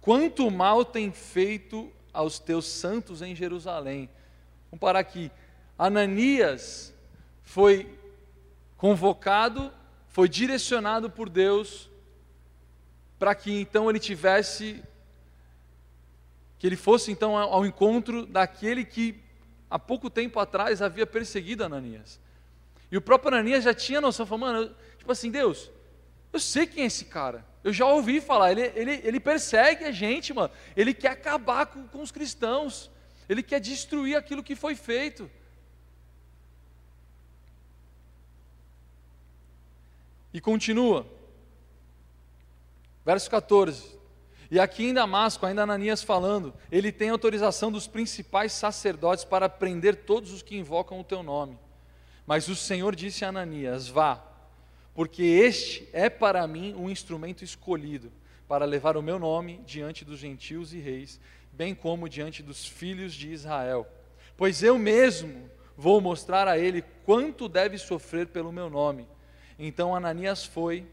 Quanto 0.00 0.50
mal 0.50 0.84
tem 0.84 1.10
feito 1.12 1.92
aos 2.12 2.38
teus 2.38 2.66
santos 2.66 3.20
em 3.20 3.34
Jerusalém. 3.34 4.08
Vamos 4.70 4.80
parar 4.80 5.00
aqui. 5.00 5.30
Ananias 5.76 6.94
foi 7.42 7.98
convocado, 8.84 9.72
foi 10.10 10.28
direcionado 10.28 11.08
por 11.08 11.30
Deus 11.30 11.88
para 13.18 13.34
que 13.34 13.50
então 13.50 13.88
ele 13.88 13.98
tivesse 13.98 14.84
que 16.58 16.66
ele 16.66 16.76
fosse 16.76 17.10
então 17.10 17.34
ao 17.34 17.64
encontro 17.64 18.26
daquele 18.26 18.84
que 18.84 19.18
há 19.70 19.78
pouco 19.78 20.10
tempo 20.10 20.38
atrás 20.38 20.82
havia 20.82 21.06
perseguido 21.06 21.64
Ananias. 21.64 22.20
E 22.92 22.96
o 22.98 23.00
próprio 23.00 23.32
Ananias 23.32 23.64
já 23.64 23.72
tinha 23.72 24.02
noção, 24.02 24.26
falou, 24.26 24.52
mano, 24.52 24.76
tipo 24.98 25.10
assim, 25.10 25.30
Deus, 25.30 25.70
eu 26.30 26.38
sei 26.38 26.66
quem 26.66 26.82
é 26.82 26.86
esse 26.86 27.06
cara. 27.06 27.42
Eu 27.64 27.72
já 27.72 27.86
ouvi 27.86 28.20
falar, 28.20 28.52
ele, 28.52 28.70
ele, 28.74 29.00
ele 29.02 29.18
persegue 29.18 29.86
a 29.86 29.92
gente, 29.92 30.34
mano. 30.34 30.50
Ele 30.76 30.92
quer 30.92 31.12
acabar 31.12 31.64
com, 31.64 31.88
com 31.88 32.02
os 32.02 32.12
cristãos. 32.12 32.90
Ele 33.30 33.42
quer 33.42 33.60
destruir 33.60 34.14
aquilo 34.14 34.42
que 34.42 34.54
foi 34.54 34.74
feito. 34.74 35.30
E 40.34 40.40
continua. 40.40 41.06
Verso 43.04 43.30
14. 43.30 43.94
E 44.50 44.58
aqui 44.58 44.86
em 44.86 44.92
Damasco, 44.92 45.46
ainda 45.46 45.62
Ananias 45.62 46.02
falando, 46.02 46.52
ele 46.72 46.90
tem 46.90 47.10
autorização 47.10 47.70
dos 47.70 47.86
principais 47.86 48.52
sacerdotes 48.52 49.24
para 49.24 49.48
prender 49.48 50.04
todos 50.04 50.32
os 50.32 50.42
que 50.42 50.56
invocam 50.56 50.98
o 50.98 51.04
teu 51.04 51.22
nome. 51.22 51.56
Mas 52.26 52.48
o 52.48 52.56
Senhor 52.56 52.96
disse 52.96 53.24
a 53.24 53.28
Ananias: 53.28 53.86
Vá, 53.88 54.22
porque 54.92 55.22
este 55.22 55.88
é 55.92 56.10
para 56.10 56.44
mim 56.48 56.74
um 56.74 56.90
instrumento 56.90 57.44
escolhido 57.44 58.12
para 58.48 58.64
levar 58.64 58.96
o 58.96 59.02
meu 59.02 59.18
nome 59.18 59.60
diante 59.64 60.04
dos 60.04 60.18
gentios 60.18 60.74
e 60.74 60.78
reis, 60.78 61.20
bem 61.52 61.74
como 61.74 62.08
diante 62.08 62.42
dos 62.42 62.66
filhos 62.66 63.14
de 63.14 63.32
Israel. 63.32 63.86
Pois 64.36 64.64
eu 64.64 64.78
mesmo 64.78 65.48
vou 65.76 66.00
mostrar 66.00 66.48
a 66.48 66.58
ele 66.58 66.82
quanto 67.04 67.48
deve 67.48 67.78
sofrer 67.78 68.26
pelo 68.26 68.52
meu 68.52 68.68
nome. 68.68 69.06
Então 69.58 69.94
Ananias 69.94 70.44
foi 70.44 70.86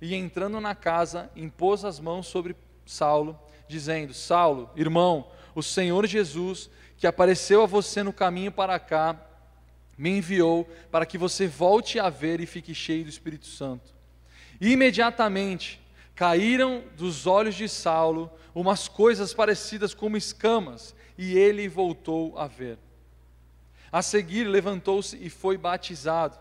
e, 0.00 0.14
entrando 0.14 0.60
na 0.60 0.74
casa, 0.74 1.30
impôs 1.34 1.84
as 1.84 1.98
mãos 2.00 2.26
sobre 2.26 2.56
Saulo, 2.84 3.38
dizendo: 3.68 4.12
Saulo, 4.12 4.70
irmão, 4.76 5.26
o 5.54 5.62
Senhor 5.62 6.06
Jesus, 6.06 6.68
que 6.96 7.06
apareceu 7.06 7.62
a 7.62 7.66
você 7.66 8.02
no 8.02 8.12
caminho 8.12 8.52
para 8.52 8.78
cá, 8.78 9.16
me 9.96 10.10
enviou 10.10 10.68
para 10.90 11.06
que 11.06 11.16
você 11.16 11.46
volte 11.46 11.98
a 11.98 12.10
ver 12.10 12.40
e 12.40 12.46
fique 12.46 12.74
cheio 12.74 13.04
do 13.04 13.10
Espírito 13.10 13.46
Santo. 13.46 13.94
E 14.60 14.72
imediatamente 14.72 15.80
caíram 16.14 16.82
dos 16.96 17.26
olhos 17.26 17.54
de 17.54 17.68
Saulo 17.68 18.30
umas 18.54 18.88
coisas 18.88 19.34
parecidas 19.34 19.94
como 19.94 20.16
escamas, 20.16 20.94
e 21.16 21.36
ele 21.36 21.68
voltou 21.68 22.38
a 22.38 22.46
ver. 22.46 22.78
A 23.90 24.02
seguir, 24.02 24.44
levantou-se 24.44 25.16
e 25.16 25.30
foi 25.30 25.56
batizado, 25.56 26.36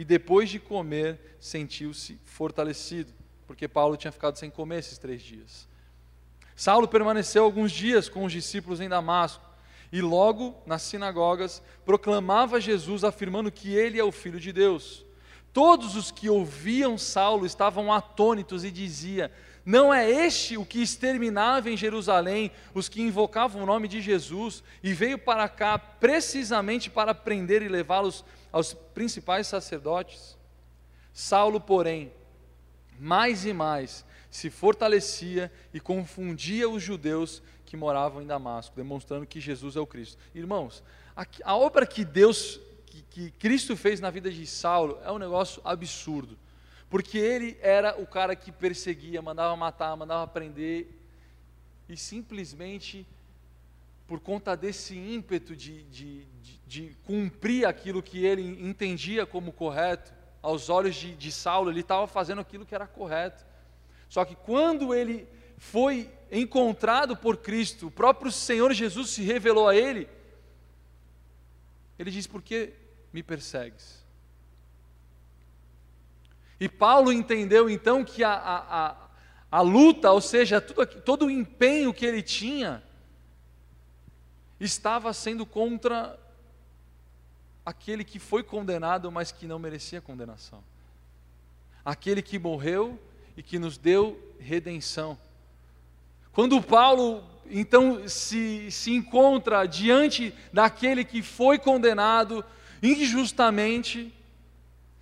e 0.00 0.04
depois 0.04 0.48
de 0.48 0.58
comer, 0.58 1.36
sentiu-se 1.38 2.18
fortalecido, 2.24 3.12
porque 3.46 3.68
Paulo 3.68 3.98
tinha 3.98 4.10
ficado 4.10 4.38
sem 4.38 4.48
comer 4.48 4.78
esses 4.78 4.96
três 4.96 5.20
dias. 5.20 5.68
Saulo 6.56 6.88
permaneceu 6.88 7.44
alguns 7.44 7.70
dias 7.70 8.08
com 8.08 8.24
os 8.24 8.32
discípulos 8.32 8.80
em 8.80 8.88
Damasco 8.88 9.44
e 9.92 10.00
logo 10.00 10.56
nas 10.64 10.80
sinagogas 10.80 11.62
proclamava 11.84 12.58
Jesus, 12.58 13.04
afirmando 13.04 13.52
que 13.52 13.74
ele 13.74 13.98
é 14.00 14.02
o 14.02 14.10
Filho 14.10 14.40
de 14.40 14.54
Deus. 14.54 15.04
Todos 15.52 15.94
os 15.96 16.10
que 16.10 16.30
ouviam 16.30 16.96
Saulo 16.96 17.44
estavam 17.44 17.92
atônitos 17.92 18.64
e 18.64 18.70
dizia: 18.70 19.30
Não 19.66 19.92
é 19.92 20.10
este 20.10 20.56
o 20.56 20.64
que 20.64 20.80
exterminava 20.80 21.68
em 21.68 21.76
Jerusalém 21.76 22.50
os 22.72 22.88
que 22.88 23.02
invocavam 23.02 23.64
o 23.64 23.66
nome 23.66 23.86
de 23.86 24.00
Jesus 24.00 24.64
e 24.82 24.94
veio 24.94 25.18
para 25.18 25.46
cá 25.46 25.78
precisamente 25.78 26.88
para 26.88 27.14
prender 27.14 27.60
e 27.60 27.68
levá-los 27.68 28.24
aos 28.52 28.72
principais 28.72 29.46
sacerdotes? 29.46 30.36
Saulo, 31.12 31.60
porém, 31.60 32.12
mais 32.98 33.44
e 33.44 33.52
mais 33.52 34.04
se 34.30 34.48
fortalecia 34.48 35.50
e 35.74 35.80
confundia 35.80 36.68
os 36.68 36.82
judeus 36.82 37.42
que 37.66 37.76
moravam 37.76 38.22
em 38.22 38.26
Damasco, 38.26 38.76
demonstrando 38.76 39.26
que 39.26 39.40
Jesus 39.40 39.76
é 39.76 39.80
o 39.80 39.86
Cristo. 39.86 40.18
Irmãos, 40.34 40.82
a, 41.16 41.26
a 41.44 41.56
obra 41.56 41.86
que 41.86 42.04
Deus, 42.04 42.60
que, 42.86 43.02
que 43.02 43.30
Cristo 43.32 43.76
fez 43.76 44.00
na 44.00 44.10
vida 44.10 44.30
de 44.30 44.46
Saulo 44.46 44.98
é 45.04 45.10
um 45.10 45.18
negócio 45.18 45.60
absurdo, 45.64 46.38
porque 46.88 47.18
ele 47.18 47.58
era 47.60 48.00
o 48.00 48.06
cara 48.06 48.34
que 48.34 48.50
perseguia, 48.50 49.22
mandava 49.22 49.56
matar, 49.56 49.96
mandava 49.96 50.26
prender, 50.26 50.88
e 51.88 51.96
simplesmente 51.96 53.06
por 54.10 54.18
conta 54.18 54.56
desse 54.56 54.98
ímpeto 54.98 55.54
de, 55.54 55.84
de, 55.84 56.24
de, 56.42 56.60
de, 56.66 56.96
cumprir 57.04 57.64
aquilo 57.64 58.02
que 58.02 58.26
ele 58.26 58.42
entendia 58.60 59.24
como 59.24 59.52
correto, 59.52 60.12
aos 60.42 60.68
olhos 60.68 60.96
de, 60.96 61.14
de 61.14 61.30
Saulo, 61.30 61.70
ele 61.70 61.78
estava 61.78 62.08
fazendo 62.08 62.40
aquilo 62.40 62.66
que 62.66 62.74
era 62.74 62.88
correto. 62.88 63.46
Só 64.08 64.24
que 64.24 64.34
quando 64.34 64.92
ele 64.92 65.28
foi 65.56 66.10
encontrado 66.28 67.16
por 67.16 67.36
Cristo, 67.36 67.86
o 67.86 67.90
próprio 67.90 68.32
Senhor 68.32 68.72
Jesus 68.72 69.10
se 69.10 69.22
revelou 69.22 69.68
a 69.68 69.76
ele, 69.76 70.08
ele 71.96 72.10
diz: 72.10 72.26
Por 72.26 72.42
que 72.42 72.72
me 73.12 73.22
persegues? 73.22 74.04
E 76.58 76.68
Paulo 76.68 77.12
entendeu 77.12 77.70
então 77.70 78.04
que 78.04 78.24
a, 78.24 78.32
a, 78.32 78.88
a, 78.88 78.96
a 79.52 79.60
luta, 79.60 80.10
ou 80.10 80.20
seja, 80.20 80.60
tudo, 80.60 80.84
todo 80.84 81.26
o 81.26 81.30
empenho 81.30 81.94
que 81.94 82.04
ele 82.04 82.22
tinha, 82.22 82.82
estava 84.60 85.12
sendo 85.12 85.46
contra 85.46 86.18
aquele 87.64 88.04
que 88.04 88.18
foi 88.18 88.42
condenado, 88.42 89.10
mas 89.10 89.32
que 89.32 89.46
não 89.46 89.58
merecia 89.58 90.00
condenação. 90.00 90.62
Aquele 91.84 92.20
que 92.20 92.38
morreu 92.38 93.00
e 93.36 93.42
que 93.42 93.58
nos 93.58 93.78
deu 93.78 94.20
redenção. 94.38 95.18
Quando 96.32 96.62
Paulo 96.62 97.24
então 97.50 98.06
se, 98.08 98.70
se 98.70 98.92
encontra 98.92 99.66
diante 99.66 100.32
daquele 100.52 101.04
que 101.04 101.20
foi 101.20 101.58
condenado 101.58 102.44
injustamente, 102.82 104.14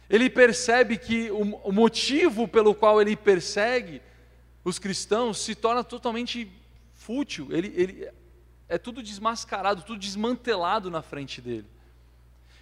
ele 0.09 0.31
percebe 0.31 0.97
que 0.97 1.31
o, 1.31 1.57
o 1.65 1.73
motivo 1.73 2.49
pelo 2.49 2.75
qual 2.75 3.01
ele 3.01 3.15
persegue 3.15 4.01
os 4.65 4.79
cristãos 4.79 5.39
se 5.39 5.55
torna 5.55 5.85
totalmente 5.85 6.51
fútil, 6.95 7.49
ele, 7.51 7.73
ele 7.77 8.09
é 8.69 8.77
tudo 8.77 9.03
desmascarado, 9.03 9.83
tudo 9.83 9.99
desmantelado 9.99 10.91
na 10.91 11.03
frente 11.03 11.41
dele. 11.41 11.67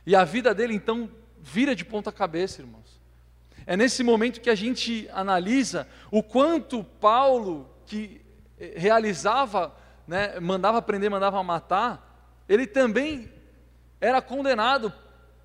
E 0.07 0.15
a 0.15 0.25
vida 0.25 0.55
dele 0.55 0.75
então 0.75 1.11
vira 1.41 1.75
de 1.75 1.85
ponta 1.85 2.13
cabeça, 2.13 2.63
irmãos. 2.63 3.01
É 3.67 3.77
nesse 3.77 4.05
momento 4.05 4.41
que 4.41 4.49
a 4.49 4.55
gente 4.55 5.09
analisa 5.13 5.89
o 6.11 6.23
quanto 6.23 6.85
Paulo, 6.85 7.69
que 7.85 8.21
eh, 8.59 8.75
realizava, 8.77 9.75
né, 10.07 10.39
mandava 10.39 10.81
prender, 10.81 11.11
mandava 11.11 11.43
matar, 11.43 12.45
ele 12.49 12.67
também 12.67 13.33
era 14.01 14.23
condenado 14.23 14.93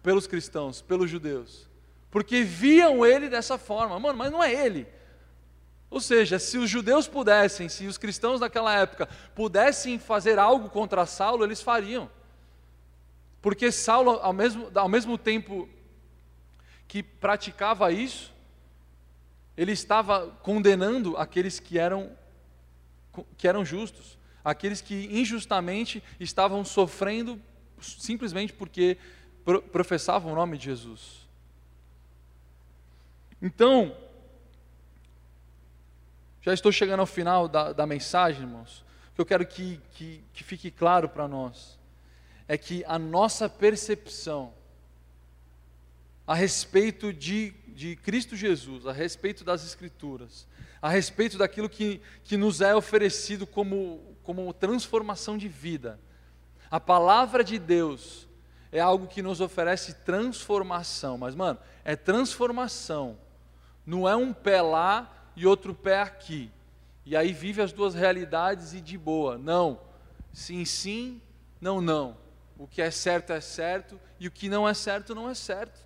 pelos 0.04 0.28
cristãos, 0.28 0.82
pelos 0.82 1.10
judeus, 1.10 1.68
porque 2.12 2.44
viam 2.44 3.04
ele 3.04 3.28
dessa 3.28 3.58
forma. 3.58 4.00
Mano, 4.00 4.18
mas 4.18 4.32
não 4.32 4.44
é 4.44 4.54
ele. 4.54 4.88
Ou 5.92 6.00
seja, 6.00 6.40
se 6.40 6.58
os 6.58 6.70
judeus 6.70 7.06
pudessem, 7.06 7.68
se 7.68 7.86
os 7.86 7.98
cristãos 7.98 8.40
daquela 8.40 8.74
época 8.74 9.10
pudessem 9.36 10.00
fazer 10.00 10.40
algo 10.40 10.70
contra 10.70 11.06
Saulo, 11.06 11.44
eles 11.44 11.62
fariam. 11.62 12.10
Porque 13.42 13.74
Saulo, 13.74 14.12
ao 14.22 14.32
mesmo, 14.32 14.72
ao 14.74 14.88
mesmo 14.88 15.18
tempo 15.18 15.68
que 16.88 17.04
praticava 17.04 17.92
isso, 17.92 18.34
ele 19.58 19.74
estava 19.74 20.28
condenando 20.42 21.18
aqueles 21.18 21.60
que 21.60 21.78
eram, 21.78 22.10
que 23.38 23.46
eram 23.46 23.66
justos, 23.66 24.18
aqueles 24.46 24.80
que 24.80 25.10
injustamente 25.12 26.02
estavam 26.22 26.64
sofrendo 26.64 27.40
simplesmente 27.82 28.54
porque 28.54 28.98
professavam 29.74 30.32
o 30.32 30.36
nome 30.36 30.58
de 30.58 30.66
Jesus. 30.66 31.28
Então, 33.42 33.94
já 36.42 36.54
estou 36.54 36.72
chegando 36.72 37.02
ao 37.02 37.06
final 37.06 37.48
da, 37.48 37.72
da 37.72 37.86
mensagem, 37.86 38.42
irmãos. 38.42 38.84
O 39.12 39.16
que 39.16 39.22
eu 39.22 39.26
quero 39.26 39.46
que, 39.46 39.80
que, 39.92 40.24
que 40.34 40.44
fique 40.44 40.72
claro 40.72 41.08
para 41.08 41.28
nós 41.28 41.80
é 42.48 42.58
que 42.58 42.84
a 42.88 42.98
nossa 42.98 43.48
percepção 43.48 44.54
a 46.26 46.34
respeito 46.34 47.14
de, 47.14 47.52
de 47.68 47.96
Cristo 47.96 48.36
Jesus, 48.36 48.88
a 48.88 48.92
respeito 48.92 49.44
das 49.44 49.66
Escrituras, 49.66 50.48
a 50.82 50.90
respeito 50.90 51.38
daquilo 51.38 51.70
que, 51.70 52.02
que 52.24 52.38
nos 52.38 52.62
é 52.62 52.74
oferecido 52.74 53.46
como, 53.46 54.16
como 54.24 54.52
transformação 54.54 55.38
de 55.38 55.48
vida. 55.48 56.00
A 56.70 56.80
palavra 56.80 57.44
de 57.44 57.60
Deus 57.60 58.28
é 58.72 58.80
algo 58.80 59.08
que 59.08 59.22
nos 59.22 59.42
oferece 59.42 59.94
transformação, 60.06 61.18
mas, 61.18 61.36
mano, 61.36 61.60
é 61.84 61.96
transformação, 61.96 63.18
não 63.86 64.08
é 64.08 64.16
um 64.16 64.34
pé 64.34 64.62
lá 64.62 65.21
e 65.36 65.46
outro 65.46 65.74
pé 65.74 66.02
aqui, 66.02 66.52
e 67.06 67.16
aí 67.16 67.34
vive 67.34 67.62
as 67.62 67.72
duas 67.72 67.94
realidades 67.94 68.74
e 68.74 68.82
de 68.82 68.98
boa. 68.98 69.38
Não, 69.38 69.80
sim, 70.34 70.64
sim, 70.66 71.22
não, 71.60 71.82
não. 71.82 72.18
O 72.58 72.68
que 72.68 72.82
é 72.82 72.92
certo 72.92 73.34
é 73.34 73.42
certo 73.42 74.00
e 74.20 74.28
o 74.28 74.32
que 74.32 74.48
não 74.48 74.68
é 74.68 74.74
certo 74.74 75.16
não 75.16 75.30
é 75.30 75.34
certo. 75.34 75.80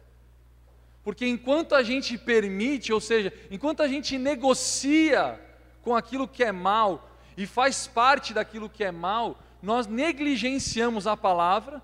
Porque 1.03 1.25
enquanto 1.25 1.75
a 1.75 1.83
gente 1.83 2.17
permite, 2.17 2.91
ou 2.91 2.99
seja, 2.99 3.31
enquanto 3.49 3.81
a 3.81 3.87
gente 3.87 4.17
negocia 4.17 5.39
com 5.81 5.95
aquilo 5.95 6.27
que 6.27 6.43
é 6.43 6.51
mal 6.51 7.09
e 7.37 7.45
faz 7.45 7.87
parte 7.87 8.33
daquilo 8.33 8.69
que 8.69 8.83
é 8.83 8.91
mal, 8.91 9.39
nós 9.61 9.87
negligenciamos 9.87 11.07
a 11.07 11.15
palavra, 11.15 11.81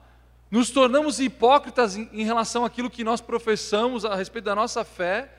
nos 0.50 0.70
tornamos 0.72 1.20
hipócritas 1.20 1.96
em, 1.96 2.24
relação 2.24 2.66
àquilo 2.66 2.90
que 2.90 3.04
nós 3.04 3.22
professamos 3.22 4.04
a 4.04 4.16
respeito 4.16 4.46
da 4.46 4.56
nossa 4.56 4.84
fé 4.84 5.32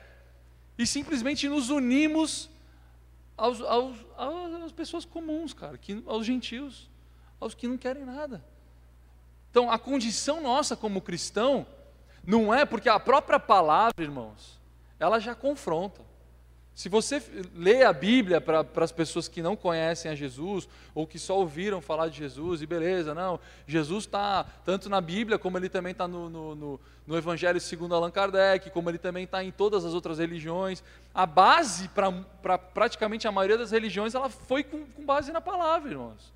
e 0.77 0.85
simplesmente 0.87 1.47
nos 1.47 1.69
unimos 1.69 2.49
aos, 3.37 3.61
aos, 3.61 3.97
às 4.63 4.71
pessoas 4.71 5.05
comuns, 5.05 5.53
cara, 5.53 5.77
que, 5.77 6.03
aos 6.05 6.25
gentios, 6.25 6.89
aos 7.39 7.53
que 7.53 7.67
não 7.67 7.77
querem 7.77 8.05
nada. 8.05 8.43
Então, 9.49 9.69
a 9.69 9.77
condição 9.77 10.41
nossa 10.41 10.75
como 10.75 11.01
cristão 11.01 11.65
não 12.25 12.53
é 12.53 12.65
porque 12.65 12.89
a 12.89 12.99
própria 12.99 13.39
palavra, 13.39 13.93
irmãos, 13.99 14.59
ela 14.99 15.19
já 15.19 15.35
confronta. 15.35 16.01
Se 16.75 16.89
você 16.89 17.21
lê 17.53 17.83
a 17.83 17.93
Bíblia 17.93 18.41
para 18.41 18.65
as 18.77 18.91
pessoas 18.91 19.27
que 19.27 19.43
não 19.43 19.55
conhecem 19.55 20.09
a 20.09 20.15
Jesus, 20.15 20.67
ou 20.95 21.05
que 21.05 21.19
só 21.19 21.37
ouviram 21.37 21.79
falar 21.81 22.07
de 22.07 22.17
Jesus, 22.17 22.63
e 22.63 22.65
beleza, 22.65 23.13
não, 23.13 23.39
Jesus 23.67 24.05
está 24.05 24.43
tanto 24.65 24.89
na 24.89 24.99
Bíblia, 24.99 25.37
como 25.37 25.55
ele 25.55 25.69
também 25.69 25.91
está 25.91 26.07
no, 26.07 26.29
no, 26.31 26.55
no, 26.55 26.79
no, 27.05 27.17
Evangelho 27.17 27.61
segundo 27.61 27.93
Allan 27.93 28.09
Kardec, 28.09 28.71
como 28.71 28.89
ele 28.89 28.97
também 28.97 29.25
está 29.25 29.43
em 29.43 29.51
todas 29.51 29.85
as 29.85 29.93
outras 29.93 30.17
religiões. 30.17 30.83
A 31.13 31.27
base 31.27 31.89
para 31.89 32.11
pra, 32.41 32.57
praticamente 32.57 33.27
a 33.27 33.31
maioria 33.31 33.57
das 33.57 33.69
religiões, 33.69 34.15
ela 34.15 34.29
foi 34.29 34.63
com, 34.63 34.83
com 34.83 35.05
base 35.05 35.31
na 35.31 35.39
palavra, 35.39 35.91
irmãos. 35.91 36.33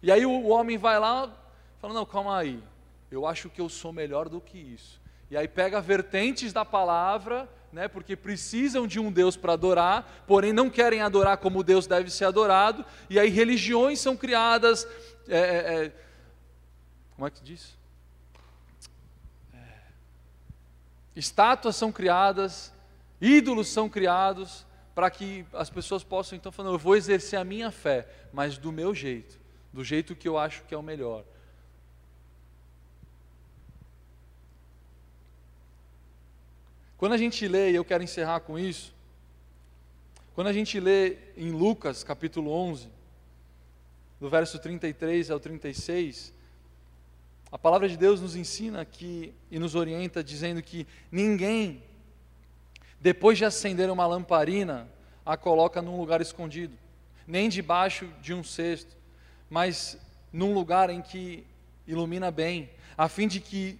E 0.00 0.12
aí 0.12 0.24
o, 0.24 0.30
o 0.30 0.48
homem 0.50 0.78
vai 0.78 1.00
lá, 1.00 1.28
fala, 1.80 1.92
não, 1.92 2.06
calma 2.06 2.38
aí, 2.38 2.62
eu 3.10 3.26
acho 3.26 3.50
que 3.50 3.60
eu 3.60 3.68
sou 3.68 3.92
melhor 3.92 4.28
do 4.28 4.40
que 4.40 4.58
isso. 4.58 5.00
E 5.28 5.36
aí 5.36 5.48
pega 5.48 5.80
vertentes 5.80 6.52
da 6.52 6.64
palavra 6.64 7.48
né, 7.72 7.88
porque 7.88 8.14
precisam 8.14 8.86
de 8.86 9.00
um 9.00 9.10
Deus 9.10 9.36
para 9.36 9.54
adorar, 9.54 10.24
porém 10.26 10.52
não 10.52 10.68
querem 10.68 11.00
adorar 11.00 11.38
como 11.38 11.64
Deus 11.64 11.86
deve 11.86 12.10
ser 12.10 12.26
adorado, 12.26 12.84
e 13.08 13.18
aí 13.18 13.30
religiões 13.30 13.98
são 13.98 14.16
criadas. 14.16 14.86
É, 15.26 15.38
é, 15.38 15.84
é 15.86 15.92
como 17.16 17.26
é 17.26 17.30
que 17.30 17.42
diz? 17.42 17.76
É, 19.54 19.58
estátuas 21.16 21.76
são 21.76 21.90
criadas, 21.90 22.72
ídolos 23.20 23.68
são 23.68 23.88
criados, 23.88 24.66
para 24.94 25.10
que 25.10 25.46
as 25.54 25.70
pessoas 25.70 26.04
possam 26.04 26.36
então 26.36 26.52
falar: 26.52 26.70
eu 26.70 26.78
vou 26.78 26.94
exercer 26.94 27.38
a 27.38 27.44
minha 27.44 27.70
fé, 27.70 28.06
mas 28.32 28.58
do 28.58 28.70
meu 28.70 28.94
jeito, 28.94 29.38
do 29.72 29.82
jeito 29.82 30.14
que 30.14 30.28
eu 30.28 30.36
acho 30.36 30.62
que 30.64 30.74
é 30.74 30.78
o 30.78 30.82
melhor. 30.82 31.24
Quando 37.02 37.14
a 37.14 37.18
gente 37.18 37.48
lê, 37.48 37.72
e 37.72 37.74
eu 37.74 37.84
quero 37.84 38.04
encerrar 38.04 38.38
com 38.38 38.56
isso, 38.56 38.94
quando 40.36 40.46
a 40.46 40.52
gente 40.52 40.78
lê 40.78 41.16
em 41.36 41.50
Lucas 41.50 42.04
capítulo 42.04 42.52
11, 42.52 42.88
do 44.20 44.30
verso 44.30 44.56
33 44.60 45.28
ao 45.28 45.40
36, 45.40 46.32
a 47.50 47.58
palavra 47.58 47.88
de 47.88 47.96
Deus 47.96 48.20
nos 48.20 48.36
ensina 48.36 48.84
que 48.84 49.34
e 49.50 49.58
nos 49.58 49.74
orienta 49.74 50.22
dizendo 50.22 50.62
que 50.62 50.86
ninguém, 51.10 51.82
depois 53.00 53.36
de 53.36 53.44
acender 53.44 53.90
uma 53.90 54.06
lamparina, 54.06 54.88
a 55.26 55.36
coloca 55.36 55.82
num 55.82 55.98
lugar 55.98 56.20
escondido, 56.20 56.78
nem 57.26 57.48
debaixo 57.48 58.06
de 58.22 58.32
um 58.32 58.44
cesto, 58.44 58.96
mas 59.50 59.98
num 60.32 60.54
lugar 60.54 60.88
em 60.88 61.02
que 61.02 61.44
ilumina 61.84 62.30
bem, 62.30 62.70
a 62.96 63.08
fim 63.08 63.26
de 63.26 63.40
que 63.40 63.76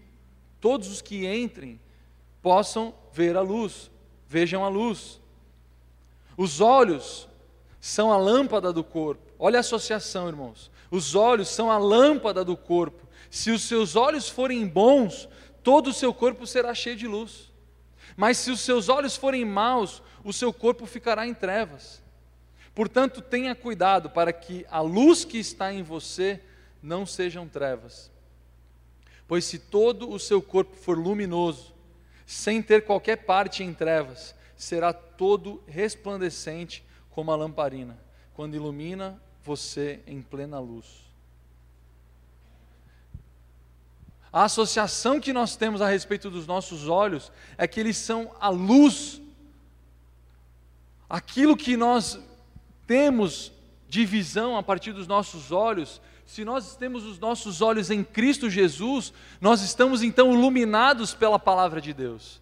todos 0.60 0.88
os 0.88 1.00
que 1.00 1.24
entrem 1.24 1.78
possam 2.42 2.94
ver 3.12 3.36
a 3.36 3.40
luz, 3.40 3.90
vejam 4.28 4.64
a 4.64 4.68
luz. 4.68 5.20
Os 6.36 6.60
olhos 6.60 7.28
são 7.80 8.12
a 8.12 8.16
lâmpada 8.16 8.72
do 8.72 8.82
corpo. 8.82 9.22
Olha 9.38 9.58
a 9.58 9.60
associação, 9.60 10.28
irmãos. 10.28 10.70
Os 10.90 11.14
olhos 11.14 11.48
são 11.48 11.70
a 11.70 11.78
lâmpada 11.78 12.44
do 12.44 12.56
corpo. 12.56 13.08
Se 13.30 13.50
os 13.50 13.62
seus 13.62 13.96
olhos 13.96 14.28
forem 14.28 14.66
bons, 14.66 15.28
todo 15.62 15.88
o 15.88 15.92
seu 15.92 16.12
corpo 16.12 16.46
será 16.46 16.74
cheio 16.74 16.96
de 16.96 17.06
luz. 17.06 17.50
Mas 18.16 18.38
se 18.38 18.50
os 18.50 18.60
seus 18.60 18.88
olhos 18.88 19.16
forem 19.16 19.44
maus, 19.44 20.02
o 20.22 20.32
seu 20.32 20.52
corpo 20.52 20.84
ficará 20.84 21.26
em 21.26 21.32
trevas. 21.32 22.02
Portanto, 22.74 23.20
tenha 23.20 23.54
cuidado 23.54 24.10
para 24.10 24.32
que 24.32 24.66
a 24.70 24.80
luz 24.80 25.24
que 25.24 25.38
está 25.38 25.72
em 25.72 25.82
você 25.82 26.40
não 26.82 27.06
sejam 27.06 27.48
trevas. 27.48 28.10
Pois 29.26 29.44
se 29.44 29.58
todo 29.58 30.10
o 30.10 30.18
seu 30.18 30.42
corpo 30.42 30.76
for 30.76 30.98
luminoso, 30.98 31.71
sem 32.32 32.62
ter 32.62 32.86
qualquer 32.86 33.16
parte 33.16 33.62
em 33.62 33.74
trevas, 33.74 34.34
será 34.56 34.90
todo 34.90 35.62
resplandecente 35.66 36.82
como 37.10 37.30
a 37.30 37.36
lamparina, 37.36 37.98
quando 38.32 38.54
ilumina 38.54 39.20
você 39.44 40.00
em 40.06 40.22
plena 40.22 40.58
luz. 40.58 40.86
A 44.32 44.44
associação 44.44 45.20
que 45.20 45.30
nós 45.30 45.56
temos 45.56 45.82
a 45.82 45.88
respeito 45.90 46.30
dos 46.30 46.46
nossos 46.46 46.88
olhos 46.88 47.30
é 47.58 47.68
que 47.68 47.78
eles 47.78 47.98
são 47.98 48.34
a 48.40 48.48
luz. 48.48 49.20
Aquilo 51.10 51.54
que 51.54 51.76
nós 51.76 52.18
temos 52.86 53.52
de 53.90 54.06
visão 54.06 54.56
a 54.56 54.62
partir 54.62 54.94
dos 54.94 55.06
nossos 55.06 55.52
olhos 55.52 56.00
se 56.32 56.46
nós 56.46 56.74
temos 56.76 57.04
os 57.04 57.18
nossos 57.18 57.60
olhos 57.60 57.90
em 57.90 58.02
Cristo 58.02 58.48
Jesus, 58.48 59.12
nós 59.38 59.60
estamos 59.60 60.02
então 60.02 60.32
iluminados 60.32 61.12
pela 61.12 61.38
palavra 61.38 61.78
de 61.78 61.92
Deus. 61.92 62.40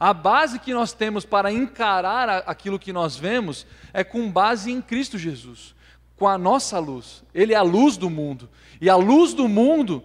A 0.00 0.12
base 0.12 0.58
que 0.58 0.74
nós 0.74 0.92
temos 0.92 1.24
para 1.24 1.52
encarar 1.52 2.28
aquilo 2.44 2.76
que 2.76 2.92
nós 2.92 3.16
vemos 3.16 3.68
é 3.92 4.02
com 4.02 4.28
base 4.28 4.72
em 4.72 4.82
Cristo 4.82 5.16
Jesus, 5.16 5.76
com 6.16 6.26
a 6.26 6.36
nossa 6.36 6.80
luz. 6.80 7.22
Ele 7.32 7.52
é 7.52 7.56
a 7.56 7.62
luz 7.62 7.96
do 7.96 8.10
mundo. 8.10 8.50
E 8.80 8.90
a 8.90 8.96
luz 8.96 9.32
do 9.32 9.46
mundo 9.46 10.02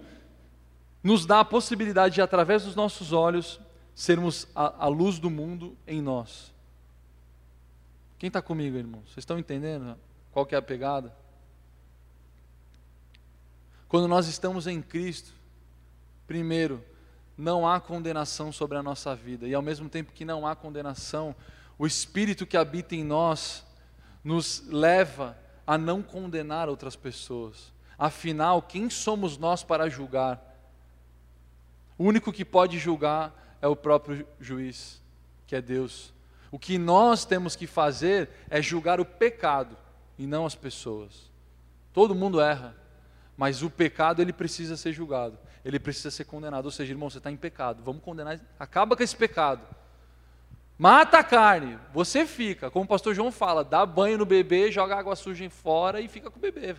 nos 1.02 1.26
dá 1.26 1.40
a 1.40 1.46
possibilidade 1.46 2.14
de, 2.14 2.22
através 2.22 2.64
dos 2.64 2.76
nossos 2.76 3.12
olhos, 3.12 3.60
sermos 3.96 4.48
a, 4.54 4.86
a 4.86 4.88
luz 4.88 5.18
do 5.18 5.32
mundo 5.32 5.76
em 5.88 6.00
nós. 6.00 6.54
Quem 8.20 8.28
está 8.28 8.40
comigo, 8.40 8.78
irmãos? 8.78 9.06
Vocês 9.06 9.24
estão 9.24 9.40
entendendo 9.40 9.98
qual 10.32 10.46
que 10.46 10.54
é 10.54 10.60
a 10.60 10.62
pegada? 10.62 11.12
Quando 13.90 14.08
nós 14.08 14.28
estamos 14.28 14.68
em 14.68 14.84
Cristo, 14.84 15.34
primeiro, 16.28 16.82
não 17.36 17.68
há 17.68 17.80
condenação 17.82 18.52
sobre 18.52 18.78
a 18.78 18.84
nossa 18.84 19.16
vida, 19.16 19.48
e 19.48 19.54
ao 19.56 19.64
mesmo 19.64 19.90
tempo 19.90 20.14
que 20.14 20.24
não 20.24 20.46
há 20.46 20.56
condenação, 20.56 21.36
o 21.76 21.88
Espírito 21.88 22.46
que 22.46 22.56
habita 22.56 22.96
em 22.96 23.04
nós 23.04 23.66
nos 24.24 24.64
leva 24.68 25.36
a 25.66 25.76
não 25.76 26.04
condenar 26.04 26.70
outras 26.70 26.96
pessoas. 26.96 27.74
Afinal, 27.98 28.62
quem 28.62 28.92
somos 28.92 29.40
nós 29.40 29.64
para 29.64 29.90
julgar? 29.90 30.40
O 31.98 32.04
único 32.04 32.32
que 32.32 32.46
pode 32.46 32.78
julgar 32.78 33.58
é 33.60 33.68
o 33.68 33.76
próprio 33.76 34.24
juiz, 34.40 35.02
que 35.48 35.56
é 35.56 35.62
Deus. 35.62 36.14
O 36.52 36.60
que 36.60 36.78
nós 36.78 37.26
temos 37.26 37.56
que 37.56 37.66
fazer 37.66 38.30
é 38.52 38.62
julgar 38.62 39.00
o 39.00 39.06
pecado 39.06 39.76
e 40.16 40.28
não 40.28 40.46
as 40.46 40.54
pessoas. 40.54 41.32
Todo 41.92 42.14
mundo 42.14 42.40
erra. 42.40 42.76
Mas 43.40 43.64
o 43.64 43.70
pecado 43.70 44.22
ele 44.22 44.34
precisa 44.34 44.76
ser 44.76 44.92
julgado, 44.92 45.40
ele 45.64 45.80
precisa 45.80 46.12
ser 46.12 46.26
condenado. 46.26 46.66
Ou 46.66 46.72
seja, 46.72 46.92
irmão, 46.92 47.10
você 47.10 47.20
está 47.20 47.32
em 47.32 47.38
pecado, 47.38 47.82
vamos 47.82 48.04
condenar, 48.04 48.38
acaba 48.60 48.98
com 48.98 49.02
esse 49.02 49.16
pecado. 49.16 49.66
Mata 50.78 51.20
a 51.20 51.24
carne, 51.24 51.80
você 51.94 52.26
fica, 52.26 52.70
como 52.70 52.84
o 52.84 52.88
pastor 52.88 53.16
João 53.16 53.32
fala, 53.32 53.64
dá 53.64 53.86
banho 53.86 54.18
no 54.18 54.26
bebê, 54.26 54.70
joga 54.70 54.98
água 54.98 55.16
suja 55.16 55.50
fora 55.50 56.02
e 56.02 56.10
fica 56.10 56.30
com 56.30 56.38
o 56.38 56.42
bebê. 56.42 56.76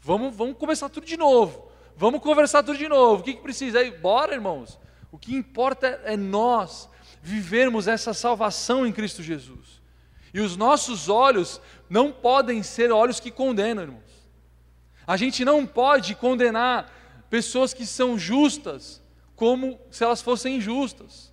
Vamos, 0.00 0.34
vamos 0.34 0.56
começar 0.56 0.88
tudo 0.88 1.04
de 1.04 1.18
novo. 1.18 1.70
Vamos 1.94 2.22
conversar 2.22 2.62
tudo 2.62 2.78
de 2.78 2.88
novo. 2.88 3.20
O 3.20 3.22
que, 3.22 3.34
que 3.34 3.42
precisa? 3.42 3.80
Aí, 3.80 3.90
bora, 3.90 4.32
irmãos. 4.32 4.80
O 5.12 5.18
que 5.18 5.36
importa 5.36 6.00
é 6.04 6.16
nós 6.16 6.88
vivermos 7.20 7.86
essa 7.86 8.14
salvação 8.14 8.86
em 8.86 8.92
Cristo 8.92 9.22
Jesus. 9.22 9.82
E 10.32 10.40
os 10.40 10.56
nossos 10.56 11.10
olhos 11.10 11.60
não 11.86 12.10
podem 12.10 12.62
ser 12.62 12.90
olhos 12.90 13.20
que 13.20 13.30
condenam, 13.30 13.82
irmãos. 13.82 14.03
A 15.06 15.16
gente 15.16 15.44
não 15.44 15.66
pode 15.66 16.14
condenar 16.14 16.90
pessoas 17.28 17.74
que 17.74 17.86
são 17.86 18.18
justas 18.18 19.02
como 19.36 19.78
se 19.90 20.04
elas 20.04 20.22
fossem 20.22 20.56
injustas. 20.56 21.32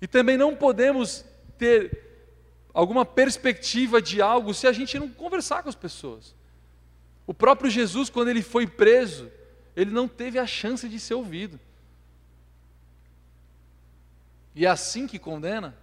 E 0.00 0.06
também 0.06 0.36
não 0.36 0.54
podemos 0.54 1.24
ter 1.58 2.02
alguma 2.72 3.04
perspectiva 3.04 4.00
de 4.02 4.20
algo 4.20 4.52
se 4.54 4.66
a 4.66 4.72
gente 4.72 4.98
não 4.98 5.08
conversar 5.08 5.62
com 5.62 5.68
as 5.68 5.74
pessoas. 5.74 6.34
O 7.26 7.32
próprio 7.32 7.70
Jesus, 7.70 8.10
quando 8.10 8.28
ele 8.28 8.42
foi 8.42 8.66
preso, 8.66 9.30
ele 9.74 9.90
não 9.90 10.06
teve 10.06 10.38
a 10.38 10.46
chance 10.46 10.88
de 10.88 11.00
ser 11.00 11.14
ouvido. 11.14 11.58
E 14.54 14.66
é 14.66 14.68
assim 14.68 15.06
que 15.06 15.18
condena. 15.18 15.76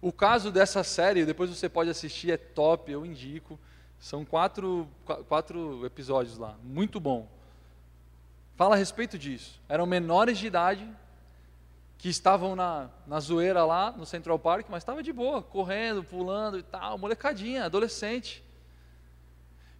O 0.00 0.12
caso 0.12 0.50
dessa 0.50 0.84
série, 0.84 1.24
depois 1.24 1.48
você 1.48 1.68
pode 1.68 1.88
assistir, 1.88 2.30
é 2.30 2.36
top, 2.36 2.92
eu 2.92 3.06
indico. 3.06 3.58
São 4.04 4.22
quatro, 4.22 4.86
quatro 5.30 5.86
episódios 5.86 6.36
lá, 6.36 6.58
muito 6.62 7.00
bom. 7.00 7.26
Fala 8.54 8.74
a 8.74 8.78
respeito 8.78 9.18
disso. 9.18 9.58
Eram 9.66 9.86
menores 9.86 10.36
de 10.36 10.46
idade 10.46 10.86
que 11.96 12.10
estavam 12.10 12.54
na, 12.54 12.90
na 13.06 13.18
zoeira 13.18 13.64
lá 13.64 13.92
no 13.92 14.04
Central 14.04 14.38
Park, 14.38 14.66
mas 14.68 14.82
estava 14.82 15.02
de 15.02 15.10
boa, 15.10 15.42
correndo, 15.42 16.04
pulando 16.04 16.58
e 16.58 16.62
tal, 16.62 16.98
molecadinha, 16.98 17.64
adolescente. 17.64 18.44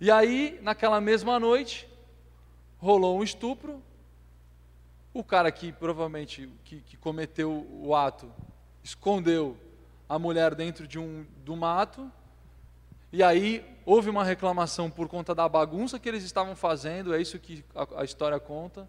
E 0.01 0.11
aí, 0.11 0.59
naquela 0.63 1.03
mesma 1.03 1.39
noite, 1.39 1.87
rolou 2.79 3.19
um 3.19 3.23
estupro. 3.23 3.83
O 5.13 5.23
cara 5.23 5.53
que 5.53 5.71
provavelmente 5.71 6.49
que, 6.65 6.81
que 6.81 6.97
cometeu 6.97 7.67
o 7.71 7.95
ato 7.95 8.33
escondeu 8.83 9.55
a 10.09 10.19
mulher 10.19 10.55
dentro 10.55 10.89
de 10.89 10.99
um 10.99 11.27
do 11.45 11.55
mato. 11.55 12.11
E 13.15 13.23
aí 13.23 13.65
houve 13.87 14.11
uma 14.11 14.25
reclamação 14.25 14.91
por 14.91 15.07
conta 15.07 15.37
da 15.37 15.49
bagunça 15.49 16.01
que 16.01 16.09
eles 16.09 16.25
estavam 16.25 16.57
fazendo, 16.57 17.15
é 17.15 17.23
isso 17.23 17.39
que 17.39 17.65
a, 17.73 18.01
a 18.01 18.05
história 18.05 18.41
conta. 18.41 18.89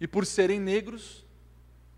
E 0.00 0.06
por 0.06 0.24
serem 0.24 0.60
negros, 0.60 1.26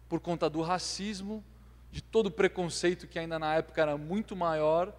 por 0.09 0.19
conta 0.19 0.49
do 0.49 0.63
racismo, 0.63 1.45
de 1.93 2.03
todo 2.03 2.29
o 2.29 2.31
preconceito 2.31 3.07
que 3.07 3.19
ainda 3.19 3.39
na 3.39 3.55
época 3.55 3.83
era 3.83 3.99
muito 3.99 4.35
maior, 4.35 4.95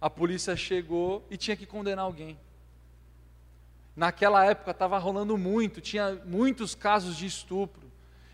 a 0.00 0.08
polícia 0.08 0.54
chegou 0.54 1.26
e 1.28 1.36
tinha 1.36 1.56
que 1.56 1.66
condenar 1.66 2.04
alguém. 2.04 2.38
Naquela 3.96 4.44
época 4.44 4.70
estava 4.70 4.96
rolando 4.98 5.36
muito, 5.36 5.80
tinha 5.80 6.14
muitos 6.24 6.76
casos 6.76 7.16
de 7.16 7.26
estupro. 7.26 7.90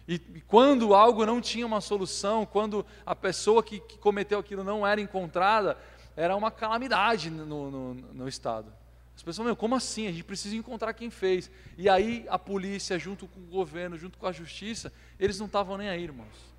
E, 0.06 0.16
e, 0.34 0.40
quando 0.42 0.94
algo 0.94 1.24
não 1.24 1.40
tinha 1.40 1.64
uma 1.64 1.80
solução, 1.80 2.44
quando 2.44 2.84
a 3.06 3.16
pessoa 3.16 3.62
que, 3.62 3.80
que 3.80 3.96
cometeu 3.96 4.38
aquilo 4.38 4.62
não 4.62 4.86
era 4.86 5.00
encontrada, 5.00 5.78
era 6.16 6.36
uma 6.36 6.50
calamidade 6.50 7.30
no, 7.30 7.70
no, 7.70 7.94
no 7.94 8.28
Estado. 8.28 8.72
As 9.14 9.22
pessoas, 9.22 9.46
meu, 9.46 9.56
como 9.56 9.74
assim? 9.74 10.06
A 10.06 10.10
gente 10.10 10.24
precisa 10.24 10.56
encontrar 10.56 10.92
quem 10.94 11.10
fez. 11.10 11.50
E 11.76 11.88
aí 11.88 12.26
a 12.28 12.38
polícia, 12.38 12.98
junto 12.98 13.26
com 13.26 13.40
o 13.40 13.46
governo, 13.46 13.98
junto 13.98 14.18
com 14.18 14.26
a 14.26 14.32
justiça, 14.32 14.92
eles 15.18 15.38
não 15.38 15.46
estavam 15.46 15.76
nem 15.76 15.88
aí, 15.88 16.02
irmãos. 16.02 16.52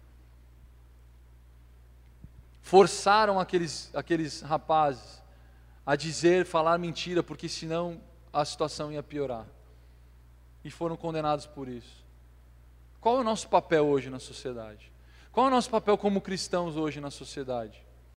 Forçaram 2.61 3.39
aqueles, 3.39 3.89
aqueles 3.93 4.41
rapazes 4.41 5.21
a 5.85 5.95
dizer, 5.95 6.45
falar 6.45 6.77
mentira, 6.77 7.21
porque 7.21 7.49
senão 7.49 7.99
a 8.31 8.45
situação 8.45 8.91
ia 8.91 9.03
piorar. 9.03 9.45
E 10.63 10.71
foram 10.71 10.95
condenados 10.95 11.45
por 11.45 11.67
isso. 11.67 12.03
Qual 13.01 13.17
é 13.17 13.19
o 13.19 13.23
nosso 13.23 13.49
papel 13.49 13.85
hoje 13.85 14.09
na 14.09 14.19
sociedade? 14.19 14.89
Qual 15.31 15.47
é 15.47 15.49
o 15.49 15.51
nosso 15.51 15.69
papel 15.69 15.97
como 15.97 16.21
cristãos 16.21 16.77
hoje 16.77 17.01
na 17.01 17.11
sociedade? 17.11 17.83